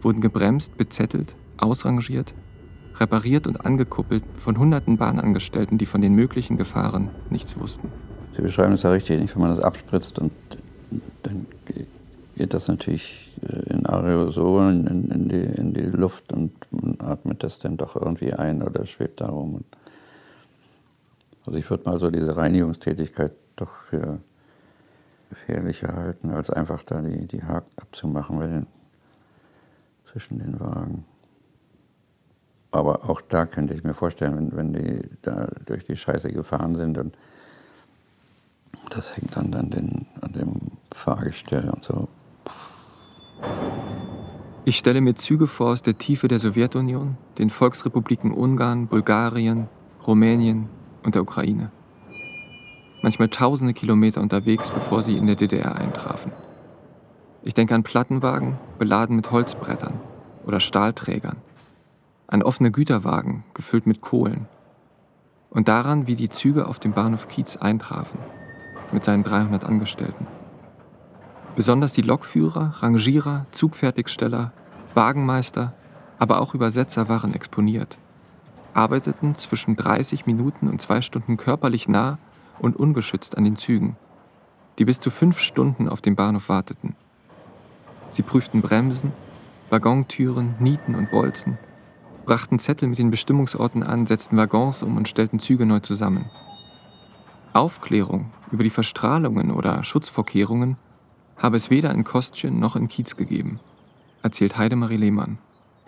wurden 0.00 0.20
gebremst, 0.20 0.76
bezettelt, 0.76 1.36
ausrangiert 1.58 2.34
repariert 2.98 3.46
und 3.46 3.64
angekuppelt 3.64 4.24
von 4.36 4.58
hunderten 4.58 4.96
Bahnangestellten, 4.96 5.78
die 5.78 5.86
von 5.86 6.00
den 6.00 6.14
möglichen 6.14 6.56
Gefahren 6.56 7.10
nichts 7.30 7.58
wussten. 7.58 7.88
Sie 8.36 8.42
beschreiben 8.42 8.72
es 8.72 8.82
ja 8.82 8.90
richtig, 8.90 9.34
wenn 9.34 9.42
man 9.42 9.50
das 9.50 9.60
abspritzt 9.60 10.18
und 10.18 10.32
dann 11.22 11.46
geht 12.36 12.54
das 12.54 12.68
natürlich 12.68 13.32
äh, 13.42 13.72
in 13.72 13.86
Aerosolen 13.86 14.86
in, 14.86 15.10
in, 15.10 15.28
die, 15.28 15.60
in 15.60 15.74
die 15.74 15.82
Luft 15.82 16.32
und 16.32 16.52
man 16.70 16.96
atmet 16.98 17.42
das 17.42 17.58
dann 17.58 17.76
doch 17.76 17.96
irgendwie 17.96 18.32
ein 18.32 18.62
oder 18.62 18.86
schwebt 18.86 19.20
darum. 19.20 19.64
Also 21.46 21.58
ich 21.58 21.68
würde 21.68 21.88
mal 21.88 21.98
so 21.98 22.10
diese 22.10 22.36
Reinigungstätigkeit 22.36 23.32
doch 23.56 23.72
für 23.88 24.18
gefährlicher 25.28 25.94
halten, 25.94 26.30
als 26.30 26.50
einfach 26.50 26.82
da 26.82 27.00
die, 27.00 27.26
die 27.26 27.42
Haken 27.42 27.70
abzumachen 27.76 28.40
den, 28.40 28.66
zwischen 30.04 30.38
den 30.38 30.60
Wagen. 30.60 31.04
Aber 32.72 33.08
auch 33.08 33.20
da 33.20 33.44
könnte 33.44 33.74
ich 33.74 33.84
mir 33.84 33.92
vorstellen, 33.92 34.36
wenn, 34.36 34.56
wenn 34.56 34.72
die 34.72 35.08
da 35.20 35.48
durch 35.66 35.84
die 35.84 35.96
Scheiße 35.96 36.32
gefahren 36.32 36.74
sind 36.74 36.96
und 36.96 37.14
das 38.88 39.16
hängt 39.16 39.36
dann 39.36 39.54
an, 39.54 39.70
den, 39.70 40.06
an 40.20 40.32
dem 40.32 40.54
Fahrgestell 40.94 41.68
und 41.68 41.84
so. 41.84 42.08
Ich 44.64 44.78
stelle 44.78 45.00
mir 45.00 45.14
Züge 45.14 45.46
vor 45.46 45.72
aus 45.72 45.82
der 45.82 45.98
Tiefe 45.98 46.28
der 46.28 46.38
Sowjetunion, 46.38 47.18
den 47.38 47.50
Volksrepubliken 47.50 48.32
Ungarn, 48.32 48.86
Bulgarien, 48.86 49.68
Rumänien 50.06 50.68
und 51.02 51.14
der 51.14 51.22
Ukraine. 51.22 51.70
Manchmal 53.02 53.28
tausende 53.28 53.74
Kilometer 53.74 54.20
unterwegs, 54.20 54.70
bevor 54.70 55.02
sie 55.02 55.16
in 55.16 55.26
der 55.26 55.36
DDR 55.36 55.76
eintrafen. 55.76 56.32
Ich 57.42 57.54
denke 57.54 57.74
an 57.74 57.82
Plattenwagen, 57.82 58.56
beladen 58.78 59.16
mit 59.16 59.30
Holzbrettern 59.30 60.00
oder 60.46 60.60
Stahlträgern 60.60 61.36
an 62.32 62.42
offene 62.42 62.70
Güterwagen 62.70 63.44
gefüllt 63.52 63.86
mit 63.86 64.00
Kohlen 64.00 64.48
und 65.50 65.68
daran, 65.68 66.06
wie 66.06 66.16
die 66.16 66.30
Züge 66.30 66.66
auf 66.66 66.80
dem 66.80 66.94
Bahnhof 66.94 67.28
Kiez 67.28 67.56
eintrafen, 67.56 68.18
mit 68.90 69.04
seinen 69.04 69.22
300 69.22 69.64
Angestellten. 69.64 70.26
Besonders 71.56 71.92
die 71.92 72.00
Lokführer, 72.00 72.72
Rangierer, 72.80 73.44
Zugfertigsteller, 73.50 74.54
Wagenmeister, 74.94 75.74
aber 76.18 76.40
auch 76.40 76.54
Übersetzer 76.54 77.10
waren 77.10 77.34
exponiert, 77.34 77.98
arbeiteten 78.72 79.34
zwischen 79.34 79.76
30 79.76 80.24
Minuten 80.24 80.68
und 80.68 80.80
zwei 80.80 81.02
Stunden 81.02 81.36
körperlich 81.36 81.86
nah 81.86 82.18
und 82.58 82.76
ungeschützt 82.76 83.36
an 83.36 83.44
den 83.44 83.56
Zügen, 83.56 83.96
die 84.78 84.86
bis 84.86 85.00
zu 85.00 85.10
fünf 85.10 85.38
Stunden 85.38 85.86
auf 85.86 86.00
dem 86.00 86.16
Bahnhof 86.16 86.48
warteten. 86.48 86.96
Sie 88.08 88.22
prüften 88.22 88.62
Bremsen, 88.62 89.12
Waggontüren, 89.68 90.54
Nieten 90.60 90.94
und 90.94 91.10
Bolzen, 91.10 91.58
brachten 92.24 92.58
Zettel 92.58 92.88
mit 92.88 92.98
den 92.98 93.10
Bestimmungsorten 93.10 93.82
an, 93.82 94.06
setzten 94.06 94.36
Waggons 94.36 94.82
um 94.82 94.96
und 94.96 95.08
stellten 95.08 95.38
Züge 95.38 95.66
neu 95.66 95.80
zusammen. 95.80 96.30
Aufklärung 97.52 98.32
über 98.50 98.64
die 98.64 98.70
Verstrahlungen 98.70 99.50
oder 99.50 99.84
Schutzvorkehrungen 99.84 100.76
habe 101.36 101.56
es 101.56 101.70
weder 101.70 101.92
in 101.92 102.04
Kostchen 102.04 102.60
noch 102.60 102.76
in 102.76 102.88
Kiez 102.88 103.16
gegeben, 103.16 103.60
erzählt 104.22 104.56
Heidemarie 104.56 104.96
Lehmann. 104.96 105.38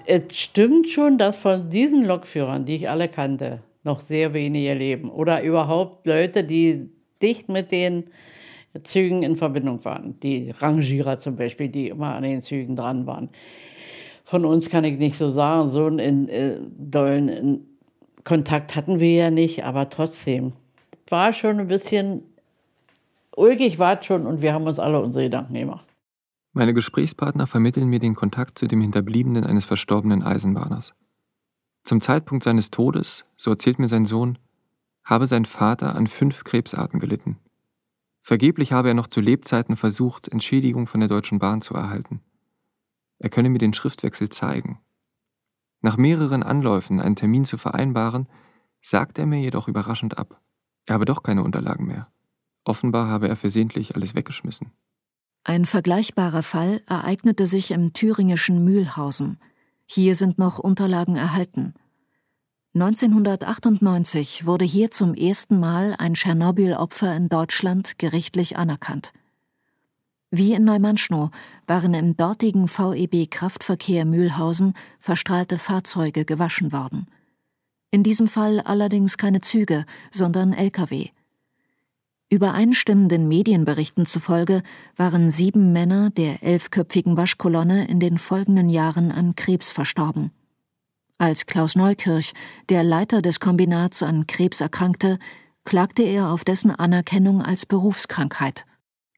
Es 0.07 0.37
stimmt 0.37 0.89
schon, 0.89 1.17
dass 1.17 1.39
von 1.39 1.71
diesen 1.71 2.05
Lokführern, 2.05 2.67
die 2.67 2.77
ich 2.77 2.91
alle 2.91 3.09
kannte, 3.09 3.63
noch 3.85 4.01
sehr 4.01 4.35
wenige 4.35 4.75
leben. 4.75 5.11
Oder 5.11 5.43
überhaupt 5.43 6.07
Leute, 6.07 6.45
die 6.45 6.91
dicht 7.23 7.49
mit 7.49 7.73
den 7.73 8.05
Zügen 8.83 9.23
in 9.23 9.37
Verbindung 9.37 9.83
waren. 9.85 10.19
Die 10.21 10.51
Rangierer 10.51 11.17
zum 11.17 11.37
Beispiel, 11.37 11.69
die 11.69 11.89
immer 11.89 12.15
an 12.15 12.25
den 12.25 12.41
Zügen 12.41 12.77
dran 12.77 13.07
waren 13.07 13.31
von 14.25 14.45
uns 14.45 14.71
kann 14.71 14.85
ich 14.85 14.99
nicht 14.99 15.17
so 15.17 15.29
sagen, 15.31 15.69
so 15.69 15.87
einen 15.87 16.29
äh, 16.29 16.59
dollen 16.79 17.67
Kontakt 18.25 18.75
hatten 18.75 18.99
wir 18.99 19.15
ja 19.15 19.31
nicht, 19.31 19.65
aber 19.65 19.91
trotzdem 19.91 20.53
war 21.09 21.33
schon 21.33 21.61
ein 21.61 21.69
bisschen 21.69 22.23
ulkig, 23.37 23.79
war 23.79 24.03
schon 24.03 24.27
und 24.27 24.41
wir 24.41 24.55
haben 24.55 24.67
uns 24.67 24.79
alle 24.79 25.01
unsere 25.01 25.25
Gedanken 25.25 25.55
gemacht. 25.55 25.87
Meine 26.53 26.73
Gesprächspartner 26.73 27.47
vermitteln 27.47 27.89
mir 27.89 27.99
den 27.99 28.15
Kontakt 28.15 28.59
zu 28.59 28.67
dem 28.67 28.81
Hinterbliebenen 28.81 29.45
eines 29.45 29.65
verstorbenen 29.65 30.23
Eisenbahners. 30.23 30.95
Zum 31.83 32.01
Zeitpunkt 32.01 32.45
seines 32.45 32.71
Todes, 32.71 33.27
so 33.37 33.51
erzählt 33.51 33.79
mir 33.79 33.89
sein 33.89 34.07
Sohn, 34.07 34.39
habe 35.05 35.27
sein 35.27 35.45
Vater 35.45 35.97
an 35.97 36.07
fünf 36.07 36.45
Krebsarten 36.45 36.99
gelitten. 36.99 37.39
Vergeblich 38.23 38.73
habe 38.73 38.89
er 38.89 38.95
noch 38.95 39.09
zu 39.09 39.21
Lebzeiten 39.21 39.77
versucht, 39.77 40.29
Entschädigung 40.29 40.87
von 40.87 41.01
der 41.01 41.11
Deutschen 41.11 41.39
Bahn 41.41 41.61
zu 41.61 41.75
erhalten. 41.75 42.23
Er 43.25 43.31
könne 43.31 43.49
mir 43.49 43.59
den 43.59 43.73
Schriftwechsel 43.73 44.29
zeigen. 44.29 44.81
Nach 45.81 45.97
mehreren 45.97 46.43
Anläufen, 46.43 47.01
einen 47.01 47.17
Termin 47.17 47.47
zu 47.47 47.57
vereinbaren, 47.57 48.29
sagt 48.83 49.19
er 49.19 49.25
mir 49.25 49.41
jedoch 49.41 49.67
überraschend 49.67 50.19
ab. 50.19 50.43
Er 50.85 50.93
habe 50.93 51.07
doch 51.07 51.23
keine 51.23 51.43
Unterlagen 51.43 51.87
mehr. 51.87 52.13
Offenbar 52.67 53.09
habe 53.09 53.29
er 53.29 53.37
versehentlich 53.37 53.97
alles 53.97 54.15
weggeschmissen. 54.15 54.73
Ein 55.43 55.65
vergleichbarer 55.65 56.43
Fall 56.43 56.83
ereignete 56.87 57.47
sich 57.47 57.71
im 57.71 57.95
thüringischen 57.95 58.63
Mühlhausen. 58.63 59.39
Hier 59.87 60.17
sind 60.17 60.37
noch 60.37 60.59
Unterlagen 60.59 61.17
erhalten. 61.17 61.73
1998 62.75 64.45
wurde 64.45 64.67
hier 64.67 64.91
zum 64.91 65.15
ersten 65.15 65.59
Mal 65.59 65.95
ein 65.97 66.13
Tschernobyl-Opfer 66.13 67.17
in 67.17 67.31
Deutschland 67.31 67.99
gerichtlich 67.99 68.59
anerkannt. 68.59 69.15
Wie 70.37 70.53
in 70.53 70.65
Neumannschnow 70.65 71.31
waren 71.69 71.95
im 71.95 72.17
dortigen 72.17 72.67
VEB 72.67 73.31
Kraftverkehr 73.31 74.05
Mühlhausen 74.05 74.75
verstrahlte 74.99 75.61
Fahrzeuge 75.61 76.25
gewaschen 76.25 76.73
worden. 76.73 77.07
In 77.93 78.03
diesem 78.03 78.27
Fall 78.27 78.59
allerdings 78.59 79.17
keine 79.17 79.43
Züge, 79.43 79.85
sondern 80.11 80.53
Lkw. 80.53 81.11
Übereinstimmenden 82.31 83.29
Medienberichten 83.29 84.07
zufolge 84.07 84.65
waren 84.97 85.31
sieben 85.31 85.73
Männer 85.73 86.11
der 86.11 86.43
elfköpfigen 86.43 87.17
Waschkolonne 87.17 87.87
in 87.87 88.01
den 88.01 88.19
folgenden 88.19 88.69
Jahren 88.69 89.13
an 89.13 89.37
Krebs 89.37 89.71
verstorben. 89.71 90.33
Als 91.17 91.47
Klaus 91.47 91.77
Neukirch, 91.77 92.33
der 92.71 92.83
Leiter 92.83 93.23
des 93.23 93.39
Kombinats, 93.39 94.03
an 94.03 94.27
Krebs 94.27 94.61
erkrankte, 94.61 95.21
klagte 95.63 96.03
er 96.03 96.31
auf 96.31 96.43
dessen 96.43 96.73
Anerkennung 96.73 97.41
als 97.41 97.67
Berufskrankheit. 97.67 98.67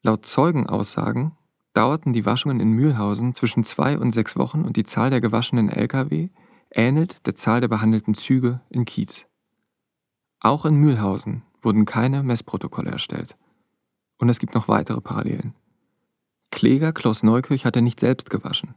Laut 0.06 0.24
Zeugenaussagen 0.24 1.32
dauerten 1.72 2.12
die 2.12 2.24
Waschungen 2.24 2.60
in 2.60 2.70
Mühlhausen 2.70 3.34
zwischen 3.34 3.64
zwei 3.64 3.98
und 3.98 4.12
sechs 4.12 4.36
Wochen 4.36 4.62
und 4.62 4.76
die 4.76 4.84
Zahl 4.84 5.10
der 5.10 5.20
gewaschenen 5.20 5.68
Lkw 5.68 6.28
ähnelt 6.70 7.26
der 7.26 7.34
Zahl 7.34 7.60
der 7.60 7.66
behandelten 7.66 8.14
Züge 8.14 8.60
in 8.70 8.84
Kiez. 8.84 9.26
Auch 10.38 10.64
in 10.64 10.76
Mühlhausen 10.76 11.42
wurden 11.60 11.86
keine 11.86 12.22
Messprotokolle 12.22 12.92
erstellt. 12.92 13.36
Und 14.16 14.28
es 14.28 14.38
gibt 14.38 14.54
noch 14.54 14.68
weitere 14.68 15.00
Parallelen. 15.00 15.54
Kläger 16.52 16.92
Klaus 16.92 17.24
Neukirch 17.24 17.64
hatte 17.64 17.82
nicht 17.82 17.98
selbst 17.98 18.30
gewaschen 18.30 18.76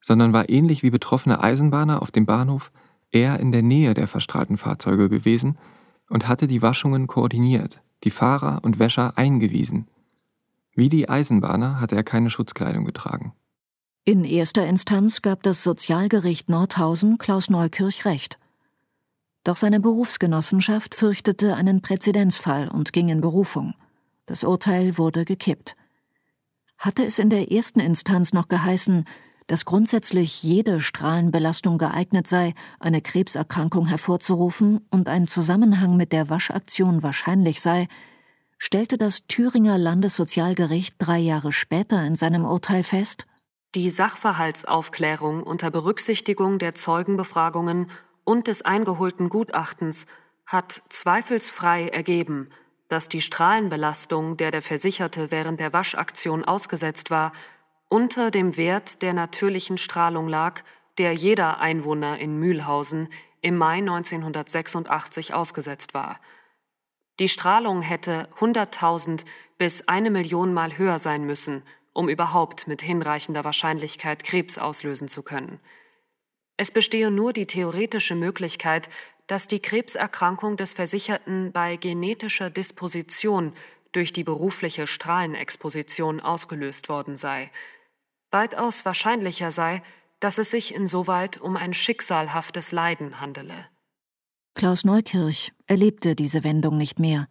sondern 0.00 0.32
war 0.32 0.48
ähnlich 0.48 0.82
wie 0.82 0.90
betroffene 0.90 1.40
Eisenbahner 1.40 2.02
auf 2.02 2.10
dem 2.10 2.26
Bahnhof 2.26 2.72
eher 3.12 3.38
in 3.38 3.52
der 3.52 3.62
Nähe 3.62 3.94
der 3.94 4.08
verstrahlten 4.08 4.56
Fahrzeuge 4.56 5.08
gewesen 5.08 5.58
und 6.08 6.26
hatte 6.26 6.48
die 6.48 6.62
Waschungen 6.62 7.06
koordiniert, 7.06 7.82
die 8.02 8.10
Fahrer 8.10 8.60
und 8.64 8.80
Wäscher 8.80 9.16
eingewiesen. 9.16 9.86
Wie 10.74 10.88
die 10.88 11.08
Eisenbahner 11.08 11.80
hatte 11.80 11.96
er 11.96 12.04
keine 12.04 12.30
Schutzkleidung 12.30 12.84
getragen. 12.84 13.34
In 14.04 14.24
erster 14.24 14.66
Instanz 14.66 15.22
gab 15.22 15.42
das 15.42 15.62
Sozialgericht 15.62 16.48
Nordhausen 16.48 17.18
Klaus 17.18 17.50
Neukirch 17.50 18.04
recht. 18.04 18.38
Doch 19.44 19.56
seine 19.56 19.80
Berufsgenossenschaft 19.80 20.94
fürchtete 20.94 21.54
einen 21.54 21.82
Präzedenzfall 21.82 22.68
und 22.68 22.92
ging 22.92 23.08
in 23.08 23.20
Berufung. 23.20 23.74
Das 24.26 24.44
Urteil 24.44 24.96
wurde 24.98 25.24
gekippt. 25.24 25.76
Hatte 26.78 27.04
es 27.04 27.18
in 27.18 27.30
der 27.30 27.50
ersten 27.52 27.80
Instanz 27.80 28.32
noch 28.32 28.48
geheißen, 28.48 29.04
dass 29.46 29.64
grundsätzlich 29.64 30.42
jede 30.42 30.80
Strahlenbelastung 30.80 31.76
geeignet 31.76 32.26
sei, 32.26 32.54
eine 32.78 33.00
Krebserkrankung 33.00 33.86
hervorzurufen 33.86 34.86
und 34.90 35.08
ein 35.08 35.26
Zusammenhang 35.26 35.96
mit 35.96 36.12
der 36.12 36.30
Waschaktion 36.30 37.02
wahrscheinlich 37.02 37.60
sei, 37.60 37.88
stellte 38.60 38.98
das 38.98 39.26
Thüringer 39.26 39.78
Landessozialgericht 39.78 40.94
drei 40.98 41.18
Jahre 41.18 41.50
später 41.50 42.04
in 42.04 42.14
seinem 42.14 42.44
Urteil 42.44 42.84
fest, 42.84 43.26
die 43.74 43.88
Sachverhaltsaufklärung 43.88 45.42
unter 45.42 45.70
Berücksichtigung 45.70 46.58
der 46.58 46.74
Zeugenbefragungen 46.74 47.90
und 48.24 48.48
des 48.48 48.62
eingeholten 48.62 49.28
Gutachtens 49.28 50.06
hat 50.44 50.82
zweifelsfrei 50.88 51.88
ergeben, 51.88 52.50
dass 52.88 53.08
die 53.08 53.20
Strahlenbelastung, 53.20 54.36
der 54.36 54.50
der 54.50 54.62
Versicherte 54.62 55.30
während 55.30 55.60
der 55.60 55.72
Waschaktion 55.72 56.44
ausgesetzt 56.44 57.10
war, 57.10 57.32
unter 57.88 58.30
dem 58.30 58.56
Wert 58.56 59.02
der 59.02 59.14
natürlichen 59.14 59.78
Strahlung 59.78 60.28
lag, 60.28 60.62
der 60.98 61.12
jeder 61.14 61.60
Einwohner 61.60 62.18
in 62.18 62.38
Mühlhausen 62.38 63.08
im 63.40 63.56
Mai 63.56 63.78
1986 63.78 65.32
ausgesetzt 65.32 65.94
war. 65.94 66.18
Die 67.20 67.28
Strahlung 67.28 67.82
hätte 67.82 68.30
100.000 68.38 69.26
bis 69.58 69.86
eine 69.86 70.10
Million 70.10 70.54
Mal 70.54 70.78
höher 70.78 70.98
sein 70.98 71.26
müssen, 71.26 71.62
um 71.92 72.08
überhaupt 72.08 72.66
mit 72.66 72.80
hinreichender 72.80 73.44
Wahrscheinlichkeit 73.44 74.24
Krebs 74.24 74.56
auslösen 74.56 75.06
zu 75.06 75.22
können. 75.22 75.60
Es 76.56 76.70
bestehe 76.70 77.10
nur 77.10 77.34
die 77.34 77.44
theoretische 77.44 78.14
Möglichkeit, 78.14 78.88
dass 79.26 79.48
die 79.48 79.60
Krebserkrankung 79.60 80.56
des 80.56 80.72
Versicherten 80.72 81.52
bei 81.52 81.76
genetischer 81.76 82.48
Disposition 82.48 83.52
durch 83.92 84.14
die 84.14 84.24
berufliche 84.24 84.86
Strahlenexposition 84.86 86.20
ausgelöst 86.20 86.88
worden 86.88 87.16
sei, 87.16 87.50
weitaus 88.30 88.86
wahrscheinlicher 88.86 89.50
sei, 89.50 89.82
dass 90.20 90.38
es 90.38 90.50
sich 90.50 90.74
insoweit 90.74 91.38
um 91.38 91.56
ein 91.56 91.74
schicksalhaftes 91.74 92.72
Leiden 92.72 93.20
handele. 93.20 93.68
Klaus 94.54 94.84
Neukirch 94.84 95.52
erlebte 95.66 96.14
diese 96.14 96.44
Wendung 96.44 96.76
nicht 96.76 96.98
mehr. 96.98 97.26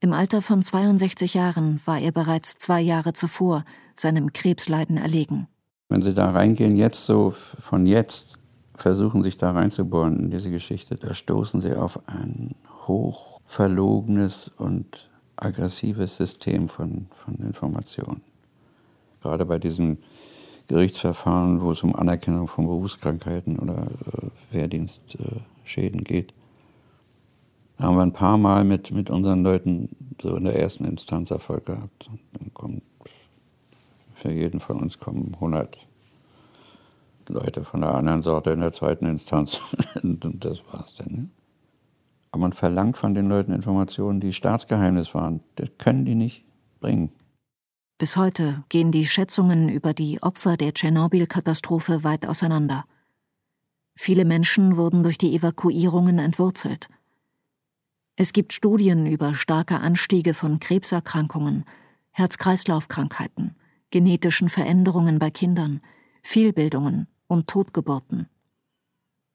Im 0.00 0.12
Alter 0.12 0.42
von 0.42 0.62
62 0.62 1.34
Jahren 1.34 1.80
war 1.84 1.98
er 1.98 2.12
bereits 2.12 2.54
zwei 2.56 2.80
Jahre 2.80 3.12
zuvor 3.12 3.64
seinem 3.96 4.32
Krebsleiden 4.32 4.96
erlegen. 4.96 5.48
Wenn 5.88 6.02
Sie 6.02 6.14
da 6.14 6.30
reingehen, 6.30 6.76
jetzt 6.76 7.06
so 7.06 7.34
von 7.60 7.86
jetzt 7.86 8.38
versuchen, 8.74 9.22
sich 9.22 9.38
da 9.38 9.50
reinzubohren 9.50 10.18
in 10.18 10.30
diese 10.30 10.50
Geschichte, 10.50 10.96
da 10.96 11.14
stoßen 11.14 11.60
Sie 11.60 11.74
auf 11.74 12.00
ein 12.08 12.54
hochverlogenes 12.86 14.48
und 14.56 15.10
aggressives 15.36 16.16
System 16.16 16.68
von, 16.68 17.06
von 17.24 17.34
Informationen. 17.36 18.22
Gerade 19.20 19.44
bei 19.44 19.58
diesen 19.58 19.98
Gerichtsverfahren, 20.68 21.62
wo 21.62 21.72
es 21.72 21.82
um 21.82 21.96
Anerkennung 21.96 22.46
von 22.46 22.66
Berufskrankheiten 22.66 23.58
oder 23.58 23.86
äh, 23.86 24.54
Wehrdienstschäden 24.54 26.00
äh, 26.00 26.04
geht. 26.04 26.34
Da 27.78 27.84
haben 27.84 27.96
wir 27.96 28.02
ein 28.02 28.12
paar 28.12 28.38
Mal 28.38 28.64
mit, 28.64 28.90
mit 28.90 29.08
unseren 29.08 29.42
Leuten 29.42 29.88
so 30.20 30.36
in 30.36 30.44
der 30.44 30.58
ersten 30.58 30.84
Instanz 30.84 31.30
Erfolg 31.30 31.66
gehabt. 31.66 32.10
Dann 32.32 32.52
kommt, 32.52 32.82
für 34.14 34.32
jeden 34.32 34.60
von 34.60 34.80
uns 34.80 34.98
kommen 34.98 35.32
100 35.34 35.78
Leute 37.28 37.64
von 37.64 37.80
der 37.80 37.94
anderen 37.94 38.22
Sorte 38.22 38.50
in 38.50 38.60
der 38.60 38.72
zweiten 38.72 39.06
Instanz. 39.06 39.60
Und 40.02 40.44
das 40.44 40.62
war's 40.72 40.94
dann. 40.96 41.12
Ne? 41.12 41.28
Aber 42.30 42.42
man 42.42 42.52
verlangt 42.52 42.96
von 42.96 43.14
den 43.14 43.28
Leuten 43.28 43.52
Informationen, 43.52 44.20
die 44.20 44.32
Staatsgeheimnis 44.32 45.14
waren. 45.14 45.40
Das 45.56 45.70
können 45.78 46.04
die 46.04 46.14
nicht 46.14 46.44
bringen. 46.80 47.10
Bis 47.98 48.16
heute 48.16 48.62
gehen 48.68 48.92
die 48.92 49.06
Schätzungen 49.06 49.68
über 49.68 49.92
die 49.92 50.22
Opfer 50.22 50.56
der 50.56 50.72
Tschernobyl-Katastrophe 50.72 52.04
weit 52.04 52.26
auseinander. 52.26 52.84
Viele 53.96 54.24
Menschen 54.24 54.76
wurden 54.76 55.02
durch 55.02 55.18
die 55.18 55.34
Evakuierungen 55.34 56.20
entwurzelt. 56.20 56.88
Es 58.14 58.32
gibt 58.32 58.52
Studien 58.52 59.06
über 59.06 59.34
starke 59.34 59.80
Anstiege 59.80 60.32
von 60.32 60.60
Krebserkrankungen, 60.60 61.64
Herz-Kreislauf-Krankheiten, 62.12 63.56
genetischen 63.90 64.48
Veränderungen 64.48 65.18
bei 65.18 65.30
Kindern, 65.30 65.80
Fehlbildungen 66.22 67.08
und 67.26 67.48
Totgeburten. 67.48 68.28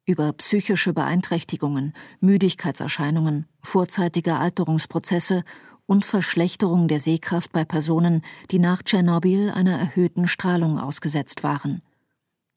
Über 0.05 0.32
psychische 0.34 0.93
Beeinträchtigungen, 0.93 1.93
Müdigkeitserscheinungen, 2.22 3.45
vorzeitige 3.61 4.36
Alterungsprozesse 4.36 5.43
und 5.86 6.06
Verschlechterung 6.06 6.88
der 6.88 7.00
Sehkraft 7.00 7.52
bei 7.52 7.66
Personen, 7.66 8.22
die 8.52 8.60
nach 8.60 8.82
Tschernobyl 8.82 9.50
einer 9.50 9.78
erhöhten 9.78 10.28
Strahlung 10.28 10.80
ausgesetzt 10.80 11.44
waren. 11.44 11.82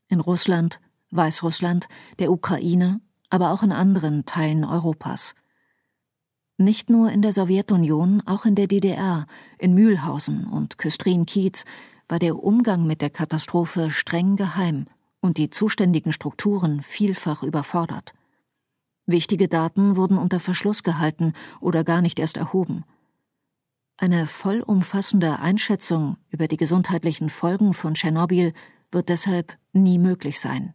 In 0.08 0.20
Russland, 0.20 0.80
Weißrussland, 1.10 1.88
der 2.18 2.30
Ukraine, 2.30 3.00
aber 3.30 3.50
auch 3.52 3.62
in 3.62 3.72
anderen 3.72 4.24
Teilen 4.24 4.64
Europas. 4.64 5.34
Nicht 6.58 6.88
nur 6.88 7.10
in 7.10 7.20
der 7.20 7.32
Sowjetunion, 7.32 8.22
auch 8.24 8.46
in 8.46 8.54
der 8.54 8.66
DDR, 8.66 9.26
in 9.58 9.74
Mühlhausen 9.74 10.46
und 10.46 10.78
Küstrin-Kiez 10.78 11.64
war 12.08 12.18
der 12.18 12.42
Umgang 12.42 12.86
mit 12.86 13.02
der 13.02 13.10
Katastrophe 13.10 13.90
streng 13.90 14.36
geheim 14.36 14.86
und 15.20 15.38
die 15.38 15.50
zuständigen 15.50 16.12
Strukturen 16.12 16.82
vielfach 16.82 17.42
überfordert. 17.42 18.14
Wichtige 19.06 19.48
Daten 19.48 19.96
wurden 19.96 20.18
unter 20.18 20.40
Verschluss 20.40 20.82
gehalten 20.82 21.32
oder 21.60 21.84
gar 21.84 22.00
nicht 22.00 22.18
erst 22.18 22.36
erhoben. 22.36 22.84
Eine 23.98 24.26
vollumfassende 24.26 25.38
Einschätzung 25.38 26.18
über 26.28 26.48
die 26.48 26.58
gesundheitlichen 26.58 27.30
Folgen 27.30 27.72
von 27.72 27.94
Tschernobyl 27.94 28.52
wird 28.92 29.08
deshalb 29.08 29.56
nie 29.72 29.98
möglich 29.98 30.38
sein. 30.38 30.74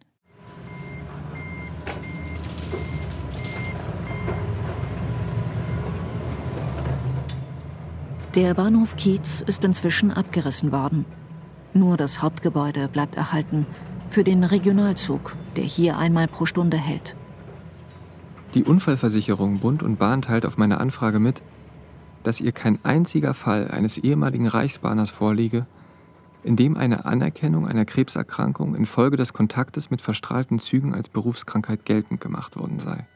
Der 8.34 8.54
Bahnhof 8.54 8.96
Kiez 8.96 9.40
ist 9.46 9.62
inzwischen 9.62 10.10
abgerissen 10.10 10.72
worden. 10.72 11.04
Nur 11.74 11.96
das 11.96 12.22
Hauptgebäude 12.22 12.88
bleibt 12.88 13.14
erhalten 13.14 13.66
für 14.08 14.24
den 14.24 14.42
Regionalzug, 14.42 15.36
der 15.54 15.64
hier 15.64 15.96
einmal 15.96 16.26
pro 16.26 16.44
Stunde 16.44 16.76
hält. 16.76 17.14
Die 18.54 18.64
Unfallversicherung 18.64 19.60
Bund 19.60 19.84
und 19.84 19.98
Bahn 19.98 20.22
teilt 20.22 20.44
auf 20.44 20.58
meine 20.58 20.80
Anfrage 20.80 21.20
mit, 21.20 21.40
dass 22.22 22.40
ihr 22.40 22.52
kein 22.52 22.84
einziger 22.84 23.34
Fall 23.34 23.68
eines 23.68 23.98
ehemaligen 23.98 24.46
Reichsbahners 24.46 25.10
vorliege, 25.10 25.66
in 26.44 26.56
dem 26.56 26.76
eine 26.76 27.04
Anerkennung 27.04 27.66
einer 27.66 27.84
Krebserkrankung 27.84 28.74
infolge 28.74 29.16
des 29.16 29.32
Kontaktes 29.32 29.90
mit 29.90 30.00
verstrahlten 30.00 30.58
Zügen 30.58 30.94
als 30.94 31.08
Berufskrankheit 31.08 31.84
geltend 31.84 32.20
gemacht 32.20 32.56
worden 32.56 32.78
sei. 32.78 33.06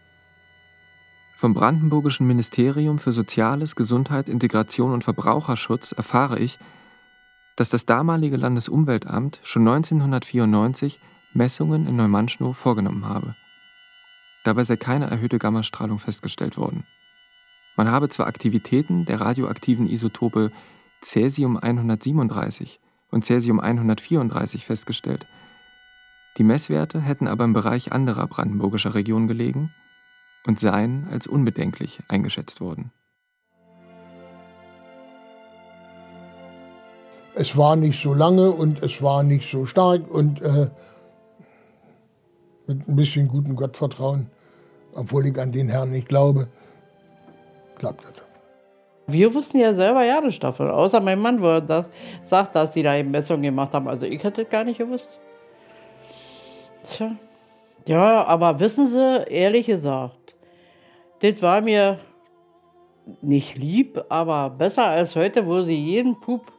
Vom 1.37 1.53
Brandenburgischen 1.53 2.27
Ministerium 2.27 2.99
für 2.99 3.13
Soziales, 3.13 3.77
Gesundheit, 3.77 4.29
Integration 4.29 4.93
und 4.93 5.05
Verbraucherschutz 5.05 5.93
erfahre 5.93 6.39
ich, 6.39 6.59
dass 7.57 7.69
das 7.69 7.85
damalige 7.85 8.37
Landesumweltamt 8.37 9.41
schon 9.43 9.69
1994 9.69 10.99
Messungen 11.35 11.87
in 11.87 11.97
Neumannschnow 11.97 12.57
vorgenommen 12.57 13.07
habe. 13.07 13.35
Dabei 14.45 14.65
sei 14.65 14.77
keine 14.77 15.11
erhöhte 15.11 15.39
Gammastrahlung 15.39 15.99
festgestellt 15.99 16.57
worden. 16.57 16.85
Man 17.77 17.91
habe 17.91 18.09
zwar 18.09 18.27
Aktivitäten 18.27 19.05
der 19.05 19.21
radioaktiven 19.21 19.87
Isotope 19.87 20.51
Cäsium 21.03 21.59
137 21.59 22.81
und 23.11 23.25
Cäsium 23.25 23.61
134 23.61 24.65
festgestellt. 24.65 25.27
Die 26.39 26.45
Messwerte 26.45 27.01
hätten 27.01 27.29
aber 27.29 27.45
im 27.45 27.53
Bereich 27.53 27.93
anderer 27.93 28.27
brandenburgischer 28.27 28.95
Regionen 28.95 29.29
gelegen 29.29 29.71
und 30.47 30.59
seien 30.59 31.07
als 31.11 31.27
unbedenklich 31.27 32.01
eingeschätzt 32.09 32.61
worden. 32.63 32.93
Es 37.35 37.57
war 37.59 37.77
nicht 37.77 38.03
so 38.03 38.15
lange 38.15 38.51
und 38.51 38.83
es 38.83 39.03
war 39.03 39.23
nicht 39.23 39.51
so 39.51 39.67
stark 39.67 40.11
und 40.11 40.41
äh, 40.41 40.71
mit 42.67 42.89
ein 42.89 42.97
bisschen 42.97 43.29
gutem 43.29 43.57
Gottvertrauen, 43.57 44.31
obwohl 44.95 45.27
ich 45.27 45.39
an 45.39 45.53
den 45.53 45.69
Herrn 45.69 45.91
nicht 45.91 46.09
glaube, 46.09 46.49
klappt 47.77 48.05
das. 48.05 48.15
Wir 49.09 49.33
wussten 49.33 49.59
ja 49.59 49.73
selber 49.73 50.05
ja 50.05 50.21
nicht 50.21 50.43
davon, 50.43 50.69
außer 50.69 51.01
mein 51.01 51.21
Mann, 51.21 51.41
wo 51.41 51.61
das 51.61 51.89
sagt, 52.23 52.57
dass 52.57 52.73
sie 52.73 52.83
da 52.83 52.97
eben 52.97 53.13
Messungen 53.13 53.43
gemacht 53.43 53.73
haben. 53.73 53.87
Also 53.87 54.05
ich 54.05 54.23
hätte 54.25 54.45
gar 54.45 54.65
nicht 54.65 54.79
gewusst. 54.79 55.21
Tja. 56.83 57.13
Ja, 57.87 58.25
aber 58.25 58.59
wissen 58.59 58.89
Sie, 58.89 59.25
ehrlich 59.29 59.67
gesagt, 59.67 60.35
das 61.21 61.41
war 61.41 61.61
mir 61.61 62.01
nicht 63.23 63.57
lieb, 63.57 64.05
aber 64.09 64.51
besser 64.51 64.87
als 64.87 65.15
heute, 65.15 65.47
wo 65.47 65.63
sie 65.63 65.79
jeden 65.79 66.19
Pup 66.21 66.53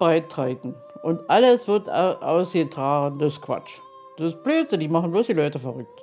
beitreten. 0.00 0.74
Und 1.04 1.20
alles 1.30 1.68
wird 1.68 1.88
ausgetragen, 1.88 3.18
das 3.20 3.34
ist 3.34 3.42
Quatsch. 3.42 3.78
Das 4.16 4.34
ist 4.34 4.42
Blödsinn, 4.42 4.80
die 4.80 4.88
machen 4.88 5.12
bloß 5.12 5.26
die 5.28 5.32
Leute 5.32 5.60
verrückt. 5.60 6.02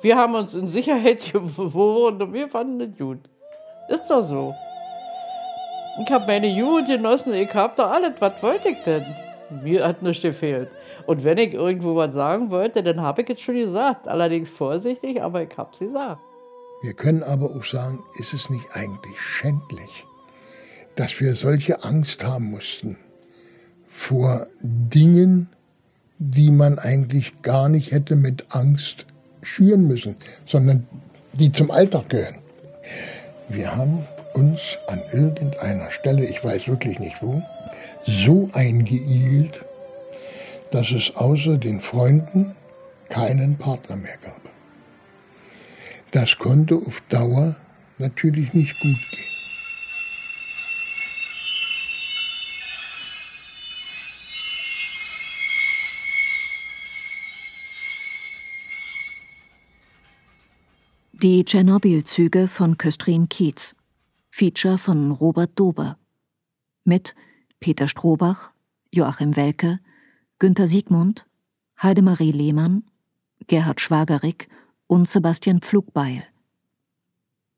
Wir 0.00 0.16
haben 0.16 0.36
uns 0.36 0.54
in 0.54 0.68
Sicherheit 0.68 1.32
gewohnt 1.32 2.22
und 2.22 2.32
wir 2.32 2.48
fanden 2.48 2.78
das 2.78 2.96
gut. 2.96 3.18
Ist 3.88 4.10
doch 4.10 4.22
so. 4.22 4.54
Ich 6.04 6.10
habe 6.12 6.26
meine 6.26 6.46
Jugend 6.46 6.88
genossen, 6.88 7.34
ich 7.34 7.52
habe 7.54 7.74
doch 7.76 7.90
alles. 7.90 8.12
Was 8.20 8.42
wollte 8.42 8.68
ich 8.68 8.82
denn? 8.84 9.04
Mir 9.62 9.86
hat 9.86 10.02
nichts 10.02 10.22
gefehlt. 10.22 10.70
Und 11.06 11.24
wenn 11.24 11.38
ich 11.38 11.54
irgendwo 11.54 11.96
was 11.96 12.12
sagen 12.12 12.50
wollte, 12.50 12.82
dann 12.82 13.00
habe 13.00 13.22
ich 13.22 13.30
es 13.30 13.40
schon 13.40 13.56
gesagt. 13.56 14.06
Allerdings 14.06 14.50
vorsichtig, 14.50 15.22
aber 15.22 15.42
ich 15.42 15.56
habe 15.56 15.70
es 15.72 15.78
gesagt. 15.78 16.20
Wir 16.82 16.92
können 16.92 17.22
aber 17.22 17.46
auch 17.46 17.64
sagen, 17.64 18.04
ist 18.18 18.34
es 18.34 18.50
nicht 18.50 18.66
eigentlich 18.74 19.18
schändlich, 19.18 20.04
dass 20.94 21.18
wir 21.18 21.34
solche 21.34 21.82
Angst 21.82 22.22
haben 22.24 22.50
mussten 22.50 22.98
vor 23.90 24.46
Dingen, 24.60 25.48
die 26.18 26.50
man 26.50 26.78
eigentlich 26.78 27.42
gar 27.42 27.68
nicht 27.68 27.90
hätte 27.90 28.14
mit 28.14 28.54
Angst 28.54 29.06
schüren 29.42 29.88
müssen, 29.88 30.14
sondern 30.46 30.86
die 31.32 31.50
zum 31.50 31.70
Alltag 31.70 32.10
gehören. 32.10 32.38
Wir 33.48 33.74
haben 33.74 34.06
uns 34.34 34.78
an 34.88 35.02
irgendeiner 35.10 35.90
Stelle, 35.90 36.24
ich 36.24 36.44
weiß 36.44 36.68
wirklich 36.68 36.98
nicht 36.98 37.22
wo, 37.22 37.42
so 38.06 38.50
eingeigelt, 38.52 39.64
dass 40.70 40.90
es 40.90 41.16
außer 41.16 41.56
den 41.56 41.80
Freunden 41.80 42.54
keinen 43.08 43.56
Partner 43.56 43.96
mehr 43.96 44.18
gab. 44.22 44.40
Das 46.10 46.36
konnte 46.36 46.74
auf 46.74 47.02
Dauer 47.08 47.56
natürlich 47.96 48.52
nicht 48.52 48.78
gut 48.80 48.98
gehen. 49.10 49.37
Die 61.20 61.44
Tschernobyl-Züge 61.44 62.46
von 62.46 62.78
Köstrin 62.78 63.28
Kietz. 63.28 63.74
Feature 64.30 64.78
von 64.78 65.10
Robert 65.10 65.58
Dober. 65.58 65.98
Mit 66.84 67.16
Peter 67.58 67.88
Strohbach, 67.88 68.52
Joachim 68.94 69.34
Welke, 69.34 69.80
Günter 70.38 70.68
Siegmund, 70.68 71.26
Heidemarie 71.82 72.30
Lehmann, 72.30 72.84
Gerhard 73.48 73.80
Schwagerig 73.80 74.48
und 74.86 75.08
Sebastian 75.08 75.60
Pflugbeil. 75.60 76.22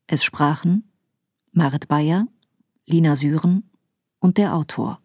Es 0.07 0.23
sprachen 0.23 0.91
Marit 1.51 1.87
Bayer, 1.87 2.25
Lina 2.87 3.15
Süren 3.15 3.69
und 4.17 4.39
der 4.39 4.55
Autor. 4.55 5.03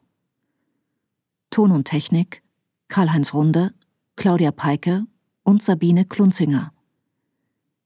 Ton 1.51 1.73
und 1.73 1.85
Technik 1.85 2.43
Karl-Heinz 2.89 3.35
Runde, 3.35 3.75
Claudia 4.17 4.51
Peike 4.51 5.05
und 5.43 5.63
Sabine 5.63 6.07
Klunzinger. 6.07 6.73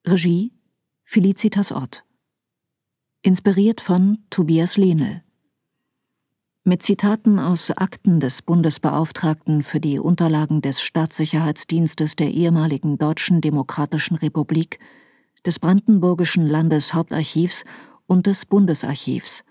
Regie 0.06 0.52
Felicitas 1.12 1.72
Ott. 1.72 2.04
Inspiriert 3.22 3.80
von 3.80 4.18
Tobias 4.30 4.76
Lehnel. 4.76 5.24
Mit 6.62 6.84
Zitaten 6.84 7.40
aus 7.40 7.72
Akten 7.72 8.20
des 8.20 8.42
Bundesbeauftragten 8.42 9.64
für 9.64 9.80
die 9.80 9.98
Unterlagen 9.98 10.60
des 10.62 10.80
Staatssicherheitsdienstes 10.80 12.14
der 12.14 12.30
ehemaligen 12.30 12.96
Deutschen 12.96 13.40
Demokratischen 13.40 14.18
Republik, 14.18 14.78
des 15.44 15.58
Brandenburgischen 15.58 16.46
Landeshauptarchivs 16.46 17.64
und 18.06 18.26
des 18.26 18.46
Bundesarchivs. 18.46 19.42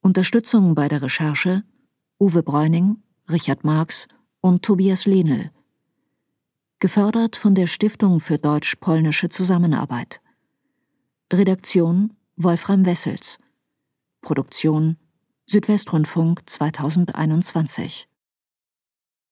Unterstützung 0.00 0.74
bei 0.74 0.88
der 0.88 1.02
Recherche 1.02 1.62
Uwe 2.18 2.42
Bräuning, 2.42 2.96
Richard 3.28 3.62
Marx 3.62 4.08
und 4.40 4.64
Tobias 4.64 5.06
Lehnel. 5.06 5.52
Gefördert 6.80 7.36
von 7.36 7.54
der 7.54 7.68
Stiftung 7.68 8.18
für 8.18 8.38
deutsch-polnische 8.38 9.28
Zusammenarbeit. 9.28 10.20
Redaktion 11.32 12.12
Wolfram 12.36 12.84
Wessels. 12.84 13.38
Produktion 14.20 14.96
Südwestrundfunk 15.46 16.42
2021 16.46 18.09